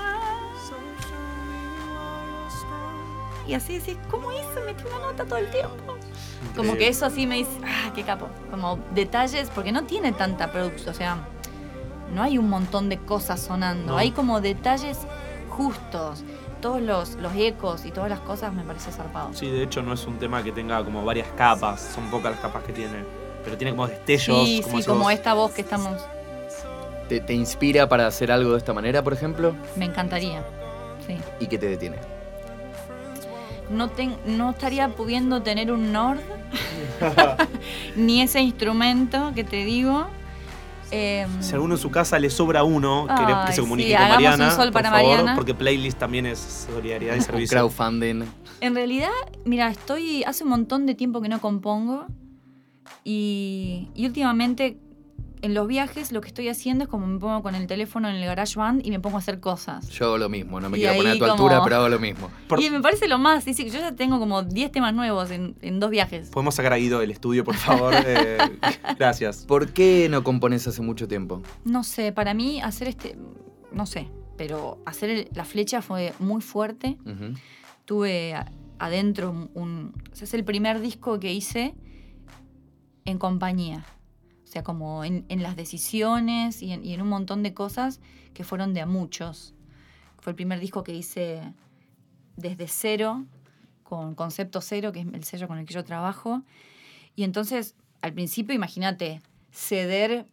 Y 3.47 3.53
así 3.53 3.79
decís, 3.79 3.97
¿cómo 4.09 4.31
hizo? 4.31 4.61
Metí 4.65 4.83
una 4.87 4.99
nota 5.07 5.25
todo 5.25 5.37
el 5.37 5.49
tiempo. 5.49 5.97
Como 6.55 6.75
que 6.75 6.87
eso 6.87 7.05
así 7.05 7.27
me 7.27 7.35
dice, 7.35 7.51
ah, 7.65 7.91
qué 7.93 8.03
capo. 8.03 8.27
Como 8.49 8.79
detalles, 8.93 9.49
porque 9.53 9.71
no 9.71 9.83
tiene 9.83 10.11
tanta 10.11 10.51
producción, 10.51 10.89
o 10.89 10.93
sea, 10.93 11.17
no 12.13 12.23
hay 12.23 12.37
un 12.37 12.49
montón 12.49 12.89
de 12.89 12.97
cosas 12.97 13.39
sonando, 13.41 13.93
No. 13.93 13.97
hay 13.97 14.11
como 14.11 14.41
detalles 14.41 14.99
justos. 15.49 16.23
Todos 16.61 16.81
los, 16.81 17.15
los 17.15 17.33
ecos 17.35 17.85
y 17.85 17.91
todas 17.91 18.09
las 18.09 18.19
cosas 18.19 18.53
me 18.53 18.63
parece 18.63 18.91
zarpado. 18.91 19.33
Sí, 19.33 19.49
de 19.49 19.63
hecho 19.63 19.81
no 19.81 19.93
es 19.93 20.05
un 20.05 20.19
tema 20.19 20.43
que 20.43 20.51
tenga 20.51 20.83
como 20.85 21.03
varias 21.03 21.27
capas, 21.35 21.81
son 21.95 22.09
pocas 22.11 22.31
las 22.33 22.39
capas 22.39 22.63
que 22.63 22.71
tiene, 22.73 23.03
pero 23.43 23.57
tiene 23.57 23.71
como 23.71 23.87
destellos. 23.87 24.45
Sí, 24.47 24.61
como 24.63 24.77
sí, 24.79 24.85
como 24.87 25.03
vos. 25.03 25.13
esta 25.13 25.33
voz 25.33 25.51
que 25.51 25.61
estamos. 25.61 26.01
¿Te, 27.09 27.19
te 27.19 27.33
inspira 27.33 27.89
para 27.89 28.07
hacer 28.07 28.31
algo 28.31 28.51
de 28.53 28.57
esta 28.57 28.73
manera, 28.73 29.03
por 29.03 29.13
ejemplo? 29.13 29.55
Me 29.75 29.85
encantaría. 29.85 30.43
Sí. 31.05 31.17
¿Y 31.39 31.47
qué 31.47 31.57
te 31.57 31.67
detiene? 31.67 31.97
No, 33.69 33.89
ten- 33.89 34.17
no 34.25 34.51
estaría 34.51 34.89
pudiendo 34.89 35.41
tener 35.41 35.71
un 35.71 35.91
Nord, 35.91 36.19
ni 37.95 38.21
ese 38.21 38.41
instrumento 38.41 39.31
que 39.35 39.43
te 39.43 39.63
digo. 39.65 40.07
Em, 40.93 41.41
Si 41.41 41.51
a 41.53 41.55
alguno 41.55 41.75
en 41.75 41.79
su 41.81 41.89
casa 41.89 42.19
le 42.19 42.29
sobra 42.29 42.63
uno, 42.65 43.07
querés 43.07 43.27
que 43.27 43.33
Ay, 43.47 43.53
se 43.53 43.61
comunique 43.61 43.91
sí, 43.91 43.95
con 43.95 44.09
Mariana. 44.09 44.45
un 44.49 44.51
sol 44.51 44.65
por 44.65 44.73
para 44.73 44.89
favor, 44.91 45.07
Mariana. 45.09 45.35
Porque 45.35 45.53
playlist 45.53 45.97
también 45.97 46.25
es 46.25 46.67
solidaridad 46.69 47.15
y 47.15 47.19
Un 47.19 47.23
servicio. 47.23 47.57
crowdfunding. 47.57 48.23
En 48.59 48.75
realidad, 48.75 49.09
mira, 49.45 49.69
estoy 49.69 50.23
hace 50.25 50.43
un 50.43 50.49
montón 50.49 50.85
de 50.85 50.93
tiempo 50.95 51.21
que 51.21 51.29
no 51.29 51.39
compongo 51.39 52.05
y, 53.03 53.89
y 53.95 54.05
últimamente 54.05 54.77
en 55.43 55.55
los 55.55 55.67
viajes 55.67 56.11
lo 56.11 56.21
que 56.21 56.27
estoy 56.27 56.49
haciendo 56.49 56.83
es 56.83 56.89
como 56.89 57.07
me 57.07 57.17
pongo 57.19 57.41
con 57.41 57.55
el 57.55 57.65
teléfono 57.65 58.07
en 58.07 58.15
el 58.15 58.23
garage 58.25 58.59
band 58.59 58.85
y 58.85 58.91
me 58.91 58.99
pongo 58.99 59.15
a 59.15 59.19
hacer 59.21 59.39
cosas. 59.39 59.89
Yo 59.89 60.05
hago 60.05 60.17
lo 60.19 60.29
mismo, 60.29 60.59
no 60.61 60.69
me 60.69 60.77
Y 60.77 60.81
quiero 60.81 60.97
poner 60.97 61.11
a 61.13 61.15
tu 61.15 61.19
como- 61.21 61.31
altura, 61.31 61.63
pero 61.63 61.75
hago 61.77 61.89
lo 61.89 61.97
mismo. 61.99 62.29
Por- 62.47 62.61
Y 62.61 62.69
me 62.69 62.79
parece 62.79 63.07
lo 63.07 63.17
más, 63.17 63.43
dice 63.43 63.63
que 63.63 63.71
yo 63.71 63.79
ya 63.79 63.91
tengo 63.95 64.19
como 64.19 64.43
10 64.43 64.71
temas 64.71 64.93
nuevos 64.93 65.31
en, 65.31 65.55
en 65.61 65.79
dos 65.79 65.89
viajes. 65.89 66.29
Podemos 66.29 66.53
sacar 66.53 66.73
a 66.73 66.77
Guido 66.77 66.99
del 66.99 67.09
estudio, 67.09 67.43
por 67.43 67.55
favor. 67.55 67.91
Eh, 68.05 68.37
gracias. 68.99 69.45
¿Por 69.47 69.73
qué 69.73 70.07
no 70.11 70.23
compones 70.23 70.67
hace 70.67 70.81
mucho 70.83 71.07
tiempo? 71.07 71.41
No 71.65 71.83
sé, 71.83 72.11
para 72.11 72.35
mí 72.35 72.61
hacer 72.61 72.87
este, 72.87 73.17
no 73.71 73.87
sé, 73.87 74.09
pero 74.37 74.77
hacer 74.85 75.09
el- 75.09 75.29
la 75.33 75.43
flecha 75.45 75.81
fue 75.81 76.13
muy 76.19 76.41
fuerte. 76.41 76.97
Tuve 77.85 78.35
adentro 78.79 79.31
un, 79.31 79.49
un- 79.55 79.93
o 80.11 80.15
sea, 80.15 80.25
es 80.25 80.33
el 80.35 80.43
primer 80.43 80.81
disco 80.81 81.19
que 81.19 81.33
hice 81.33 81.73
en 83.05 83.17
compañía. 83.17 83.85
O 84.43 84.47
sea, 84.47 84.63
como 84.63 85.03
en, 85.05 85.25
las 85.29 85.55
decisiones 85.55 86.61
y 86.61 86.71
en, 86.73 86.85
y 86.85 86.93
en 86.93 87.01
un 87.01 87.09
montón 87.09 87.43
de 87.43 87.53
cosas 87.53 88.01
que 88.33 88.43
fueron 88.43 88.73
de 88.73 88.81
a 88.81 88.85
muchos. 88.85 89.53
Fue 90.19 90.31
el 90.31 90.35
primer 90.35 90.59
disco 90.59 90.83
que 90.83 90.93
hice 90.93 91.53
desde 92.35 92.67
cero, 92.67 93.25
con 93.83 94.15
Concepto 94.15 94.61
Cero, 94.61 94.91
que 94.91 95.01
es 95.01 95.07
el 95.07 95.23
sello 95.23 95.47
con 95.47 95.57
el 95.57 95.65
que 95.65 95.73
yo 95.73 95.83
trabajo. 95.83 96.43
Y 97.15 97.23
entonces, 97.23 97.75
al 98.01 98.13
principio, 98.13 98.55
imagínate, 98.55 99.21
ceder 99.51 100.25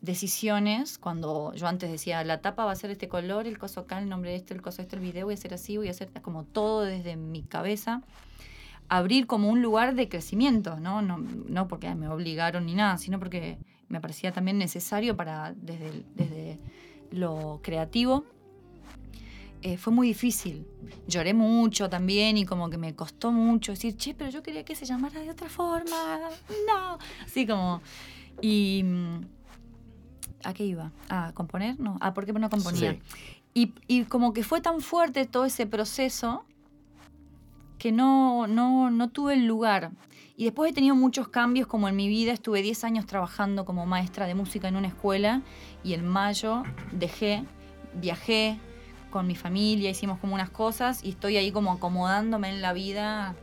decisiones 0.00 0.98
cuando 0.98 1.52
yo 1.54 1.66
antes 1.66 1.90
decía 1.90 2.24
la 2.24 2.40
tapa 2.40 2.64
va 2.64 2.72
a 2.72 2.76
ser 2.76 2.90
este 2.90 3.08
color, 3.08 3.46
el 3.46 3.58
coso 3.58 3.80
acá, 3.80 3.98
el 3.98 4.08
nombre 4.08 4.30
de 4.30 4.36
este, 4.36 4.54
el 4.54 4.62
coso 4.62 4.82
este, 4.82 4.96
el 4.96 5.02
video 5.02 5.26
voy 5.26 5.34
a 5.34 5.38
hacer 5.38 5.52
así, 5.52 5.76
voy 5.76 5.88
a 5.88 5.90
hacer 5.90 6.10
como 6.22 6.44
todo 6.44 6.82
desde 6.82 7.16
mi 7.16 7.42
cabeza. 7.42 8.02
Abrir 8.92 9.28
como 9.28 9.48
un 9.48 9.62
lugar 9.62 9.94
de 9.94 10.08
crecimiento, 10.08 10.80
¿no? 10.80 11.00
No, 11.00 11.16
no 11.18 11.68
porque 11.68 11.94
me 11.94 12.08
obligaron 12.08 12.66
ni 12.66 12.74
nada, 12.74 12.98
sino 12.98 13.20
porque 13.20 13.56
me 13.88 14.00
parecía 14.00 14.32
también 14.32 14.58
necesario 14.58 15.16
para, 15.16 15.54
desde, 15.54 16.04
desde 16.16 16.58
lo 17.12 17.60
creativo. 17.62 18.24
Eh, 19.62 19.76
fue 19.76 19.92
muy 19.92 20.08
difícil. 20.08 20.66
Lloré 21.06 21.34
mucho 21.34 21.88
también 21.88 22.36
y 22.36 22.44
como 22.44 22.68
que 22.68 22.78
me 22.78 22.94
costó 22.96 23.30
mucho 23.30 23.72
decir, 23.72 23.96
che, 23.96 24.12
pero 24.14 24.28
yo 24.30 24.42
quería 24.42 24.64
que 24.64 24.74
se 24.74 24.86
llamara 24.86 25.20
de 25.20 25.30
otra 25.30 25.48
forma. 25.48 26.18
No. 26.66 26.98
Así 27.24 27.46
como... 27.46 27.80
Y... 28.40 28.82
mm, 28.84 29.20
¿A 30.42 30.52
qué 30.52 30.64
iba? 30.64 30.90
¿A 31.10 31.32
componer? 31.32 31.78
No. 31.78 31.96
¿A 32.00 32.12
por 32.12 32.26
qué 32.26 32.32
no 32.32 32.50
componía? 32.50 32.92
Sí. 32.92 33.00
Y, 33.52 33.74
y 33.86 34.04
como 34.04 34.32
que 34.32 34.42
fue 34.42 34.60
tan 34.60 34.80
fuerte 34.80 35.26
todo 35.26 35.44
ese 35.44 35.66
proceso 35.66 36.44
que 37.80 37.90
no, 37.92 38.46
no, 38.46 38.90
no 38.90 39.08
tuve 39.08 39.32
el 39.34 39.46
lugar. 39.46 39.90
Y 40.36 40.44
después 40.44 40.70
he 40.70 40.74
tenido 40.74 40.94
muchos 40.94 41.28
cambios 41.28 41.66
como 41.66 41.88
en 41.88 41.96
mi 41.96 42.08
vida. 42.08 42.30
Estuve 42.30 42.62
10 42.62 42.84
años 42.84 43.06
trabajando 43.06 43.64
como 43.64 43.86
maestra 43.86 44.26
de 44.26 44.34
música 44.34 44.68
en 44.68 44.76
una 44.76 44.88
escuela 44.88 45.40
y 45.82 45.94
en 45.94 46.06
mayo 46.06 46.62
dejé, 46.92 47.42
viajé 47.94 48.60
con 49.10 49.26
mi 49.26 49.34
familia, 49.34 49.90
hicimos 49.90 50.18
como 50.18 50.34
unas 50.34 50.50
cosas 50.50 51.02
y 51.02 51.10
estoy 51.10 51.38
ahí 51.38 51.50
como 51.52 51.72
acomodándome 51.72 52.50
en 52.50 52.60
la 52.60 52.74
vida 52.74 53.34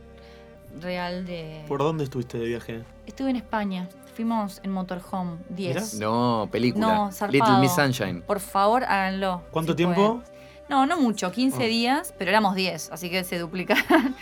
real 0.80 1.26
de... 1.26 1.64
¿Por 1.66 1.80
dónde 1.80 2.04
estuviste 2.04 2.38
de 2.38 2.46
viaje? 2.46 2.84
Estuve 3.06 3.30
en 3.30 3.36
España, 3.36 3.88
fuimos 4.14 4.60
en 4.62 4.70
Motorhome 4.70 5.38
10. 5.50 5.94
Mirá. 5.94 6.06
No, 6.06 6.48
película. 6.50 6.86
No, 6.86 7.04
Little 7.06 7.18
zarpado. 7.18 7.60
Miss 7.60 7.74
Sunshine. 7.74 8.22
Por 8.22 8.38
favor, 8.38 8.84
háganlo. 8.84 9.42
¿Cuánto 9.50 9.72
si 9.72 9.76
tiempo? 9.76 10.20
pueden. 10.22 10.37
No, 10.68 10.84
no 10.86 11.00
mucho, 11.00 11.32
15 11.32 11.56
Oh. 11.56 11.66
días, 11.66 12.14
pero 12.18 12.30
éramos 12.30 12.54
10, 12.54 12.90
así 12.92 13.08
que 13.08 13.24
se 13.24 13.38
duplica. 13.38 13.74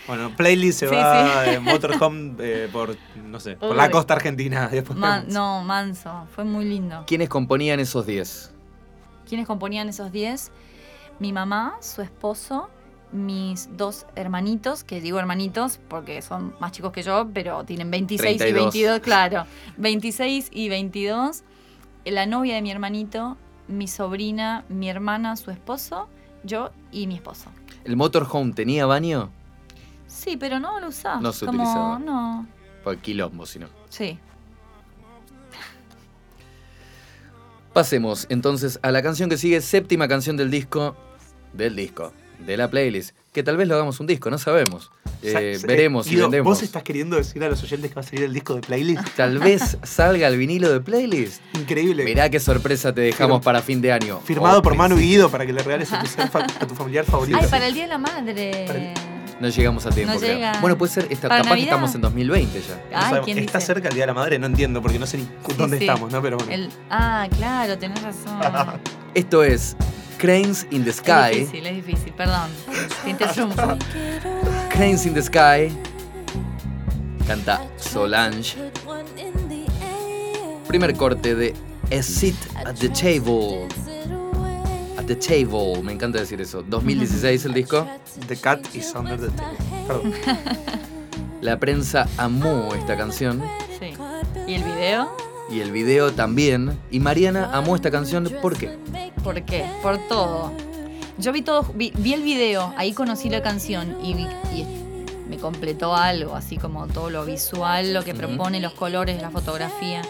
Bueno, 0.07 0.33
playlist 0.35 0.79
se 0.79 0.87
Sí, 0.89 0.95
va 0.95 1.41
de 1.41 1.59
Motorhome 1.59 2.35
eh, 2.39 2.69
por, 2.71 2.95
no 3.25 3.39
sé, 3.41 3.57
por 3.57 3.75
la 3.75 3.85
Uy. 3.85 3.91
costa 3.91 4.13
argentina. 4.13 4.67
Después 4.71 4.97
Man- 4.97 5.25
no, 5.29 5.63
manso, 5.63 6.25
fue 6.33 6.45
muy 6.45 6.63
lindo. 6.65 7.03
¿Quiénes 7.05 7.27
componían 7.27 7.79
esos 7.81 8.05
10? 8.05 8.51
¿Quiénes 9.27 9.45
componían 9.45 9.89
esos 9.89 10.11
10? 10.13 10.51
Mi 11.19 11.33
mamá, 11.33 11.75
su 11.81 12.01
esposo, 12.01 12.69
mis 13.11 13.75
dos 13.75 14.05
hermanitos, 14.15 14.83
que 14.85 15.01
digo 15.01 15.19
hermanitos 15.19 15.79
porque 15.89 16.21
son 16.21 16.53
más 16.61 16.71
chicos 16.71 16.91
que 16.93 17.03
yo, 17.03 17.27
pero 17.33 17.63
tienen 17.65 17.91
26 17.91 18.37
32. 18.37 18.73
y 18.75 18.83
22, 18.83 18.99
claro. 19.01 19.45
26 19.77 20.49
y 20.51 20.69
22. 20.69 21.43
La 22.05 22.25
novia 22.25 22.55
de 22.55 22.61
mi 22.61 22.71
hermanito, 22.71 23.35
mi 23.67 23.87
sobrina, 23.89 24.63
mi 24.69 24.89
hermana, 24.89 25.35
su 25.35 25.51
esposo, 25.51 26.07
yo 26.43 26.71
y 26.91 27.07
mi 27.07 27.15
esposo. 27.15 27.49
¿El 27.83 27.95
motorhome 27.95 28.53
tenía 28.53 28.85
baño? 28.85 29.29
Sí, 30.07 30.37
pero 30.37 30.59
no 30.59 30.79
lo 30.79 30.87
usaba. 30.89 31.19
No 31.21 31.31
se 31.33 31.45
Como, 31.45 31.59
utilizaba. 31.63 31.99
No, 31.99 32.47
Por 32.83 32.97
quilombo, 32.97 33.45
si 33.45 33.59
no. 33.59 33.67
sí. 33.89 34.19
Pasemos 37.73 38.25
entonces 38.29 38.79
a 38.81 38.91
la 38.91 39.03
canción 39.03 39.29
que 39.29 39.37
sigue, 39.37 39.61
séptima 39.61 40.07
canción 40.07 40.35
del 40.35 40.49
disco. 40.49 40.95
Del 41.53 41.75
disco. 41.75 42.11
De 42.45 42.57
la 42.57 42.69
playlist. 42.69 43.15
Que 43.37 43.43
tal 43.43 43.55
vez 43.55 43.67
lo 43.67 43.75
hagamos 43.75 43.99
un 43.99 44.07
disco, 44.07 44.31
no 44.31 44.39
sabemos. 44.39 44.89
Eh, 45.21 45.53
Sa- 45.57 45.61
sa- 45.61 45.67
veremos 45.67 46.07
si 46.07 46.15
Guido, 46.15 46.23
vendemos. 46.23 46.55
¿Vos 46.55 46.63
estás 46.63 46.81
queriendo 46.81 47.17
decir 47.17 47.43
a 47.43 47.49
los 47.49 47.61
oyentes 47.61 47.91
que 47.91 47.93
va 47.93 48.01
a 48.01 48.03
salir 48.03 48.23
el 48.23 48.33
disco 48.33 48.55
de 48.55 48.61
playlist? 48.61 49.07
Tal 49.15 49.37
vez 49.37 49.77
salga 49.83 50.27
el 50.27 50.37
vinilo 50.39 50.71
de 50.73 50.79
playlist. 50.81 51.39
Increíble. 51.53 52.03
Mirá 52.03 52.31
qué 52.31 52.39
sorpresa 52.39 52.95
te 52.95 53.01
dejamos 53.01 53.41
Fir- 53.41 53.43
para 53.43 53.61
fin 53.61 53.79
de 53.79 53.91
año. 53.91 54.19
Firmado 54.25 54.57
Oh, 54.57 54.61
por 54.63 54.73
Manu 54.73 54.97
y. 54.97 55.01
Guido 55.01 55.29
para 55.29 55.45
que 55.45 55.53
le 55.53 55.61
regales 55.61 55.93
a 55.93 55.99
tu, 56.01 56.07
ser 56.07 56.27
fa- 56.29 56.47
a 56.59 56.65
tu 56.65 56.73
familiar 56.73 57.05
favorito. 57.05 57.37
Ay, 57.39 57.47
para 57.47 57.67
el 57.67 57.75
Día 57.75 57.83
de 57.83 57.89
la 57.89 57.97
Madre. 57.99 58.63
Para 58.65 58.79
el- 58.79 58.93
No 59.39 59.49
llegamos 59.49 59.85
a 59.85 59.91
tiempo, 59.91 60.13
No 60.15 60.19
creo. 60.19 60.33
llega. 60.33 60.59
Bueno, 60.59 60.75
puede 60.79 60.91
ser, 60.91 61.07
esta, 61.11 61.27
¿Para 61.29 61.43
capaz 61.43 61.49
que 61.49 61.59
Navidad? 61.61 61.73
estamos 61.75 61.93
en 61.93 62.01
2020 62.01 62.59
ya. 62.59 62.73
No 62.75 62.81
Ay, 62.97 63.03
sabemos. 63.03 63.25
¿quién 63.25 63.37
Está 63.37 63.59
dice? 63.59 63.67
cerca 63.67 63.89
el 63.89 63.93
Día 63.93 64.01
de 64.03 64.07
la 64.07 64.13
Madre, 64.15 64.39
no 64.39 64.47
entiendo, 64.47 64.81
porque 64.81 64.97
no 64.97 65.05
sé 65.05 65.17
ni 65.19 65.23
Sí, 65.25 65.29
dónde 65.55 65.77
sí. 65.77 65.83
estamos, 65.83 66.11
¿no? 66.11 66.23
Pero 66.23 66.37
bueno. 66.37 66.51
El- 66.51 66.69
ah, 66.89 67.27
claro, 67.37 67.77
tenés 67.77 68.01
razón. 68.01 68.39
Esto 69.13 69.43
es 69.43 69.77
Cranes 70.17 70.65
in 70.71 70.83
the 70.83 70.89
Es 70.89 70.97
Sky. 70.97 71.39
difícil, 71.39 71.67
es 71.67 71.75
difícil, 71.85 72.13
perdón. 72.13 72.49
Te 73.03 73.09
interrumpo. 73.11 73.77
Cranes 74.69 75.05
in 75.05 75.13
the 75.13 75.21
Sky. 75.21 75.69
Canta 77.27 77.61
Solange. 77.77 78.55
Primer 80.67 80.95
corte 80.95 81.35
de 81.35 81.53
A 81.91 82.01
Sit 82.01 82.35
at 82.65 82.75
the 82.75 82.89
Table. 82.89 83.67
At 84.97 85.05
the 85.05 85.15
Table, 85.15 85.81
me 85.83 85.93
encanta 85.93 86.19
decir 86.19 86.41
eso. 86.41 86.63
2016 86.63 87.45
el 87.45 87.53
disco. 87.53 87.87
The 88.27 88.35
Cat 88.37 88.61
is 88.73 88.93
Under 88.95 89.17
the 89.19 89.29
Table. 89.29 89.57
Perdón. 89.87 90.13
La 91.41 91.59
prensa 91.59 92.07
amó 92.17 92.73
esta 92.73 92.97
canción 92.97 93.43
Sí. 93.79 93.93
¿Y 94.47 94.55
el 94.55 94.63
video? 94.63 95.15
Y 95.49 95.59
el 95.61 95.71
video 95.71 96.13
también. 96.13 96.77
Y 96.91 96.99
Mariana 96.99 97.49
amó 97.53 97.75
esta 97.75 97.91
canción, 97.91 98.29
¿por 98.41 98.57
qué? 98.57 98.77
¿Por 99.23 99.41
qué? 99.43 99.65
Por 99.81 99.97
todo. 100.07 100.51
Yo 101.17 101.31
vi 101.31 101.41
todo, 101.41 101.63
vi, 101.73 101.91
vi 101.97 102.13
el 102.13 102.21
video, 102.21 102.73
ahí 102.77 102.93
conocí 102.93 103.29
la 103.29 103.41
canción 103.41 103.97
y, 104.03 104.13
vi- 104.13 104.27
y 104.53 104.65
me 105.27 105.37
completó 105.37 105.95
algo, 105.95 106.35
así 106.35 106.57
como 106.57 106.85
todo 106.87 107.09
lo 107.09 107.25
visual, 107.25 107.93
lo 107.93 108.03
que 108.03 108.13
propone, 108.13 108.59
los 108.59 108.73
colores, 108.73 109.19
la 109.21 109.31
fotografía. 109.31 110.01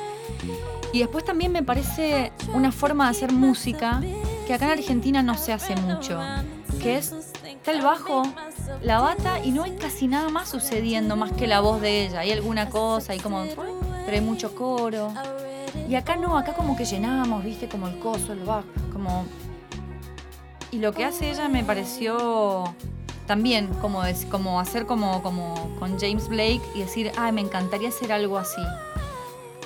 Y 0.91 0.99
después 0.99 1.23
también 1.23 1.51
me 1.51 1.63
parece 1.63 2.31
una 2.53 2.71
forma 2.71 3.05
de 3.05 3.11
hacer 3.11 3.31
música 3.31 4.01
que 4.47 4.53
acá 4.53 4.65
en 4.65 4.71
Argentina 4.79 5.23
no 5.23 5.37
se 5.37 5.53
hace 5.53 5.75
mucho, 5.75 6.19
que 6.81 6.97
es, 6.97 7.13
está 7.45 7.71
el 7.71 7.81
bajo, 7.81 8.23
la 8.81 8.99
bata 8.99 9.39
y 9.43 9.51
no 9.51 9.63
hay 9.63 9.71
casi 9.71 10.07
nada 10.07 10.29
más 10.29 10.49
sucediendo 10.49 11.15
más 11.15 11.31
que 11.33 11.47
la 11.47 11.59
voz 11.61 11.81
de 11.81 12.05
ella. 12.05 12.19
Hay 12.19 12.31
alguna 12.31 12.69
cosa, 12.69 13.13
hay 13.13 13.19
como, 13.19 13.45
pero 14.07 14.19
hay 14.19 14.23
mucho 14.23 14.55
coro. 14.55 15.13
Y 15.89 15.95
acá 15.95 16.15
no, 16.15 16.37
acá 16.37 16.53
como 16.53 16.77
que 16.77 16.85
llenamos, 16.85 17.43
viste, 17.43 17.67
como 17.67 17.89
el 17.89 17.99
coso, 17.99 18.31
el 18.31 18.39
bajo, 18.39 18.63
como... 18.93 19.25
Y 20.71 20.79
lo 20.79 20.93
que 20.93 21.03
hace 21.03 21.29
ella 21.29 21.49
me 21.49 21.65
pareció 21.65 22.73
también 23.25 23.67
como, 23.81 24.05
es, 24.05 24.25
como 24.25 24.61
hacer 24.61 24.85
como, 24.85 25.21
como 25.21 25.75
con 25.77 25.99
James 25.99 26.29
Blake 26.29 26.61
y 26.73 26.79
decir, 26.79 27.11
ay, 27.17 27.33
me 27.33 27.41
encantaría 27.41 27.89
hacer 27.89 28.13
algo 28.13 28.37
así. 28.37 28.61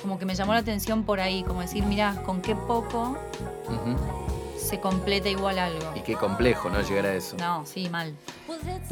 Como 0.00 0.18
que 0.18 0.26
me 0.26 0.34
llamó 0.34 0.54
la 0.54 0.58
atención 0.58 1.04
por 1.04 1.20
ahí, 1.20 1.44
como 1.44 1.60
decir, 1.60 1.84
mira, 1.84 2.20
con 2.26 2.42
qué 2.42 2.56
poco 2.56 3.16
se 4.56 4.80
completa 4.80 5.28
igual 5.28 5.60
algo. 5.60 5.92
Y 5.94 6.00
qué 6.00 6.14
complejo, 6.14 6.68
¿no? 6.68 6.80
Llegar 6.80 7.06
a 7.06 7.14
eso. 7.14 7.36
No, 7.36 7.64
sí, 7.64 7.88
mal. 7.88 8.12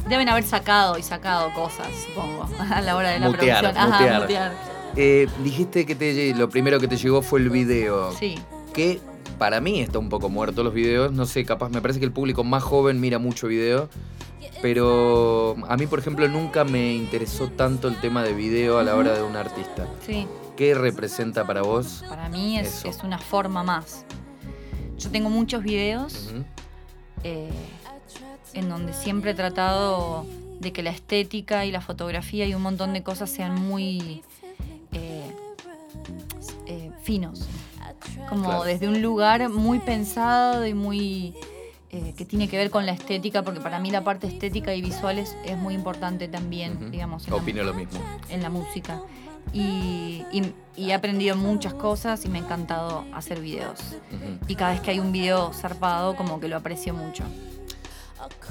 Deben 0.08 0.28
haber 0.28 0.44
sacado 0.44 0.96
y 0.96 1.02
sacado 1.02 1.52
cosas, 1.54 1.88
supongo, 2.06 2.48
a 2.72 2.80
la 2.82 2.94
hora 2.94 3.10
de 3.10 3.18
la 3.18 3.30
Mutear, 3.30 3.62
producción. 3.64 3.92
Ajá, 3.92 4.00
mutear. 4.00 4.20
mutear. 4.20 4.79
Eh, 4.96 5.28
dijiste 5.44 5.86
que 5.86 5.94
te, 5.94 6.34
lo 6.34 6.48
primero 6.48 6.80
que 6.80 6.88
te 6.88 6.96
llegó 6.96 7.22
fue 7.22 7.40
el 7.40 7.50
video. 7.50 8.12
Sí. 8.12 8.36
Que 8.72 9.00
para 9.38 9.60
mí 9.60 9.80
está 9.80 9.98
un 9.98 10.08
poco 10.08 10.28
muerto 10.28 10.62
los 10.62 10.74
videos. 10.74 11.12
No 11.12 11.26
sé, 11.26 11.44
capaz, 11.44 11.70
me 11.70 11.80
parece 11.80 12.00
que 12.00 12.06
el 12.06 12.12
público 12.12 12.44
más 12.44 12.62
joven 12.62 13.00
mira 13.00 13.18
mucho 13.18 13.46
video. 13.46 13.88
Pero 14.62 15.56
a 15.68 15.76
mí, 15.76 15.86
por 15.86 15.98
ejemplo, 15.98 16.28
nunca 16.28 16.64
me 16.64 16.94
interesó 16.94 17.48
tanto 17.48 17.88
el 17.88 17.98
tema 18.00 18.22
de 18.22 18.34
video 18.34 18.78
a 18.78 18.82
la 18.82 18.94
hora 18.94 19.14
de 19.14 19.22
un 19.22 19.36
artista. 19.36 19.86
Sí, 20.04 20.26
¿Qué 20.56 20.74
representa 20.74 21.46
para 21.46 21.62
vos? 21.62 22.04
para 22.08 22.28
mí 22.28 22.58
es, 22.58 22.84
es 22.84 23.02
una 23.02 23.18
forma 23.18 23.62
más. 23.62 24.04
Yo 24.98 25.10
tengo 25.10 25.30
muchos 25.30 25.62
videos 25.62 26.30
eh, 27.24 27.48
en 28.52 28.68
donde 28.68 28.92
siempre 28.92 29.30
he 29.30 29.34
tratado 29.34 30.26
de 30.58 30.72
que 30.74 30.82
la 30.82 30.90
estética 30.90 31.64
y 31.64 31.72
la 31.72 31.80
fotografía 31.80 32.44
y 32.44 32.54
un 32.54 32.60
montón 32.60 32.92
de 32.92 33.02
cosas 33.02 33.30
sean 33.30 33.54
muy 33.54 34.22
finos. 37.02 37.46
Como 38.28 38.44
Claro. 38.44 38.64
desde 38.64 38.88
un 38.88 39.02
lugar 39.02 39.48
muy 39.48 39.78
pensado 39.80 40.66
y 40.66 40.74
muy 40.74 41.34
eh, 41.92 42.14
que 42.16 42.24
tiene 42.24 42.46
que 42.48 42.56
ver 42.56 42.70
con 42.70 42.86
la 42.86 42.92
estética, 42.92 43.42
porque 43.42 43.60
para 43.60 43.80
mí 43.80 43.90
la 43.90 44.04
parte 44.04 44.28
estética 44.28 44.72
y 44.74 44.80
visual 44.80 45.18
es, 45.18 45.36
es 45.44 45.56
muy 45.58 45.74
importante 45.74 46.28
también, 46.28 46.90
digamos, 46.92 47.26
en 47.26 47.30
la, 47.32 47.36
Opino 47.40 47.62
lo 47.64 47.74
mismo. 47.74 47.98
en 48.28 48.42
la 48.42 48.48
música. 48.50 49.00
Y, 49.52 50.22
y- 50.30 50.54
y 50.76 50.90
he 50.90 50.94
aprendido 50.94 51.34
muchas 51.34 51.74
cosas 51.74 52.24
y 52.24 52.28
me 52.28 52.38
ha 52.38 52.42
encantado 52.42 53.04
hacer 53.12 53.40
videos. 53.40 53.80
Y 54.46 54.54
cada 54.54 54.70
vez 54.72 54.80
que 54.82 54.92
hay 54.92 55.00
un 55.00 55.10
video 55.10 55.52
zarpado, 55.52 56.14
como 56.14 56.38
que 56.38 56.46
lo 56.46 56.56
aprecio 56.58 56.94
mucho. 56.94 57.24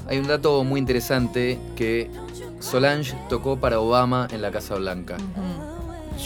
Hay 0.06 0.18
un 0.18 0.26
dato 0.26 0.62
muy 0.64 0.78
interesante 0.78 1.58
que 1.76 2.10
Solange 2.58 3.16
tocó 3.30 3.56
para 3.58 3.80
Obama 3.80 4.28
en 4.30 4.42
la 4.42 4.50
Casa 4.50 4.74
Blanca. 4.74 5.16
Ujú. 5.16 5.69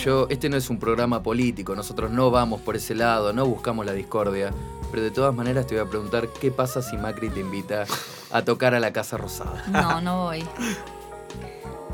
Yo, 0.02 0.26
este 0.28 0.48
no 0.48 0.56
es 0.56 0.68
un 0.68 0.78
programa 0.78 1.22
político, 1.22 1.74
nosotros 1.74 2.10
no 2.10 2.30
vamos 2.30 2.60
por 2.60 2.76
ese 2.76 2.94
lado, 2.94 3.32
no 3.32 3.46
buscamos 3.46 3.86
la 3.86 3.92
discordia, 3.92 4.52
pero 4.90 5.02
de 5.02 5.10
todas 5.10 5.34
maneras 5.34 5.66
te 5.66 5.74
voy 5.76 5.86
a 5.86 5.88
preguntar 5.88 6.28
qué 6.28 6.50
pasa 6.50 6.82
si 6.82 6.96
Macri 6.96 7.30
te 7.30 7.40
invita 7.40 7.84
a 8.30 8.44
tocar 8.44 8.74
a 8.74 8.80
la 8.80 8.92
Casa 8.92 9.16
Rosada. 9.16 9.64
No, 9.68 10.00
no 10.00 10.24
voy. 10.24 10.44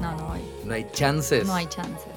No, 0.00 0.12
no 0.16 0.28
voy. 0.28 0.40
¿No 0.64 0.74
hay 0.74 0.86
chances? 0.92 1.46
No 1.46 1.54
hay 1.54 1.66
chances. 1.66 2.12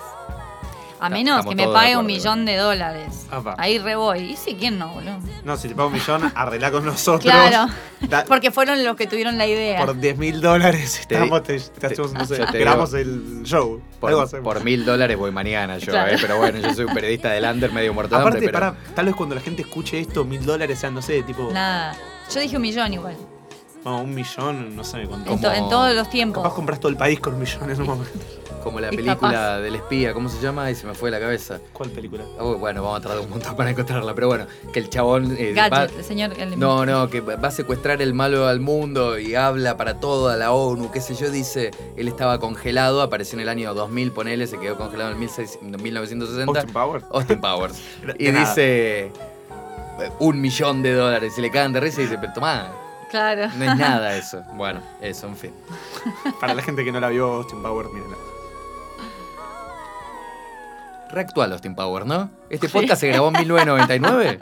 A 1.06 1.10
menos 1.10 1.45
que 1.45 1.56
me 1.56 1.68
pague 1.68 1.97
un 1.97 2.06
millón 2.06 2.45
de 2.45 2.56
dólares. 2.56 3.28
Ahí 3.58 3.78
re 3.80 3.95
voy. 3.95 4.20
Y 4.32 4.36
sí, 4.38 4.56
¿quién 4.58 4.78
no, 4.80 4.88
boludo? 4.93 5.20
No, 5.43 5.58
si 5.58 5.68
te 5.68 5.76
pago 5.76 5.88
un 5.89 5.93
millón, 5.95 6.32
arregla 6.36 6.72
con 6.72 6.86
nosotros. 6.86 7.22
Claro. 7.24 7.72
Da- 8.01 8.24
Porque 8.26 8.51
fueron 8.51 8.84
los 8.84 8.95
que 8.95 9.08
tuvieron 9.08 9.38
la 9.38 9.45
idea. 9.45 9.86
por 9.86 9.99
10 9.99 10.18
mil 10.18 10.39
dólares 10.41 11.01
Te 11.08 11.16
estamos, 11.16 11.43
te, 11.43 11.60
te 11.60 11.88
hacemos, 11.88 12.14
no 12.14 12.26
sé, 12.26 12.38
te 12.51 12.60
grabamos 12.60 12.93
el 12.93 13.41
show. 13.43 13.82
Por, 13.99 14.64
mil 14.64 14.86
dólares 14.86 15.18
voy 15.18 15.32
mañana 15.32 15.78
yo, 15.78 15.91
Claro. 15.91 16.12
eh, 16.14 16.18
pero 16.22 16.38
bueno, 16.38 16.60
yo 16.60 16.74
soy 16.74 16.86
un 16.86 16.93
periodista 16.93 17.30
del 17.32 17.45
under 17.45 17.72
medio 17.72 17.93
muerto 17.93 18.16
de 18.16 18.22
hambre, 18.22 18.39
Aparte, 18.39 18.45
pero 18.45 18.60
para, 18.60 18.93
tal 18.95 19.06
vez 19.06 19.16
cuando 19.16 19.36
la 19.36 19.41
gente 19.41 19.62
escuche 19.62 19.99
esto, 19.99 20.24
mil 20.26 20.45
dólares 20.45 20.80
sean, 20.80 20.93
no 20.93 21.01
sé, 21.01 21.22
tipo, 21.24 21.49
Nada. 21.51 21.95
Yo 22.34 22.39
dije 22.39 22.56
un 22.56 22.62
millón 22.62 22.93
igual. 22.93 23.16
no, 23.86 24.01
un 24.01 24.14
millón, 24.16 24.76
no 24.76 24.84
sé 24.84 25.04
cuánto. 25.08 25.32
En, 25.34 25.41
to- 25.41 25.51
en 25.51 25.70
todos 25.70 25.93
los 25.95 26.10
tiempos. 26.10 26.43
Capaz 26.43 26.56
compras 26.56 26.80
todo 26.80 26.89
el 26.89 26.97
país 26.97 27.20
con 27.20 27.34
un 27.34 27.41
millón 27.41 27.70
en 27.70 27.82
un 27.82 27.88
momento. 27.88 28.20
Como 28.64 28.80
la 28.80 28.89
película 28.89 29.16
capaz. 29.34 29.59
del 29.59 29.76
espía, 29.76 30.14
¿cómo 30.14 30.30
se 30.30 30.41
llama? 30.41 30.72
Y 30.72 30.76
se 30.76 30.88
me 30.88 30.93
fue 30.93 31.11
de 31.11 31.18
la 31.20 31.24
cabeza. 31.24 31.59
¿Cuál 31.74 31.89
película? 31.91 32.24
Bueno, 32.59 32.82
vamos 32.84 32.99
a 32.99 33.01
tardar 33.01 33.20
un 33.20 33.30
montón 33.30 33.55
para 33.55 33.70
encontrarla, 33.72 34.16
pero 34.16 34.28
bueno, 34.28 34.47
que 34.72 34.80
el 34.80 34.89
chabón... 34.89 35.36
eh, 35.38 35.53
Gadget, 35.53 35.74
va- 35.74 35.97
el 35.99 36.03
señor. 36.03 36.32
el- 36.39 36.57
No, 36.57 36.86
no, 36.86 37.09
que 37.09 37.22
va 37.22 37.47
a 37.47 37.51
secuestrar 37.51 38.01
el 38.01 38.14
malo 38.14 38.47
al 38.47 38.59
mundo 38.59 39.20
y 39.20 39.36
habla 39.36 39.78
para 39.78 39.99
toda 39.99 40.38
la 40.38 40.51
ONU, 40.53 40.89
qué 40.91 41.01
sé 41.01 41.16
yo, 41.16 41.30
dice, 41.30 41.72
él 41.97 42.07
estaba 42.07 42.39
congelado, 42.39 43.01
apareció 43.01 43.36
en 43.38 43.41
el 43.41 43.49
año 43.49 43.74
2000, 43.74 44.11
ponele, 44.11 44.47
se 44.47 44.57
quedó 44.59 44.78
congelado 44.78 45.11
en 45.11 45.20
1600 45.20 45.82
1960. 45.82 46.51
Austin 46.59 46.74
Powers. 46.74 47.05
Austin 47.11 47.41
Powers. 47.41 47.82
Y 48.20 48.32
nada. 48.32 48.49
dice, 48.49 49.11
un 50.20 50.39
millón 50.41 50.82
de 50.82 50.93
dólares, 50.93 51.38
y 51.38 51.41
le 51.41 51.51
cagan 51.51 51.74
de 51.74 51.80
risa 51.80 52.01
y 52.01 52.05
dice, 52.05 52.18
pero 52.20 52.34
tomá, 52.34 52.72
Claro. 53.11 53.47
no 53.57 53.64
es 53.72 53.78
nada 53.78 54.16
eso. 54.18 54.41
Bueno, 54.55 54.82
eso, 55.01 55.28
en 55.28 55.36
fin. 55.38 55.51
Para 56.41 56.53
la 56.55 56.61
gente 56.64 56.84
que 56.84 56.91
no 56.91 56.99
la 56.99 57.09
vio, 57.09 57.28
Austin 57.34 57.61
Powers, 57.61 57.91
mírenla. 57.93 58.16
Reactual 61.14 61.51
Austin 61.53 61.76
Powers, 61.76 62.05
¿no? 62.07 62.32
Este 62.49 62.68
podcast 62.68 63.01
se 63.01 63.07
grabó 63.07 63.28
en 63.28 63.34
1999. 63.34 64.39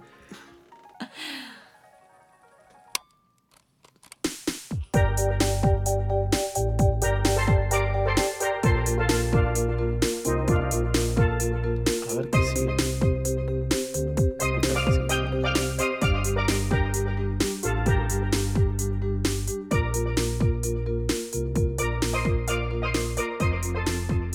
A 12.10 12.14
ver 12.16 12.30
qué 12.30 12.40
sigue. 12.48 12.76
Escuchar 14.40 14.76
qué 14.84 14.92
sigue. 14.92 16.22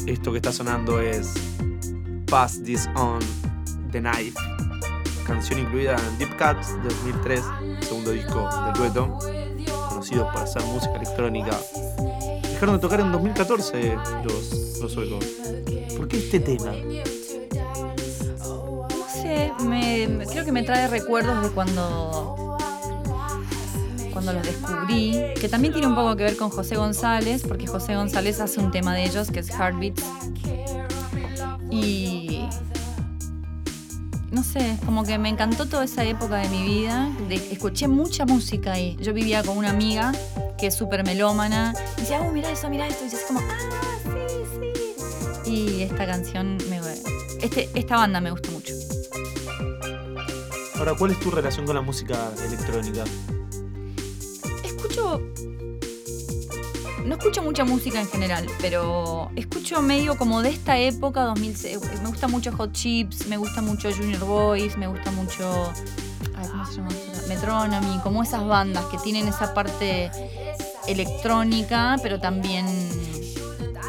Esto 0.06 0.30
que 0.30 0.38
está 0.38 0.52
sonando 0.52 1.00
es 1.00 1.34
Pass 2.26 2.60
This 2.62 2.88
On 2.96 3.20
The 3.92 4.00
Knife, 4.00 4.38
canción 5.24 5.60
incluida 5.60 5.96
en 5.96 6.18
Deep 6.18 6.36
Cuts 6.36 6.74
de 6.82 6.88
2003, 6.88 7.42
segundo 7.82 8.10
disco 8.10 8.48
del 8.64 8.74
dueto, 8.74 9.18
conocido 9.88 10.30
por 10.32 10.42
hacer 10.42 10.62
música 10.64 10.96
electrónica. 10.96 11.56
Dejaron 12.42 12.76
de 12.76 12.80
tocar 12.80 13.00
en 13.00 13.12
2014 13.12 13.96
los, 14.24 14.78
los 14.80 14.92
suecos. 14.92 15.24
¿Por 15.96 16.08
qué 16.08 16.18
este 16.18 16.40
tema? 16.40 16.72
No 18.72 19.08
sé, 19.08 19.52
creo 20.32 20.44
que 20.44 20.52
me 20.52 20.64
trae 20.64 20.88
recuerdos 20.88 21.42
de 21.44 21.50
cuando, 21.50 22.58
cuando 24.12 24.32
los 24.32 24.42
descubrí, 24.42 25.34
que 25.40 25.48
también 25.48 25.72
tiene 25.72 25.86
un 25.86 25.94
poco 25.94 26.16
que 26.16 26.24
ver 26.24 26.36
con 26.36 26.50
José 26.50 26.74
González, 26.76 27.44
porque 27.46 27.68
José 27.68 27.94
González 27.94 28.40
hace 28.40 28.58
un 28.58 28.72
tema 28.72 28.94
de 28.94 29.04
ellos 29.04 29.30
que 29.30 29.40
es 29.40 29.50
Heartbeats. 29.50 30.02
Y 31.70 32.48
no 34.30 34.42
sé, 34.44 34.76
como 34.84 35.04
que 35.04 35.18
me 35.18 35.28
encantó 35.28 35.66
toda 35.66 35.84
esa 35.84 36.04
época 36.04 36.36
de 36.36 36.48
mi 36.48 36.62
vida. 36.62 37.10
de- 37.28 37.36
escuché 37.52 37.88
mucha 37.88 38.24
música 38.26 38.72
ahí. 38.72 38.96
Yo 39.00 39.12
vivía 39.12 39.42
con 39.42 39.56
una 39.58 39.70
amiga 39.70 40.12
que 40.58 40.68
es 40.68 40.74
súper 40.74 41.04
melómana. 41.04 41.74
Y 41.96 42.00
decía, 42.02 42.20
oh, 42.20 42.30
mira 42.32 42.50
eso, 42.50 42.68
mira 42.70 42.86
esto. 42.86 43.04
Y 43.06 43.10
yo 43.10 43.16
así 43.16 43.26
como, 43.26 43.40
ah, 43.40 43.98
sí, 44.04 44.70
sí. 45.44 45.50
Y 45.50 45.82
esta 45.82 46.06
canción, 46.06 46.58
me, 46.68 46.80
este, 47.40 47.68
esta 47.74 47.96
banda 47.96 48.20
me 48.20 48.30
gusta 48.30 48.50
mucho. 48.50 48.72
Ahora, 50.76 50.94
¿cuál 50.94 51.12
es 51.12 51.20
tu 51.20 51.30
relación 51.30 51.64
con 51.66 51.74
la 51.74 51.80
música 51.82 52.30
electrónica? 52.46 53.04
Escucho. 54.62 55.20
No 57.06 57.14
escucho 57.14 57.42
mucha 57.42 57.64
música 57.64 58.00
en 58.00 58.08
general, 58.08 58.46
pero 58.60 59.30
escucho 59.36 59.80
medio 59.80 60.16
como 60.16 60.42
de 60.42 60.50
esta 60.50 60.76
época, 60.78 61.22
2006. 61.22 61.78
Me 62.02 62.08
gusta 62.08 62.26
mucho 62.26 62.50
Hot 62.52 62.72
Chips, 62.72 63.26
me 63.28 63.36
gusta 63.36 63.62
mucho 63.62 63.90
Junior 63.92 64.24
Boys, 64.24 64.76
me 64.76 64.88
gusta 64.88 65.10
mucho. 65.12 65.72
ay, 66.36 66.48
¿Cómo 66.48 66.66
se 66.66 66.76
llama? 66.76 66.88
Metronomy, 67.28 68.00
como 68.02 68.22
esas 68.22 68.44
bandas 68.46 68.84
que 68.86 68.98
tienen 68.98 69.28
esa 69.28 69.54
parte 69.54 70.10
electrónica, 70.88 71.96
pero 72.02 72.18
también 72.20 72.66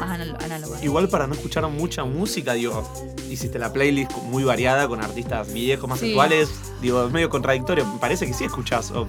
más 0.00 0.20
análoga. 0.44 0.82
Igual 0.82 1.08
para 1.08 1.26
no 1.26 1.34
escuchar 1.34 1.66
mucha 1.68 2.04
música, 2.04 2.52
digo, 2.54 2.88
hiciste 3.30 3.58
la 3.58 3.72
playlist 3.72 4.12
muy 4.24 4.44
variada 4.44 4.86
con 4.86 5.02
artistas 5.02 5.52
viejos, 5.52 5.88
más 5.88 5.98
Sí. 5.98 6.10
actuales. 6.10 6.48
Digo, 6.80 7.06
es 7.06 7.12
medio 7.12 7.28
contradictorio. 7.30 7.84
Me 7.86 7.98
parece 7.98 8.26
que 8.26 8.34
sí 8.34 8.44
escuchás. 8.44 8.90
o- 8.92 9.08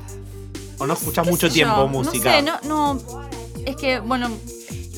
¿O 0.82 0.88
no 0.88 0.94
escuchás 0.94 1.28
mucho 1.28 1.50
tiempo 1.52 1.76
yo, 1.76 1.88
música? 1.90 2.42
No 2.42 2.58
sé, 2.62 2.68
no, 2.68 2.94
no. 2.96 3.30
Es 3.70 3.76
que, 3.76 4.00
bueno, 4.00 4.30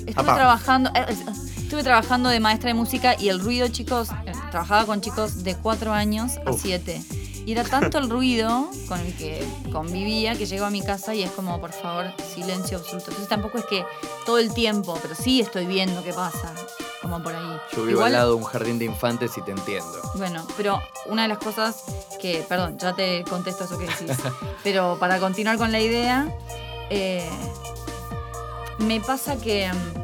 estuve 0.07 0.11
Apá. 0.15 0.35
trabajando. 0.35 0.89
eh, 0.95 1.15
Estuve 1.63 1.83
trabajando 1.83 2.27
de 2.29 2.41
maestra 2.41 2.67
de 2.67 2.73
música 2.73 3.15
y 3.17 3.29
el 3.29 3.39
ruido, 3.39 3.67
chicos, 3.69 4.09
eh, 4.25 4.33
trabajaba 4.51 4.85
con 4.85 4.99
chicos 4.99 5.43
de 5.45 5.55
4 5.55 5.93
años 5.93 6.33
a 6.45 6.51
Uf. 6.51 6.61
7. 6.61 7.01
Y 7.45 7.53
era 7.53 7.63
tanto 7.63 7.97
el 7.97 8.09
ruido 8.09 8.69
con 8.89 8.99
el 8.99 9.15
que 9.15 9.41
convivía 9.71 10.35
que 10.35 10.45
llego 10.45 10.65
a 10.65 10.69
mi 10.69 10.81
casa 10.81 11.15
y 11.15 11.23
es 11.23 11.31
como, 11.31 11.59
por 11.61 11.71
favor, 11.71 12.11
silencio 12.35 12.77
absoluto. 12.77 13.05
Entonces 13.11 13.29
tampoco 13.29 13.57
es 13.57 13.65
que 13.65 13.85
todo 14.25 14.37
el 14.37 14.53
tiempo, 14.53 14.97
pero 15.01 15.15
sí 15.15 15.39
estoy 15.39 15.65
viendo 15.65 16.03
qué 16.03 16.11
pasa, 16.13 16.53
como 17.01 17.23
por 17.23 17.33
ahí. 17.35 17.57
Yo 17.73 17.83
vivo 17.85 18.03
al 18.03 18.11
lado 18.13 18.31
de 18.31 18.35
un 18.35 18.43
jardín 18.43 18.77
de 18.77 18.85
infantes 18.85 19.31
y 19.37 19.41
te 19.41 19.51
entiendo. 19.51 20.01
Bueno, 20.15 20.45
pero 20.57 20.81
una 21.05 21.21
de 21.23 21.29
las 21.29 21.37
cosas 21.37 21.83
que, 22.19 22.45
perdón, 22.49 22.77
ya 22.79 22.93
te 22.93 23.23
contesto 23.29 23.63
eso 23.63 23.77
que 23.77 23.85
decís, 23.85 24.11
pero 24.63 24.97
para 24.99 25.19
continuar 25.19 25.57
con 25.57 25.71
la 25.71 25.79
idea, 25.79 26.27
eh, 26.89 27.27
me 28.81 28.99
pasa 28.99 29.37
que, 29.37 29.71
mm, 29.71 30.01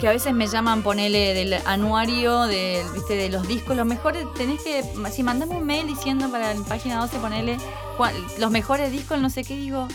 que 0.00 0.08
a 0.08 0.12
veces 0.12 0.32
me 0.32 0.46
llaman, 0.46 0.82
ponele 0.82 1.34
del 1.34 1.54
anuario 1.66 2.42
del, 2.42 2.86
¿viste, 2.92 3.14
de 3.14 3.28
los 3.28 3.46
discos, 3.48 3.76
los 3.76 3.86
mejores, 3.86 4.26
tenés 4.36 4.62
que, 4.62 4.84
si 5.10 5.22
mandame 5.22 5.56
un 5.56 5.66
mail 5.66 5.86
diciendo 5.86 6.30
para 6.30 6.54
la 6.54 6.60
página 6.64 7.00
12, 7.00 7.18
ponele 7.18 7.56
los 8.38 8.50
mejores 8.50 8.92
discos, 8.92 9.20
no 9.20 9.30
sé 9.30 9.44
qué, 9.44 9.56
digo, 9.56 9.88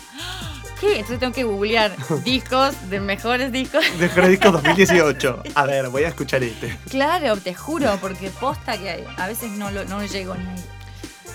¿qué? 0.80 0.94
Entonces 0.94 1.18
tengo 1.18 1.32
que 1.32 1.44
googlear 1.44 1.96
discos 2.24 2.74
de 2.90 3.00
mejores 3.00 3.50
discos. 3.52 3.84
De 3.98 4.08
disco 4.28 4.50
2018. 4.50 5.42
A 5.54 5.64
ver, 5.64 5.88
voy 5.88 6.04
a 6.04 6.08
escuchar 6.08 6.42
este. 6.42 6.76
Claro, 6.90 7.36
te 7.36 7.54
juro, 7.54 7.96
porque 8.00 8.30
posta 8.30 8.76
que 8.78 9.06
a 9.16 9.26
veces 9.26 9.50
no, 9.52 9.70
lo, 9.70 9.84
no 9.84 10.04
llego 10.04 10.34
ni 10.34 10.46
ahí. 10.46 10.73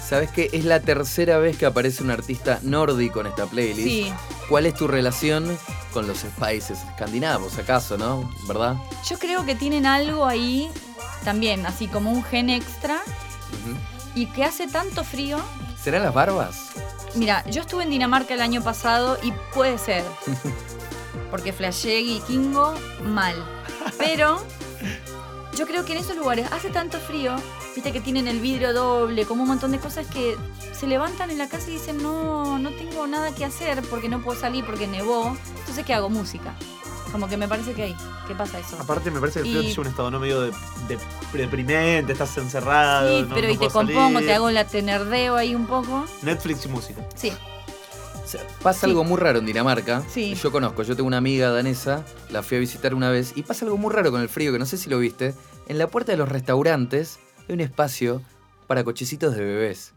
¿Sabes 0.10 0.32
qué? 0.32 0.49
Es 0.53 0.66
la 0.66 0.80
tercera 0.80 1.38
vez 1.38 1.55
que 1.55 1.68
aparece 1.68 2.01
un 2.01 2.10
artista 2.10 2.60
nórdico 2.64 3.22
en 3.22 3.28
esta 3.28 3.45
playlist. 3.45 3.88
Sí, 3.88 4.14
¿Cuál 4.49 4.66
es 4.66 4.74
tu 4.74 4.88
relación 4.88 5.55
con 5.93 6.07
los 6.07 6.18
países 6.39 6.80
escandinavos, 6.89 7.60
acaso, 7.60 7.95
no? 7.95 8.28
¿Verdad? 8.47 8.76
yo 9.07 9.20
creo 9.20 9.45
que 9.45 9.53
tienen 9.53 9.86
algo 9.86 10.26
ahí 10.26 10.68
también, 11.24 11.64
así 11.68 11.88
como 11.88 12.12
un 12.12 12.24
gen 12.24 12.49
extra 12.49 13.01
y 14.16 14.26
que 14.28 14.43
hace 14.43 14.68
tanto 14.68 15.03
frío. 15.03 15.38
¿Serán 15.80 16.01
las 16.01 16.14
barbas? 16.14 16.72
Mira, 17.14 17.43
yo 17.45 17.62
estuve 17.62 17.84
en 17.84 17.91
Dinamarca 17.91 18.34
el 18.34 18.41
año 18.41 18.64
pasado 18.64 19.20
y 19.22 19.32
puede 19.53 19.78
ser, 19.78 20.03
porque 21.30 21.53
flashé 21.53 22.01
vikingo 22.01 22.74
mal. 23.03 23.36
Pero 23.99 24.43
yo 25.60 25.68
creo 25.68 25.84
que 25.86 25.91
en 25.91 25.99
esos 25.99 26.16
lugares 26.16 26.47
hace 26.53 26.70
tanto 26.70 26.97
frío, 26.99 27.36
viste 27.76 27.91
que 27.91 27.99
tienen 27.99 28.28
el 28.30 28.39
vidrio 28.39 28.74
doble, 28.74 29.26
como 29.26 29.43
un 29.43 29.49
montón 29.49 29.72
de 29.72 29.80
cosas 29.80 30.07
que 30.07 30.38
se 30.72 30.88
levantan 30.88 31.30
en 31.32 31.38
la 31.38 31.49
casa 31.49 31.70
y 31.70 31.74
dicen, 31.74 32.01
no, 32.01 32.57
no 32.57 32.72
tengo 32.72 33.05
nada 33.07 33.36
que 33.36 33.43
hacer 33.43 33.82
porque 33.89 34.07
no 34.07 34.22
puedo 34.22 34.39
salir 34.39 34.66
porque 34.66 34.88
nevó. 34.88 35.36
Entonces, 35.60 35.86
¿qué 35.86 35.93
hago? 35.93 36.10
Música. 36.10 36.55
Como 37.12 37.28
que 37.28 37.38
me 37.38 37.47
parece 37.47 37.74
que 37.74 37.84
hay. 37.84 37.95
¿Qué 38.28 38.36
pasa 38.36 38.60
eso? 38.60 38.78
Aparte, 38.80 39.10
me 39.12 39.20
parece 39.20 39.41
que 39.41 39.47
el 39.49 39.51
frío 39.51 39.62
Y- 39.64 39.66
te 39.66 39.70
lleva 39.72 39.82
un 39.82 39.88
estado 39.88 40.12
no 40.12 40.20
medio 40.20 40.41
de, 40.41 40.51
de- 40.88 40.99
deprimente, 41.34 42.14
estás 42.14 42.38
encerrado. 42.38 43.10
Sí, 43.10 43.26
no- 43.28 43.36
pero 43.36 43.47
no 43.47 43.53
y 43.53 43.57
te 43.57 43.68
compongo, 43.68 44.14
salir. 44.14 44.28
te 44.28 44.34
hago 44.36 44.51
la 44.51 44.66
tenerdeo 44.66 45.36
ahí 45.36 45.55
un 45.55 45.66
poco. 45.66 46.05
Netflix 46.22 46.66
y 46.66 46.70
música. 46.70 47.01
Sí, 47.16 47.34
pasa 48.61 48.82
Sí. 48.82 48.86
algo 48.88 49.03
muy 49.03 49.17
raro 49.17 49.39
en 49.39 49.45
Dinamarca. 49.45 50.03
Sí. 50.09 50.36
Yo 50.36 50.51
conozco, 50.51 50.84
yo 50.84 50.95
tengo 50.95 51.07
una 51.07 51.17
amiga 51.17 51.49
danesa, 51.51 52.03
la 52.32 52.43
fui 52.43 52.57
a 52.57 52.59
visitar 52.59 52.93
una 52.93 53.09
vez, 53.09 53.34
y 53.36 53.43
pasa 53.43 53.65
algo 53.65 53.77
muy 53.77 53.93
raro 53.93 54.11
con 54.11 54.21
el 54.21 54.30
frío, 54.30 54.51
que 54.51 54.59
no 54.59 54.65
sé 54.65 54.77
si 54.77 54.89
lo 54.89 54.99
viste. 54.99 55.34
En 55.67 55.77
la 55.77 55.88
puerta 55.88 56.11
de 56.11 56.17
los 56.17 56.30
restaurantes 56.30 57.19
hay 57.47 57.53
un 57.55 57.61
espacio 57.61 58.21
para 58.67 58.84
cochecitos 58.84 59.36
de 59.36 59.43
bebés. 59.43 59.93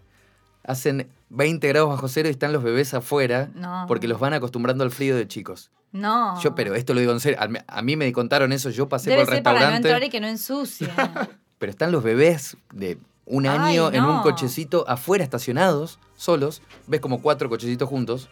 Hacen 0.64 1.08
20 1.30 1.66
grados 1.68 1.88
bajo 1.90 2.08
cero 2.08 2.28
y 2.28 2.32
están 2.32 2.52
los 2.52 2.62
bebés 2.62 2.94
afuera 2.94 3.50
no. 3.54 3.84
porque 3.88 4.06
los 4.06 4.20
van 4.20 4.32
acostumbrando 4.32 4.84
al 4.84 4.90
frío 4.90 5.16
de 5.16 5.26
chicos. 5.26 5.70
No. 5.90 6.40
Yo, 6.40 6.54
pero 6.54 6.74
esto 6.74 6.94
lo 6.94 7.00
digo 7.00 7.12
en 7.12 7.20
serio, 7.20 7.38
a 7.66 7.82
mí 7.82 7.96
me 7.96 8.10
contaron 8.12 8.52
eso, 8.52 8.70
yo 8.70 8.88
pasé 8.88 9.10
Debe 9.10 9.24
por 9.24 9.32
el 9.34 9.36
ser 9.38 9.42
para 9.42 9.54
no 9.54 9.60
restaurante, 9.60 9.88
entrar 9.88 10.04
y 10.04 10.10
que 10.10 10.20
no 10.20 10.26
ensucie. 10.28 10.88
pero 11.58 11.70
están 11.70 11.90
los 11.92 12.02
bebés 12.02 12.56
de 12.72 12.96
un 13.26 13.46
Ay, 13.46 13.58
año 13.76 13.92
en 13.92 14.04
un 14.04 14.16
no. 14.16 14.22
cochecito 14.22 14.84
afuera 14.88 15.22
estacionados, 15.24 15.98
solos, 16.22 16.62
ves 16.86 17.00
como 17.00 17.20
cuatro 17.20 17.48
cochecitos 17.48 17.88
juntos. 17.88 18.28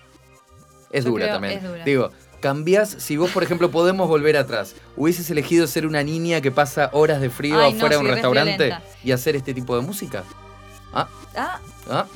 Es 0.90 1.04
Yo 1.04 1.10
dura 1.10 1.24
creo, 1.24 1.34
también. 1.36 1.58
es 1.58 1.62
dura. 1.64 1.84
Digo, 1.84 2.10
cambiás, 2.40 2.90
si 2.90 3.16
vos, 3.16 3.30
por 3.30 3.42
ejemplo, 3.42 3.70
podemos 3.70 4.08
volver 4.08 4.36
atrás, 4.36 4.74
hubieses 4.96 5.28
elegido 5.30 5.66
ser 5.66 5.86
una 5.86 6.02
niña 6.02 6.40
que 6.40 6.50
pasa 6.50 6.90
horas 6.92 7.20
de 7.20 7.30
frío 7.30 7.60
Ay, 7.60 7.72
no, 7.72 7.78
afuera 7.78 7.96
de 7.96 8.02
un 8.02 8.08
restaurante 8.08 8.74
y 9.04 9.12
hacer 9.12 9.36
este 9.36 9.54
tipo 9.54 9.76
de 9.76 9.82
música. 9.82 10.24
Ah, 10.92 11.08
Ah, 11.36 11.60
ah. 11.88 12.06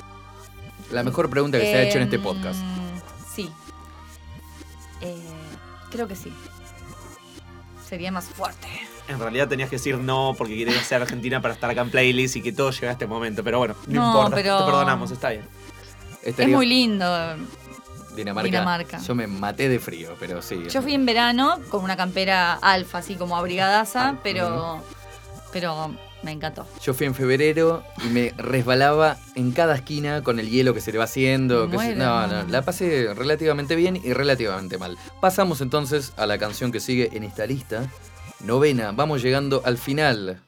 La 0.91 1.03
mejor 1.03 1.31
pregunta 1.31 1.59
que 1.59 1.65
se 1.65 1.75
ha 1.75 1.83
hecho 1.83 1.99
en 1.99 2.05
este 2.05 2.17
em, 2.17 2.23
podcast. 2.23 2.61
Sí. 3.35 3.51
Eh, 5.01 5.17
creo 5.91 6.07
que 6.09 6.17
sí. 6.17 6.33
Sería 7.89 8.11
más 8.11 8.25
fuerte. 8.27 8.67
En 9.09 9.19
realidad 9.19 9.49
tenías 9.49 9.69
que 9.69 9.77
decir 9.77 9.99
no 9.99 10.35
porque 10.37 10.57
querías 10.57 10.87
ser 10.87 11.03
Argentina 11.03 11.41
para 11.43 11.55
estar 11.55 11.71
acá 11.71 11.83
en 11.83 11.91
playlist 11.91 12.37
y 12.37 12.43
que 12.43 12.53
todo 12.53 12.71
llegue 12.71 12.89
a 12.89 12.93
este 12.93 13.07
momento. 13.07 13.45
Pero 13.45 13.59
bueno, 13.59 13.75
no, 13.87 14.01
No, 14.01 14.07
importa. 14.19 14.37
pero- 14.37 14.59
Te 14.59 14.65
perdonamos, 14.65 15.11
está 15.11 15.31
bien. 15.31 15.43
Estaría- 16.23 16.53
Es 16.55 16.57
muy 16.57 16.67
lindo. 16.67 17.05
Dinamarca. 18.17 18.47
Dinamarca. 18.47 18.99
Yo 18.99 19.15
me 19.15 19.27
maté 19.27 19.69
de 19.69 19.79
frío, 19.81 20.15
pero 20.21 20.41
sí. 20.41 20.59
Yo 20.71 20.81
fui 20.83 20.95
en 20.95 21.05
verano 21.05 21.59
con 21.69 21.83
una 21.85 21.97
campera 21.97 22.55
alfa, 22.55 22.99
así 22.99 23.17
como 23.17 23.37
abrigadaza, 23.37 24.17
pero, 24.23 24.81
pero 25.53 25.93
me 26.23 26.31
encantó. 26.33 26.65
Yo 26.83 26.95
fui 26.95 27.07
en 27.07 27.15
febrero 27.15 27.83
y 28.05 28.09
me 28.09 28.33
resbalaba 28.39 29.17
en 29.35 29.51
cada 29.51 29.75
esquina 29.75 30.23
con 30.23 30.39
el 30.39 30.49
hielo 30.49 30.73
que 30.73 30.81
se 30.81 30.93
le 30.93 30.99
va 30.99 31.05
haciendo. 31.05 31.69
Que 31.69 31.77
se- 31.79 31.97
no. 31.97 32.27
no, 32.29 32.45
la 32.45 32.63
pasé 32.63 33.13
relativamente 33.15 33.75
bien 33.77 33.97
y 34.03 34.13
relativamente 34.13 34.79
mal. 34.79 34.97
Pasamos 35.21 35.61
entonces 35.61 36.13
a 36.17 36.25
la 36.27 36.39
canción 36.39 36.71
que 36.73 36.79
sigue 36.81 37.11
en 37.15 37.25
esta 37.25 37.45
lista. 37.47 37.83
Novena, 38.41 38.93
vamos 38.93 39.23
llegando 39.23 39.63
al 39.65 39.79
final. 39.79 40.41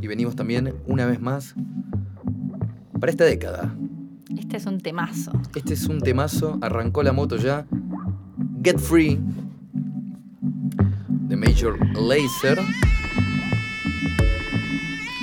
Y 0.00 0.06
venimos 0.06 0.36
también, 0.36 0.74
una 0.86 1.06
vez 1.06 1.20
más, 1.20 1.54
para 2.98 3.10
esta 3.10 3.24
década. 3.24 3.74
Este 4.36 4.56
es 4.56 4.66
un 4.66 4.80
temazo. 4.80 5.32
Este 5.54 5.74
es 5.74 5.86
un 5.86 6.00
temazo, 6.00 6.58
arrancó 6.60 7.02
la 7.02 7.12
moto 7.12 7.36
ya. 7.36 7.66
Get 8.62 8.78
Free, 8.78 9.18
de 11.28 11.36
Major 11.36 11.78
Lazer. 11.94 12.58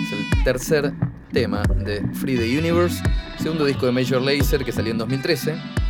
Es 0.01 0.11
el 0.11 0.43
tercer 0.43 0.93
tema 1.31 1.63
de 1.63 2.07
Free 2.13 2.37
the 2.37 2.57
Universe, 2.57 3.01
segundo 3.39 3.65
disco 3.65 3.85
de 3.85 3.91
Major 3.91 4.21
Lazer 4.21 4.63
que 4.63 4.71
salió 4.71 4.91
en 4.91 4.97
2013. 4.97 5.82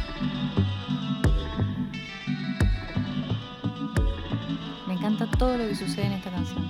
Que 5.74 5.86
sucede 5.86 6.06
en 6.06 6.12
esta 6.14 6.30
canción. 6.30 6.68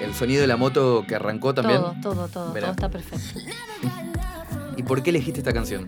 El 0.00 0.14
sonido 0.14 0.42
de 0.42 0.46
la 0.46 0.56
moto 0.56 1.04
que 1.08 1.14
arrancó 1.14 1.54
también. 1.54 1.80
Todo, 1.80 1.94
todo, 2.02 2.28
todo. 2.28 2.52
Todo 2.52 2.70
está 2.70 2.90
perfecto. 2.90 3.40
¿Y 4.76 4.82
por 4.82 5.02
qué 5.02 5.10
elegiste 5.10 5.40
esta 5.40 5.52
canción? 5.52 5.86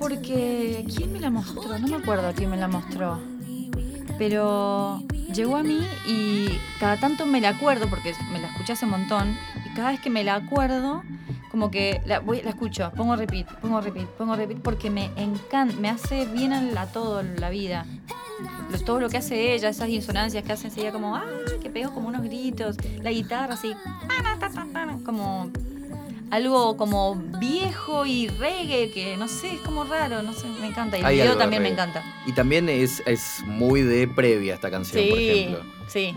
Porque, 0.00 0.84
¿quién 0.94 1.12
me 1.12 1.20
la 1.20 1.30
mostró? 1.30 1.78
No 1.78 1.86
me 1.86 1.96
acuerdo 1.96 2.32
quién 2.34 2.50
me 2.50 2.56
la 2.56 2.66
mostró. 2.66 3.20
Pero 4.18 5.02
llegó 5.32 5.56
a 5.56 5.62
mí 5.62 5.80
y 6.06 6.48
cada 6.80 6.98
tanto 6.98 7.26
me 7.26 7.40
la 7.40 7.50
acuerdo, 7.50 7.88
porque 7.88 8.12
me 8.32 8.40
la 8.40 8.48
escuché 8.48 8.72
hace 8.72 8.84
un 8.84 8.92
montón, 8.92 9.36
y 9.64 9.74
cada 9.74 9.90
vez 9.90 10.00
que 10.00 10.10
me 10.10 10.24
la 10.24 10.34
acuerdo, 10.34 11.02
como 11.54 11.70
que 11.70 12.00
la, 12.04 12.18
voy, 12.18 12.42
la 12.42 12.50
escucho, 12.50 12.90
pongo 12.96 13.14
repeat, 13.14 13.46
pongo 13.60 13.80
repeat, 13.80 14.08
pongo 14.18 14.34
repeat, 14.34 14.58
porque 14.58 14.90
me 14.90 15.08
encanta, 15.16 15.76
me 15.76 15.88
hace 15.88 16.26
bien 16.26 16.52
a, 16.52 16.60
la- 16.60 16.86
todo 16.86 17.22
la 17.22 17.48
vida. 17.48 17.86
Lo- 18.72 18.80
todo 18.80 18.98
lo 18.98 19.08
que 19.08 19.18
hace 19.18 19.54
ella, 19.54 19.68
esas 19.68 19.88
insonancias 19.88 20.42
que 20.42 20.50
hacen, 20.52 20.72
sería 20.72 20.90
como, 20.90 21.14
ah, 21.14 21.22
que 21.62 21.70
pego 21.70 21.94
como 21.94 22.08
unos 22.08 22.22
gritos, 22.22 22.76
la 23.00 23.12
guitarra 23.12 23.54
así, 23.54 23.72
como 25.04 25.48
algo 26.32 26.76
como 26.76 27.14
viejo 27.38 28.04
y 28.04 28.26
reggae, 28.26 28.90
que 28.90 29.16
no 29.16 29.28
sé, 29.28 29.54
es 29.54 29.60
como 29.60 29.84
raro, 29.84 30.22
no 30.22 30.32
sé, 30.32 30.48
me 30.60 30.66
encanta. 30.66 30.96
Y 30.96 31.00
el 31.02 31.06
Hay 31.06 31.16
video 31.18 31.36
también 31.36 31.62
me 31.62 31.68
encanta. 31.68 32.02
Y 32.26 32.32
también 32.32 32.68
es, 32.68 33.00
es 33.06 33.44
muy 33.46 33.82
de 33.82 34.08
previa 34.08 34.54
esta 34.54 34.72
canción, 34.72 35.08
por 35.08 35.18
Sí, 35.18 35.28
ejemplo. 35.30 35.60
sí. 35.86 36.14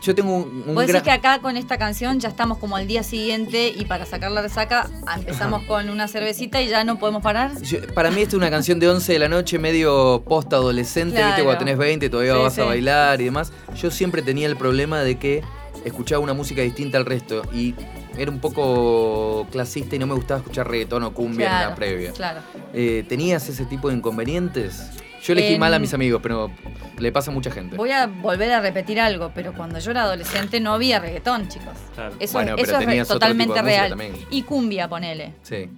Yo 0.00 0.14
tengo 0.14 0.36
un, 0.36 0.64
un 0.66 0.74
gran- 0.86 1.02
que 1.02 1.10
acá 1.10 1.40
con 1.40 1.56
esta 1.56 1.76
canción 1.76 2.20
ya 2.20 2.28
estamos 2.28 2.58
como 2.58 2.76
al 2.76 2.86
día 2.86 3.02
siguiente 3.02 3.68
y 3.76 3.84
para 3.84 4.06
sacar 4.06 4.30
la 4.30 4.42
resaca 4.42 4.88
ah, 5.06 5.16
empezamos 5.18 5.64
con 5.64 5.88
una 5.90 6.06
cervecita 6.06 6.62
y 6.62 6.68
ya 6.68 6.84
no 6.84 6.98
podemos 6.98 7.22
parar. 7.22 7.60
Yo- 7.62 7.78
para 7.94 8.10
mí 8.10 8.22
esta 8.22 8.30
es 8.30 8.34
una 8.34 8.50
canción 8.50 8.78
de 8.78 8.88
11 8.88 9.12
de 9.12 9.18
la 9.18 9.28
noche, 9.28 9.58
medio 9.58 10.22
post-adolescente, 10.26 11.16
¿viste? 11.16 11.20
Claro. 11.28 11.44
Cuando 11.44 11.58
tenés 11.58 11.78
20 11.78 12.08
todavía 12.10 12.34
Sí, 12.34 12.38
vas 12.42 12.58
a 12.58 12.64
bailar 12.64 13.20
y 13.20 13.24
demás. 13.24 13.52
Yo 13.76 13.90
siempre 13.90 14.22
tenía 14.22 14.46
el 14.46 14.56
problema 14.56 15.00
de 15.00 15.18
que 15.18 15.42
escuchaba 15.84 16.22
una 16.22 16.34
música 16.34 16.62
distinta 16.62 16.98
al 16.98 17.04
resto 17.06 17.42
y 17.52 17.74
era 18.16 18.30
un 18.30 18.40
poco 18.40 19.46
clasista 19.50 19.96
y 19.96 19.98
no 19.98 20.06
me 20.06 20.14
gustaba 20.14 20.38
escuchar 20.40 20.68
reggaetón 20.68 21.02
o 21.04 21.12
cumbia 21.14 21.46
en 21.62 21.68
la 21.70 21.74
previa. 21.74 22.12
Claro. 22.12 22.40
Eh, 22.72 23.04
¿Tenías 23.08 23.48
ese 23.48 23.64
tipo 23.64 23.88
de 23.88 23.96
inconvenientes? 23.96 24.90
Yo 25.22 25.32
elegí 25.32 25.54
En- 25.54 25.60
mal 25.60 25.74
a 25.74 25.78
mis 25.78 25.92
amigos, 25.94 26.20
pero 26.22 26.50
le 26.98 27.12
pasa 27.12 27.30
a 27.30 27.34
mucha 27.34 27.50
gente. 27.50 27.76
Voy 27.76 27.90
a 27.90 28.06
volver 28.06 28.50
a 28.52 28.60
repetir 28.60 29.00
algo, 29.00 29.30
pero 29.34 29.52
cuando 29.52 29.78
yo 29.78 29.90
era 29.90 30.02
adolescente 30.02 30.60
no 30.60 30.72
había 30.74 30.98
reggaetón, 31.00 31.48
chicos. 31.48 31.74
Claro. 31.94 32.14
Eso, 32.18 32.32
Bueno, 32.34 32.52
pero 32.56 32.78
eso 32.78 33.02
es 33.02 33.08
totalmente 33.08 33.54
tipo 33.54 33.54
de 33.54 33.62
música 33.62 33.80
real. 33.80 33.88
también. 33.90 34.26
Y 34.30 34.42
cumbia, 34.42 34.88
ponele. 34.88 35.34
Sí. 35.42 35.68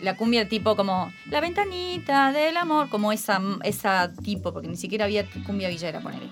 La 0.00 0.16
cumbia 0.16 0.48
tipo 0.48 0.76
como 0.76 1.12
la 1.26 1.40
ventanita 1.40 2.30
del 2.32 2.56
amor, 2.56 2.88
como 2.88 3.10
esa, 3.12 3.40
esa 3.64 4.12
tipo, 4.22 4.52
porque 4.52 4.68
ni 4.68 4.76
siquiera 4.76 5.06
había 5.06 5.24
cumbia 5.44 5.68
villera, 5.68 6.00
ponele. 6.00 6.28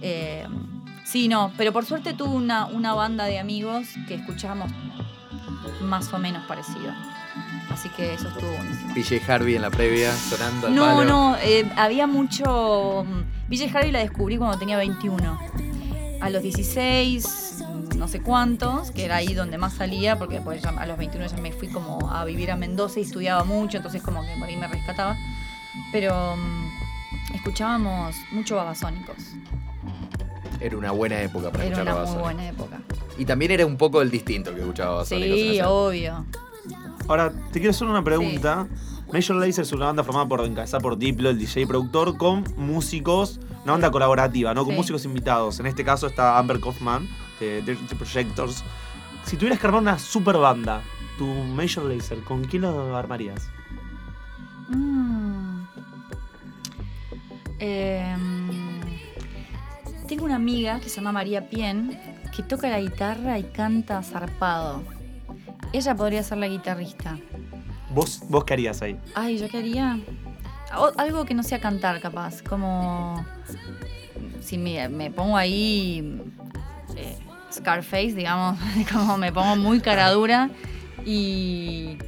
Eh, 0.00 0.46
sí, 1.04 1.28
no, 1.28 1.52
pero 1.58 1.72
por 1.72 1.84
suerte 1.84 2.14
tuve 2.14 2.30
una, 2.34 2.66
una 2.66 2.94
banda 2.94 3.26
de 3.26 3.38
amigos 3.38 3.88
que 4.08 4.14
escuchábamos 4.14 4.70
más 5.82 6.12
o 6.12 6.18
menos 6.18 6.44
parecido. 6.46 6.92
Así 7.72 7.88
que 7.90 8.14
eso 8.14 8.28
estuvo 8.28 8.50
buenísimo. 8.50 8.94
PJ 8.94 9.32
Harvey 9.32 9.56
en 9.56 9.62
la 9.62 9.70
previa, 9.70 10.12
sonando 10.14 10.66
al 10.68 10.74
No, 10.74 10.82
palo. 10.84 11.04
no, 11.04 11.36
eh, 11.42 11.70
había 11.76 12.06
mucho... 12.06 13.04
mm, 13.08 13.48
Villa 13.48 13.66
Harvey 13.74 13.90
la 13.92 14.00
descubrí 14.00 14.36
cuando 14.36 14.58
tenía 14.58 14.76
21. 14.76 15.38
A 16.20 16.30
los 16.30 16.42
16, 16.42 17.64
no 17.96 18.06
sé 18.08 18.20
cuántos, 18.20 18.90
que 18.92 19.04
era 19.04 19.16
ahí 19.16 19.34
donde 19.34 19.58
más 19.58 19.74
salía, 19.74 20.16
porque 20.18 20.36
después 20.36 20.62
ya 20.62 20.70
a 20.70 20.86
los 20.86 20.96
21 20.96 21.26
ya 21.26 21.36
me 21.38 21.50
fui 21.52 21.68
como 21.68 22.10
a 22.12 22.24
vivir 22.24 22.50
a 22.52 22.56
Mendoza 22.56 23.00
y 23.00 23.02
estudiaba 23.02 23.42
mucho, 23.44 23.78
entonces 23.78 24.02
como 24.02 24.22
que 24.22 24.28
por 24.38 24.48
ahí 24.48 24.56
me 24.56 24.68
rescataba. 24.68 25.16
Pero 25.90 26.36
mm, 26.36 27.34
escuchábamos 27.34 28.14
mucho 28.30 28.56
babasónicos. 28.56 29.16
Era 30.60 30.76
una 30.76 30.92
buena 30.92 31.20
época 31.20 31.50
para 31.50 31.64
Era 31.64 31.74
escuchar 31.78 31.94
una 31.96 32.04
muy 32.12 32.22
buena 32.22 32.48
época. 32.48 32.80
Y 33.18 33.24
también 33.24 33.50
era 33.50 33.66
un 33.66 33.76
poco 33.76 34.00
el 34.00 34.10
distinto 34.10 34.50
el 34.50 34.56
que 34.56 34.62
escuchaba 34.62 34.90
Babasónicos 34.92 35.38
Sí, 35.38 35.60
obvio. 35.60 36.24
Ahora, 37.08 37.32
te 37.52 37.58
quiero 37.60 37.70
hacer 37.70 37.88
una 37.88 38.02
pregunta. 38.02 38.66
Major 39.12 39.36
Lazer 39.36 39.62
es 39.64 39.72
una 39.72 39.86
banda 39.86 40.02
formada 40.04 40.26
por 40.26 40.40
encabezada 40.44 40.80
por 40.80 40.96
Diplo, 40.96 41.28
el 41.28 41.38
DJ 41.38 41.66
productor, 41.66 42.16
con 42.16 42.44
músicos, 42.56 43.38
una 43.64 43.72
banda 43.72 43.90
colaborativa, 43.90 44.54
¿no? 44.54 44.64
Con 44.64 44.72
Sí. 44.72 44.78
músicos 44.78 45.04
invitados. 45.04 45.60
En 45.60 45.66
este 45.66 45.84
caso 45.84 46.06
está 46.06 46.38
Amber 46.38 46.60
Kaufman, 46.60 47.06
de 47.38 47.60
Dirty 47.62 47.94
Projectors. 47.94 48.64
Si 49.24 49.36
tuvieras 49.36 49.58
que 49.60 49.66
armar 49.66 49.82
una 49.82 49.98
super 49.98 50.36
banda, 50.38 50.82
tu 51.18 51.26
Major 51.26 51.84
Lazer, 51.84 52.20
¿con 52.20 52.44
quién 52.44 52.62
lo 52.62 52.96
armarías? 52.96 53.48
Mm. 54.68 55.64
Em, 57.58 58.80
tengo 60.08 60.24
una 60.24 60.36
amiga 60.36 60.80
que 60.80 60.88
se 60.88 60.96
llama 60.96 61.12
María 61.12 61.48
Pien 61.48 61.98
que 62.34 62.42
toca 62.42 62.68
la 62.68 62.80
guitarra 62.80 63.38
y 63.38 63.44
canta 63.44 64.02
zarpado. 64.02 64.82
Ella 65.72 65.94
podría 65.94 66.22
ser 66.22 66.38
la 66.38 66.48
guitarrista. 66.48 67.18
¿Vos, 67.94 68.22
vos 68.28 68.44
qué 68.44 68.54
harías 68.54 68.82
ahí? 68.82 68.98
Ay, 69.14 69.38
¿yo 69.38 69.48
qué 69.48 69.58
haría? 69.58 69.98
O- 70.76 70.92
algo 70.98 71.24
que 71.24 71.34
no 71.34 71.42
sea 71.42 71.60
cantar, 71.60 72.00
capaz. 72.00 72.42
Como. 72.42 73.24
Si 74.40 74.58
me, 74.58 74.88
me 74.88 75.10
pongo 75.10 75.36
ahí. 75.36 76.20
eh, 76.96 77.18
Scarface, 77.52 78.12
digamos. 78.14 78.58
Como 78.92 79.18
me 79.18 79.30
pongo 79.32 79.56
muy 79.56 79.80
cara 79.80 80.10
dura. 80.10 80.50
Y. 81.04 81.98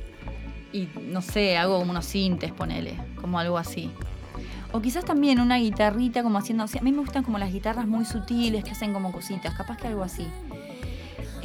Y 0.72 0.88
no 1.06 1.22
sé, 1.22 1.56
hago 1.56 1.78
como 1.78 1.92
unos 1.92 2.04
sintes, 2.04 2.50
ponele. 2.50 2.96
Como 3.20 3.38
algo 3.38 3.58
así. 3.58 3.92
O 4.72 4.80
quizás 4.82 5.04
también 5.04 5.38
una 5.38 5.56
guitarrita, 5.58 6.24
como 6.24 6.38
haciendo. 6.38 6.64
A 6.64 6.82
mí 6.82 6.90
me 6.90 6.98
gustan 6.98 7.22
como 7.22 7.38
las 7.38 7.52
guitarras 7.52 7.86
muy 7.86 8.04
sutiles 8.04 8.64
que 8.64 8.72
hacen 8.72 8.92
como 8.92 9.12
cositas. 9.12 9.54
Capaz 9.54 9.76
que 9.76 9.86
algo 9.86 10.02
así. 10.02 10.26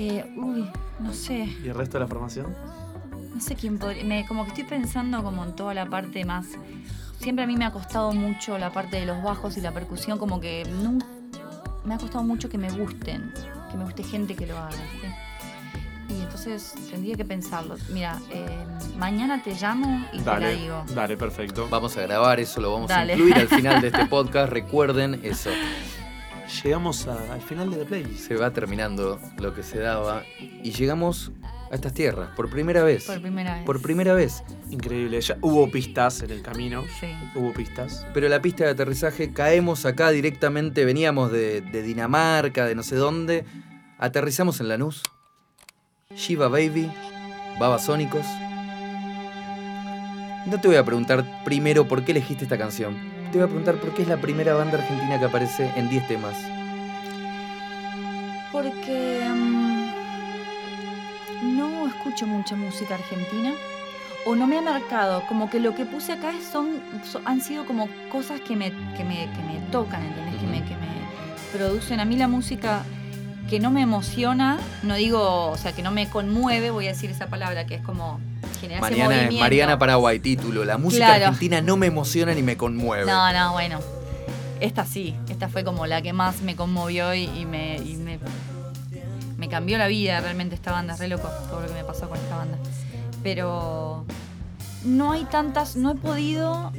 Eh, 0.01 0.23
uy, 0.37 0.65
no 0.99 1.13
sé. 1.13 1.43
¿Y 1.63 1.67
el 1.67 1.75
resto 1.75 1.97
de 1.97 2.05
la 2.05 2.07
formación? 2.07 2.55
No 3.35 3.41
sé 3.41 3.55
quién 3.55 3.77
podría. 3.77 4.03
me- 4.05 4.25
como 4.25 4.43
que 4.43 4.49
estoy 4.51 4.63
pensando 4.63 5.21
como 5.23 5.43
en 5.43 5.55
toda 5.55 5.73
la 5.73 5.85
parte 5.87 6.23
más. 6.25 6.47
Siempre 7.19 7.43
a 7.43 7.47
mí 7.47 7.57
me 7.57 7.65
ha 7.65 7.71
costado 7.71 8.13
mucho 8.13 8.57
la 8.57 8.71
parte 8.71 8.97
de 8.97 9.05
los 9.05 9.21
bajos 9.21 9.57
y 9.57 9.61
la 9.61 9.73
percusión, 9.73 10.17
como 10.17 10.39
que 10.39 10.63
nun- 10.65 11.03
me 11.83 11.93
ha 11.95 11.97
costado 11.97 12.23
mucho 12.23 12.47
que 12.49 12.57
me 12.57 12.71
gusten, 12.71 13.33
que 13.71 13.77
me 13.77 13.83
guste 13.83 14.03
gente 14.03 14.35
que 14.35 14.47
lo 14.47 14.57
haga. 14.57 14.69
¿viste? 14.69 15.15
Y 16.13 16.21
entonces 16.21 16.73
tendría 16.89 17.15
que 17.15 17.25
pensarlo. 17.25 17.75
Mira, 17.91 18.19
eh, 18.31 18.47
mañana 18.97 19.43
te 19.43 19.53
llamo 19.53 20.05
y 20.13 20.19
te 20.19 20.25
la 20.39 20.49
digo. 20.49 20.83
dale, 20.95 21.17
perfecto. 21.17 21.67
Vamos 21.69 21.95
a 21.97 22.01
grabar 22.03 22.39
eso, 22.39 22.61
lo 22.61 22.71
vamos 22.71 22.87
Dale. 22.87 23.13
a 23.13 23.15
incluir 23.15 23.35
al 23.35 23.47
final 23.49 23.81
de 23.81 23.87
este 23.87 24.05
podcast. 24.07 24.51
Recuerden 24.51 25.19
eso. 25.23 25.49
Llegamos 26.63 27.07
a- 27.07 27.33
al 27.33 27.41
final 27.41 27.69
de 27.69 27.77
The 27.77 27.85
Playlist. 27.85 28.27
Se 28.27 28.35
va 28.35 28.51
terminando 28.51 29.19
lo 29.37 29.53
que 29.53 29.61
se 29.63 29.79
daba 29.79 30.23
y 30.39 30.71
llegamos 30.71 31.31
a 31.71 31.75
estas 31.75 31.93
tierras 31.93 32.29
por 32.35 32.49
primera 32.49 32.83
vez. 32.83 33.05
Por 33.05 33.21
primera 33.21 33.53
vez. 33.55 33.63
Por 33.65 33.81
primera 33.81 34.13
vez. 34.15 34.43
Increíble. 34.71 35.21
Ya 35.21 35.37
hubo 35.41 35.69
pistas 35.69 36.21
en 36.23 36.31
el 36.31 36.41
camino. 36.41 36.83
Sí. 36.99 37.07
Hubo 37.35 37.53
pistas. 37.53 38.05
Pero 38.13 38.27
la 38.29 38.41
pista 38.41 38.63
de 38.65 38.71
aterrizaje 38.71 39.31
caemos 39.31 39.85
acá 39.85 40.09
directamente, 40.09 40.85
veníamos 40.85 41.31
de, 41.31 41.61
de 41.61 41.81
Dinamarca, 41.83 42.65
de 42.65 42.73
no 42.75 42.81
sé 42.83 42.95
dónde. 42.95 43.45
Aterrizamos 43.99 44.59
en 44.59 44.69
Lanús. 44.69 45.03
Shiva 46.15 46.47
Baby, 46.47 46.91
Babasónicos. 47.59 48.25
No 50.47 50.59
te 50.59 50.67
voy 50.67 50.77
a 50.77 50.83
preguntar 50.83 51.43
primero 51.45 51.87
por 51.87 52.03
qué 52.03 52.11
elegiste 52.13 52.45
esta 52.45 52.57
canción. 52.57 52.97
Te 53.31 53.37
voy 53.37 53.45
a 53.45 53.47
preguntar 53.47 53.75
por 53.75 53.93
qué 53.93 54.01
es 54.03 54.07
la 54.07 54.17
primera 54.17 54.53
banda 54.55 54.77
argentina 54.79 55.19
que 55.19 55.25
aparece 55.25 55.71
en 55.75 55.87
10 55.89 56.07
temas. 56.07 56.35
Porque 58.51 59.21
mm, 59.31 59.89
no 61.57 61.87
escucho 61.87 62.25
mucha 62.25 62.55
música 62.55 62.95
argentina 62.95 63.53
o 64.25 64.35
no 64.35 64.47
me 64.47 64.57
ha 64.57 64.61
marcado. 64.63 65.23
Como 65.27 65.49
que 65.49 65.59
lo 65.59 65.75
que 65.75 65.85
puse 65.85 66.13
acá 66.13 66.31
son, 66.51 66.79
so- 67.05 67.21
han 67.25 67.41
sido 67.41 67.65
como 67.65 67.87
cosas 68.11 68.41
que 68.41 68.55
me, 68.55 68.71
que 68.97 69.03
me, 69.03 69.29
que 69.31 69.43
me 69.43 69.59
tocan, 69.71 70.01
¿entendés? 70.03 70.35
Que, 70.41 70.47
me, 70.47 70.63
que 70.63 70.75
me 70.75 70.87
producen. 71.53 71.99
A 71.99 72.05
mí 72.05 72.15
la 72.17 72.27
música 72.27 72.81
que 73.47 73.59
no 73.59 73.69
me 73.69 73.81
emociona, 73.81 74.57
no 74.81 74.95
digo, 74.95 75.49
o 75.51 75.57
sea, 75.57 75.71
que 75.73 75.83
no 75.83 75.91
me 75.91 76.09
conmueve, 76.09 76.71
voy 76.71 76.87
a 76.87 76.89
decir 76.93 77.11
esa 77.11 77.27
palabra, 77.27 77.65
que 77.67 77.75
es 77.75 77.81
como 77.81 78.19
generar 78.59 78.83
ese 78.83 78.91
Mariana, 78.91 79.15
movimiento. 79.15 79.39
Mariana 79.39 79.79
Paraguay, 79.79 80.19
título. 80.19 80.65
La 80.65 80.77
música 80.77 81.05
Claro. 81.05 81.25
argentina 81.27 81.61
no 81.61 81.77
me 81.77 81.87
emociona 81.87 82.33
ni 82.33 82.41
me 82.43 82.57
conmueve. 82.57 83.05
No, 83.05 83.31
no, 83.33 83.53
bueno. 83.53 83.79
Esta 84.59 84.85
sí, 84.85 85.15
esta 85.29 85.47
fue 85.47 85.63
como 85.63 85.85
la 85.87 86.01
que 86.01 86.11
más 86.13 86.41
me 86.41 86.55
conmovió 86.55 87.13
y, 87.13 87.23
y 87.23 87.45
me, 87.45 87.77
y 87.77 87.95
me, 87.95 88.19
me 89.37 89.47
cambió 89.47 89.77
la 89.77 89.87
vida 89.87 90.19
realmente 90.19 90.53
esta 90.55 90.71
banda, 90.73 90.95
es 90.95 90.99
re 90.99 91.07
loco 91.07 91.29
todo 91.49 91.61
lo 91.61 91.67
que 91.67 91.73
me 91.73 91.83
pasó 91.85 92.09
con 92.09 92.17
esta 92.17 92.35
banda. 92.35 92.57
Pero 93.23 94.05
no 94.83 95.11
hay 95.13 95.23
tantas, 95.25 95.75
no 95.77 95.91
he 95.91 95.95
podido 95.95 96.73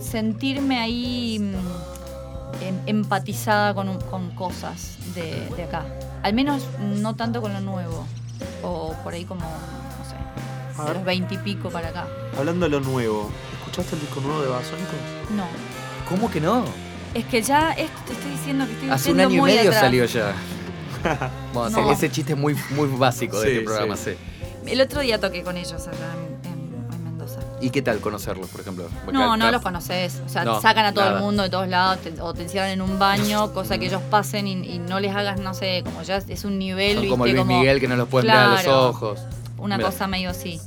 sentirme 0.00 0.78
ahí 0.78 1.38
mm, 1.40 2.62
em- 2.64 2.80
empatizada 2.86 3.74
con, 3.74 4.00
con 4.02 4.30
cosas 4.30 4.96
de, 5.14 5.48
de 5.56 5.64
acá. 5.64 5.84
Al 6.22 6.34
menos 6.34 6.66
no 6.80 7.14
tanto 7.16 7.40
con 7.40 7.52
lo 7.52 7.60
nuevo. 7.60 8.06
O 8.62 8.94
por 9.02 9.14
ahí 9.14 9.24
como, 9.24 9.44
de 10.86 10.94
los 10.94 11.04
veinte 11.04 11.34
y 11.34 11.38
pico 11.38 11.70
para 11.70 11.88
acá. 11.88 12.06
Hablando 12.38 12.66
de 12.66 12.70
lo 12.70 12.80
nuevo, 12.80 13.30
¿escuchaste 13.58 13.94
el 13.96 14.00
disco 14.02 14.20
nuevo 14.20 14.40
de 14.42 14.48
Babasónicos? 14.48 14.94
No. 15.34 15.44
¿Cómo 16.08 16.30
que 16.30 16.40
no? 16.40 16.64
Es 17.14 17.24
que 17.26 17.42
ya 17.42 17.72
esto 17.72 17.98
te 18.06 18.12
estoy 18.12 18.30
diciendo 18.32 18.66
que 18.66 18.72
estoy 18.72 18.90
Hace 18.90 19.12
un 19.12 19.20
año 19.20 19.30
y 19.30 19.40
medio 19.40 19.60
atrás. 19.70 19.80
salió 19.80 20.04
ya. 20.04 20.32
Bueno, 21.54 21.80
No. 21.82 21.92
ese 21.92 22.10
chiste 22.10 22.32
es 22.32 22.38
muy, 22.38 22.56
muy 22.70 22.88
básico 22.88 23.38
de 23.40 23.46
Sí, 23.46 23.52
este 23.54 23.64
programa, 23.64 23.96
sí. 23.96 24.10
sí. 24.12 24.70
El 24.70 24.80
otro 24.80 25.00
día 25.00 25.18
toqué 25.20 25.42
con 25.42 25.56
ellos 25.56 25.86
allá 25.86 26.12
en, 26.44 26.50
en- 26.50 26.92
en 26.92 27.04
Mendoza. 27.04 27.40
¿Y 27.60 27.70
qué 27.70 27.80
tal 27.82 28.00
conocerlos, 28.00 28.48
por 28.50 28.60
ejemplo? 28.60 28.88
Porque 29.04 29.12
No, 29.18 29.32
acá- 29.32 29.36
no 29.36 29.50
los 29.50 29.62
conoces. 29.62 30.20
O 30.26 30.28
sea, 30.28 30.44
No, 30.44 30.56
te 30.56 30.62
sacan 30.62 30.84
a 30.84 30.92
todo 30.92 31.04
nada. 31.04 31.16
el 31.18 31.22
mundo 31.24 31.44
de 31.44 31.50
todos 31.50 31.68
lados 31.68 31.98
te- 32.00 32.20
o 32.20 32.34
te 32.34 32.42
encierran 32.42 32.70
en 32.70 32.82
un 32.82 32.98
baño, 32.98 33.52
cosa 33.54 33.78
que 33.78 33.86
ellos 33.86 34.02
pasen 34.10 34.46
y, 34.46 34.52
y 34.74 34.78
no 34.78 35.00
les 35.00 35.14
hagas, 35.14 35.40
no 35.40 35.54
sé, 35.54 35.82
como 35.84 36.02
ya 36.02 36.16
es 36.16 36.44
un 36.44 36.58
nivel, 36.58 36.94
Son 36.94 37.02
¿viste? 37.02 37.10
como 37.10 37.26
Luis 37.26 37.44
Miguel 37.46 37.80
que 37.80 37.88
no 37.88 37.96
los 37.96 38.08
pueden 38.08 38.26
ver 38.28 38.36
a 38.36 38.48
los 38.48 38.60
Claro. 38.62 38.88
ojos. 38.88 39.20
Una 39.58 39.76
cosa 39.78 40.06
medio 40.06 40.30
así. 40.30 40.60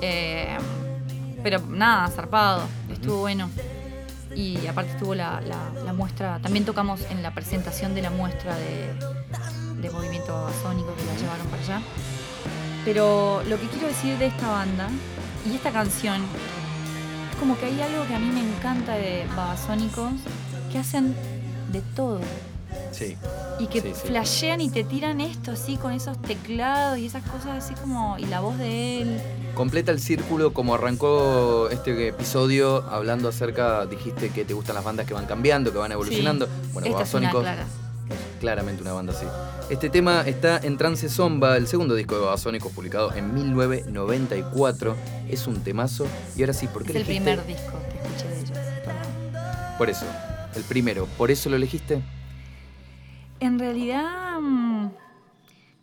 Eh, 0.00 0.56
pero 1.42 1.60
nada, 1.68 2.08
zarpado. 2.08 2.62
Estuvo 2.90 3.18
bueno. 3.20 3.50
Y 4.34 4.66
aparte 4.66 4.92
estuvo 4.92 5.14
la, 5.14 5.40
la- 5.40 5.72
la 5.84 5.92
muestra. 5.92 6.38
También 6.40 6.64
tocamos 6.64 7.00
en 7.10 7.22
la 7.22 7.32
presentación 7.34 7.94
de 7.94 8.02
la 8.02 8.10
muestra 8.10 8.54
de, 8.56 8.92
de 9.80 9.90
movimiento 9.90 10.32
babasónico 10.32 10.94
que 10.94 11.04
la 11.06 11.14
llevaron 11.16 11.46
para 11.48 11.62
allá. 11.62 11.80
Pero 12.84 13.42
lo 13.48 13.58
que 13.58 13.66
quiero 13.68 13.88
decir 13.88 14.16
de 14.18 14.26
esta 14.26 14.48
banda 14.48 14.88
y 15.50 15.54
esta 15.56 15.70
canción 15.72 16.22
es 17.30 17.36
como 17.38 17.58
que 17.58 17.66
hay 17.66 17.80
algo 17.80 18.06
que 18.06 18.14
a 18.14 18.18
mí 18.18 18.30
me 18.30 18.40
encanta 18.40 18.94
de 18.94 19.26
babasónicos 19.36 20.12
que 20.72 20.78
hacen 20.78 21.14
de 21.72 21.80
todo 21.94 22.20
Sí. 22.92 23.16
y 23.60 23.66
que 23.68 23.80
Sí, 23.80 23.92
sí. 23.94 24.08
flashean 24.08 24.60
y 24.60 24.70
te 24.70 24.82
tiran 24.84 25.20
esto 25.20 25.52
así 25.52 25.76
con 25.76 25.92
esos 25.92 26.20
teclados 26.22 26.98
y 26.98 27.06
esas 27.06 27.22
cosas 27.24 27.64
así 27.64 27.74
como 27.74 28.16
y 28.18 28.24
la 28.26 28.40
voz 28.40 28.58
de 28.58 29.02
él 29.02 29.20
Completa 29.54 29.90
el 29.92 30.00
círculo 30.00 30.52
como 30.52 30.74
arrancó 30.74 31.68
este 31.70 32.08
episodio 32.08 32.84
hablando 32.90 33.28
acerca, 33.28 33.86
dijiste 33.86 34.30
que 34.30 34.44
te 34.44 34.54
gustan 34.54 34.74
las 34.76 34.84
bandas 34.84 35.06
que 35.06 35.14
van 35.14 35.26
cambiando, 35.26 35.72
que 35.72 35.78
van 35.78 35.90
evolucionando. 35.92 36.48
Bueno, 36.72 36.92
Babasónicos 36.92 37.40
clara 37.42 37.64
claramente 38.40 38.82
una 38.82 38.92
banda 38.92 39.12
así. 39.12 39.26
Este 39.68 39.90
tema 39.90 40.22
está 40.26 40.58
en 40.62 40.76
Trance 40.78 41.08
Zomba, 41.08 41.56
el 41.56 41.66
segundo 41.66 41.94
disco 41.96 42.14
de 42.14 42.20
Babasónicos 42.22 42.70
publicado 42.72 43.12
en 43.14 43.34
1994. 43.34 44.94
Es 45.28 45.46
un 45.46 45.60
temazo. 45.62 46.06
Y 46.36 46.42
ahora 46.42 46.52
sí, 46.52 46.68
¿por 46.68 46.84
qué 46.84 46.90
es 46.92 46.96
el 46.96 47.02
elegiste- 47.02 47.16
primer 47.34 47.46
disco 47.46 47.72
que 47.90 47.98
escuché 48.08 48.28
de 48.28 48.40
ellos. 48.40 48.58
Por 49.76 49.90
eso, 49.90 50.04
el 50.54 50.62
primero, 50.62 51.06
¿por 51.18 51.30
eso 51.32 51.50
lo 51.50 51.56
elegiste? 51.56 52.00
En 53.40 53.58
realidad, 53.58 54.40
mm, 54.40 54.90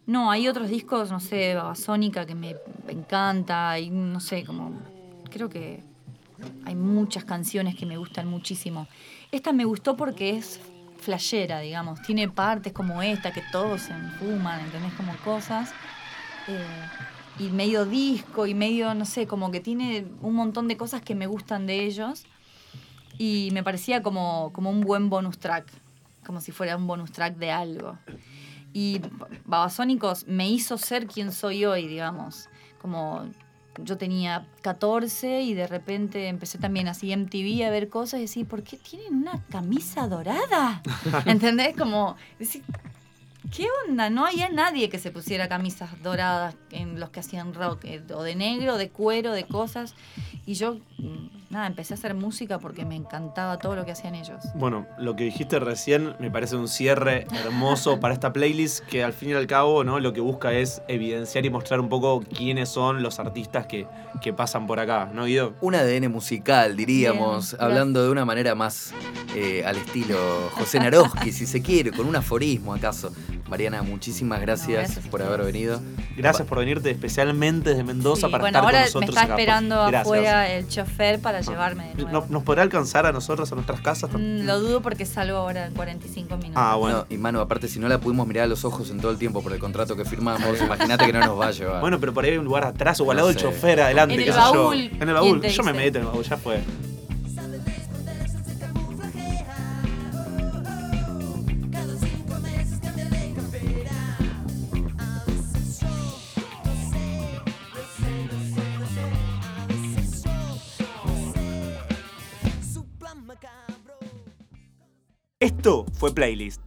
no, 0.08 0.30
hay 0.30 0.48
otros 0.48 0.70
discos, 0.70 1.10
no 1.12 1.20
sé, 1.20 1.56
Babasónica 1.56 2.26
que 2.26 2.36
me 2.36 2.56
encanta, 2.90 3.80
y 3.80 3.90
no 3.90 4.20
sé, 4.20 4.44
como, 4.44 4.72
creo 5.32 5.50
que 5.50 5.84
hay 6.66 6.76
muchas 6.76 7.24
canciones 7.24 7.76
que 7.76 7.86
me 7.86 7.98
gustan 7.98 8.28
muchísimo. 8.28 8.88
Esta 9.32 9.54
me 9.54 9.66
gustó 9.66 9.96
porque 9.96 10.38
es 10.38 10.60
flashera, 11.00 11.60
digamos, 11.60 12.02
tiene 12.02 12.28
partes 12.28 12.74
como 12.74 13.02
esta, 13.02 13.32
que 13.32 13.42
todos 13.52 13.82
se 13.84 13.94
enfuman, 13.94 14.60
¿entendés? 14.62 14.94
Como 14.94 15.16
cosas. 15.18 15.72
eh, 16.48 16.66
y 17.38 17.50
medio 17.50 17.86
disco 17.86 18.48
y 18.48 18.54
medio, 18.54 18.94
no 18.94 19.04
sé, 19.06 19.28
como 19.28 19.52
que 19.52 19.60
tiene 19.60 20.06
un 20.22 20.36
montón 20.36 20.68
de 20.70 20.78
cosas 20.78 21.02
que 21.02 21.16
me 21.16 21.28
gustan 21.28 21.66
de 21.66 21.86
ellos. 21.86 22.26
Y 23.18 23.50
me 23.52 23.64
parecía 23.64 24.02
como, 24.02 24.52
como 24.54 24.70
un 24.70 24.82
buen 24.82 25.10
bonus 25.10 25.38
track, 25.38 25.66
como 26.26 26.42
si 26.42 26.52
fuera 26.52 26.76
un 26.76 26.88
bonus 26.88 27.12
track 27.12 27.38
de 27.38 27.52
algo. 27.52 27.98
Y 28.74 29.02
Babasónicos 29.46 30.28
me 30.28 30.50
hizo 30.50 30.78
ser 30.78 31.08
quien 31.08 31.32
soy 31.32 31.64
hoy, 31.64 31.88
digamos. 31.88 32.50
Como 32.82 33.30
yo 33.82 33.98
tenía 33.98 34.48
14 34.62 35.42
y 35.42 35.54
de 35.54 35.68
repente 35.68 36.28
empecé 36.28 36.58
también 36.58 36.88
así 36.88 37.16
MTV 37.16 37.66
a 37.66 37.70
ver 37.70 37.90
cosas 37.90 38.20
y 38.20 38.24
decir, 38.24 38.48
¿por 38.48 38.64
qué 38.64 38.78
tienen 38.78 39.16
una 39.16 39.44
camisa 39.50 40.08
dorada? 40.08 40.82
¿Entendés? 41.26 41.76
Como 41.76 42.16
decir, 42.40 42.64
¿qué 43.52 43.68
onda? 43.88 44.10
No 44.10 44.26
había 44.26 44.50
nadie 44.50 44.90
que 44.90 45.00
se 45.00 45.12
pusiera 45.12 45.48
camisas 45.48 46.02
doradas 46.02 46.56
en 46.72 47.00
los 47.00 47.10
que 47.10 47.20
hacían 47.20 47.54
rock, 47.54 47.86
eh, 47.86 48.04
o 48.14 48.24
de 48.24 48.36
negro, 48.36 48.78
de 48.78 48.90
cuero, 48.90 49.34
de 49.34 49.46
cosas. 49.46 49.96
Y 50.46 50.54
yo, 50.54 50.76
mm, 50.98 51.28
nada, 51.56 51.68
empecé 51.68 51.94
a 51.94 51.98
hacer 51.98 52.14
música 52.14 52.60
porque 52.60 52.86
me 52.86 52.96
encantaba 52.96 53.58
todo 53.58 53.76
lo 53.76 53.86
que 53.86 53.92
hacían 53.92 54.16
ellos. 54.16 54.44
Bueno, 54.56 54.86
lo 54.98 55.16
que 55.16 55.24
dijiste 55.24 55.60
recién 55.60 56.16
me 56.20 56.30
parece 56.30 56.56
un 56.56 56.68
cierre 56.68 57.26
hermoso 57.34 58.00
para 58.00 58.14
esta 58.14 58.34
playlist 58.34 58.86
que 58.86 59.04
al 59.04 59.14
fin 59.14 59.30
y 59.30 59.34
al 59.34 59.48
cabo 59.48 59.84
¿no? 59.84 60.00
lo 60.00 60.14
que 60.14 60.22
busca 60.22 60.54
es 60.54 60.82
evidenciar 60.88 61.46
y 61.46 61.50
mostrar 61.50 61.80
un 61.80 61.90
poco 61.90 62.22
quiénes 62.22 62.70
son 62.70 63.02
los 63.02 63.20
artistas 63.20 63.66
que, 63.66 63.88
que 64.22 64.34
pasan 64.34 64.68
por 64.68 64.80
acá, 64.80 65.10
¿no, 65.14 65.26
Guido? 65.26 65.56
Un 65.62 65.76
ADN 65.76 66.12
musical, 66.12 66.76
diríamos, 66.76 67.52
Bien, 67.52 67.64
hablando 67.64 68.04
de 68.04 68.12
una 68.12 68.26
manera 68.26 68.54
más 68.54 68.94
eh, 69.36 69.64
al 69.66 69.78
estilo 69.78 70.18
José 70.52 70.80
Naroski, 70.80 71.32
si 71.32 71.46
se 71.46 71.62
quiere, 71.62 71.92
con 71.92 72.06
un 72.06 72.16
aforismo 72.16 72.74
acaso. 72.74 73.12
Mariana, 73.50 73.84
muchísimas 73.84 74.42
gracias, 74.42 74.70
gracias. 74.90 75.08
por 75.08 75.22
haber 75.22 75.44
venido. 75.44 75.80
Gracias 76.18 76.48
por 76.48 76.58
venirte 76.60 76.90
especialmente 76.90 77.70
desde 77.72 77.84
Mendoza 77.84 78.26
Sí, 78.28 78.32
para 78.32 78.42
bueno, 78.44 78.58
estar 78.58 78.64
ahora 78.64 78.78
con 78.80 78.86
nosotros 78.86 79.02
me 79.02 79.06
está 79.10 79.22
acá. 79.22 79.34
esperando 79.34 79.76
Gracias. 79.76 80.02
afuera 80.02 80.52
el 80.52 80.68
chofer 80.68 81.20
para 81.20 81.42
llevarme 81.42 81.90
de 81.90 81.96
nuevo. 82.04 82.12
¿No- 82.12 82.26
¿Nos 82.30 82.44
podrá 82.44 82.64
alcanzar 82.64 83.06
a 83.06 83.12
nosotros, 83.12 83.52
a 83.52 83.56
nuestras 83.56 83.82
casas? 83.82 84.10
Mm, 84.14 84.46
Lo 84.46 84.60
dudo 84.60 84.82
porque 84.82 85.06
salgo 85.06 85.38
ahora 85.38 85.68
en 85.68 85.74
45 85.76 86.38
minutos. 86.38 86.54
Ah, 86.56 86.76
bueno. 86.76 86.98
No, 87.00 87.06
y 87.10 87.18
Manu, 87.20 87.40
aparte, 87.40 87.68
si 87.68 87.80
no 87.80 87.88
la 87.88 88.00
pudimos 88.00 88.26
mirar 88.28 88.46
a 88.46 88.48
los 88.48 88.66
ojos 88.66 88.90
en 88.90 89.00
todo 89.00 89.12
el 89.12 89.18
tiempo 89.20 89.44
por 89.44 89.54
el 89.54 89.60
contrato 89.60 89.96
que 89.96 90.06
firmamos, 90.06 90.60
imagínate 90.62 91.06
que 91.06 91.14
no 91.14 91.20
nos 91.20 91.40
va 91.40 91.48
a 91.48 91.52
llevar. 91.52 91.82
Bueno, 91.82 92.00
pero 92.00 92.14
por 92.16 92.24
ahí 92.26 92.32
hay 92.32 92.38
un 92.38 92.46
lugar 92.46 92.64
atrás 92.64 93.00
o 93.00 93.04
al 93.04 93.08
No 93.10 93.14
lado 93.14 93.28
del 93.28 93.38
sé. 93.38 93.44
chofer, 93.44 93.80
adelante, 93.82 94.16
En 94.16 94.20
el 94.22 94.26
qué 94.26 94.32
sé 94.34 94.40
yo. 94.40 94.64
baúl, 94.64 94.76
En 94.80 94.84
el 94.86 94.98
¿quién 94.98 95.14
baúl. 95.14 95.42
Yo 95.44 95.64
me 95.64 95.74
meto 95.74 96.00
en 96.00 96.06
el 96.06 96.10
baúl, 96.12 96.24
ya 96.24 96.38
fue. 96.38 96.62
Fue 115.66 116.14
Playlist. 116.14 116.62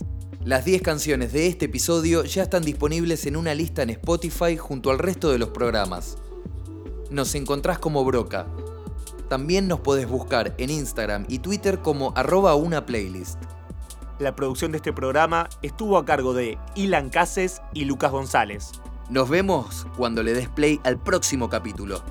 Las 0.44 0.64
10 0.64 0.82
canciones 0.82 1.32
de 1.32 1.46
este 1.46 1.66
episodio 1.66 2.24
ya 2.24 2.42
están 2.42 2.64
disponibles 2.64 3.26
en 3.26 3.36
una 3.36 3.55
lista 3.55 3.82
en 3.82 3.90
Spotify 3.90 4.57
junto 4.57 4.90
al 4.90 4.99
resto 4.99 5.30
de 5.30 5.38
los 5.38 5.51
programas. 5.51 6.18
Nos 7.09 7.36
encontrás 7.36 7.78
como 7.78 8.05
Broca. 8.05 8.49
También 9.28 9.68
nos 9.68 9.78
podés 9.78 10.09
buscar 10.09 10.53
en 10.59 10.70
Instagram 10.70 11.26
y 11.28 11.38
Twitter 11.38 11.78
como 11.78 12.12
arroba 12.16 12.57
una 12.57 12.86
playlist. 12.86 13.40
La 14.18 14.34
producción 14.34 14.72
de 14.72 14.78
este 14.78 14.92
programa 14.92 15.49
estuvo 15.62 15.96
a 15.96 16.05
cargo 16.05 16.34
de 16.34 16.59
Ilan 16.74 17.09
Cases 17.09 17.62
y 17.74 17.84
Lucas 17.84 18.11
González. 18.11 18.72
Nos 19.11 19.28
vemos 19.28 19.86
cuando 19.96 20.24
le 20.24 20.34
des 20.34 20.49
play 20.49 20.80
al 20.82 21.01
próximo 21.01 21.49
capítulo. 21.49 22.03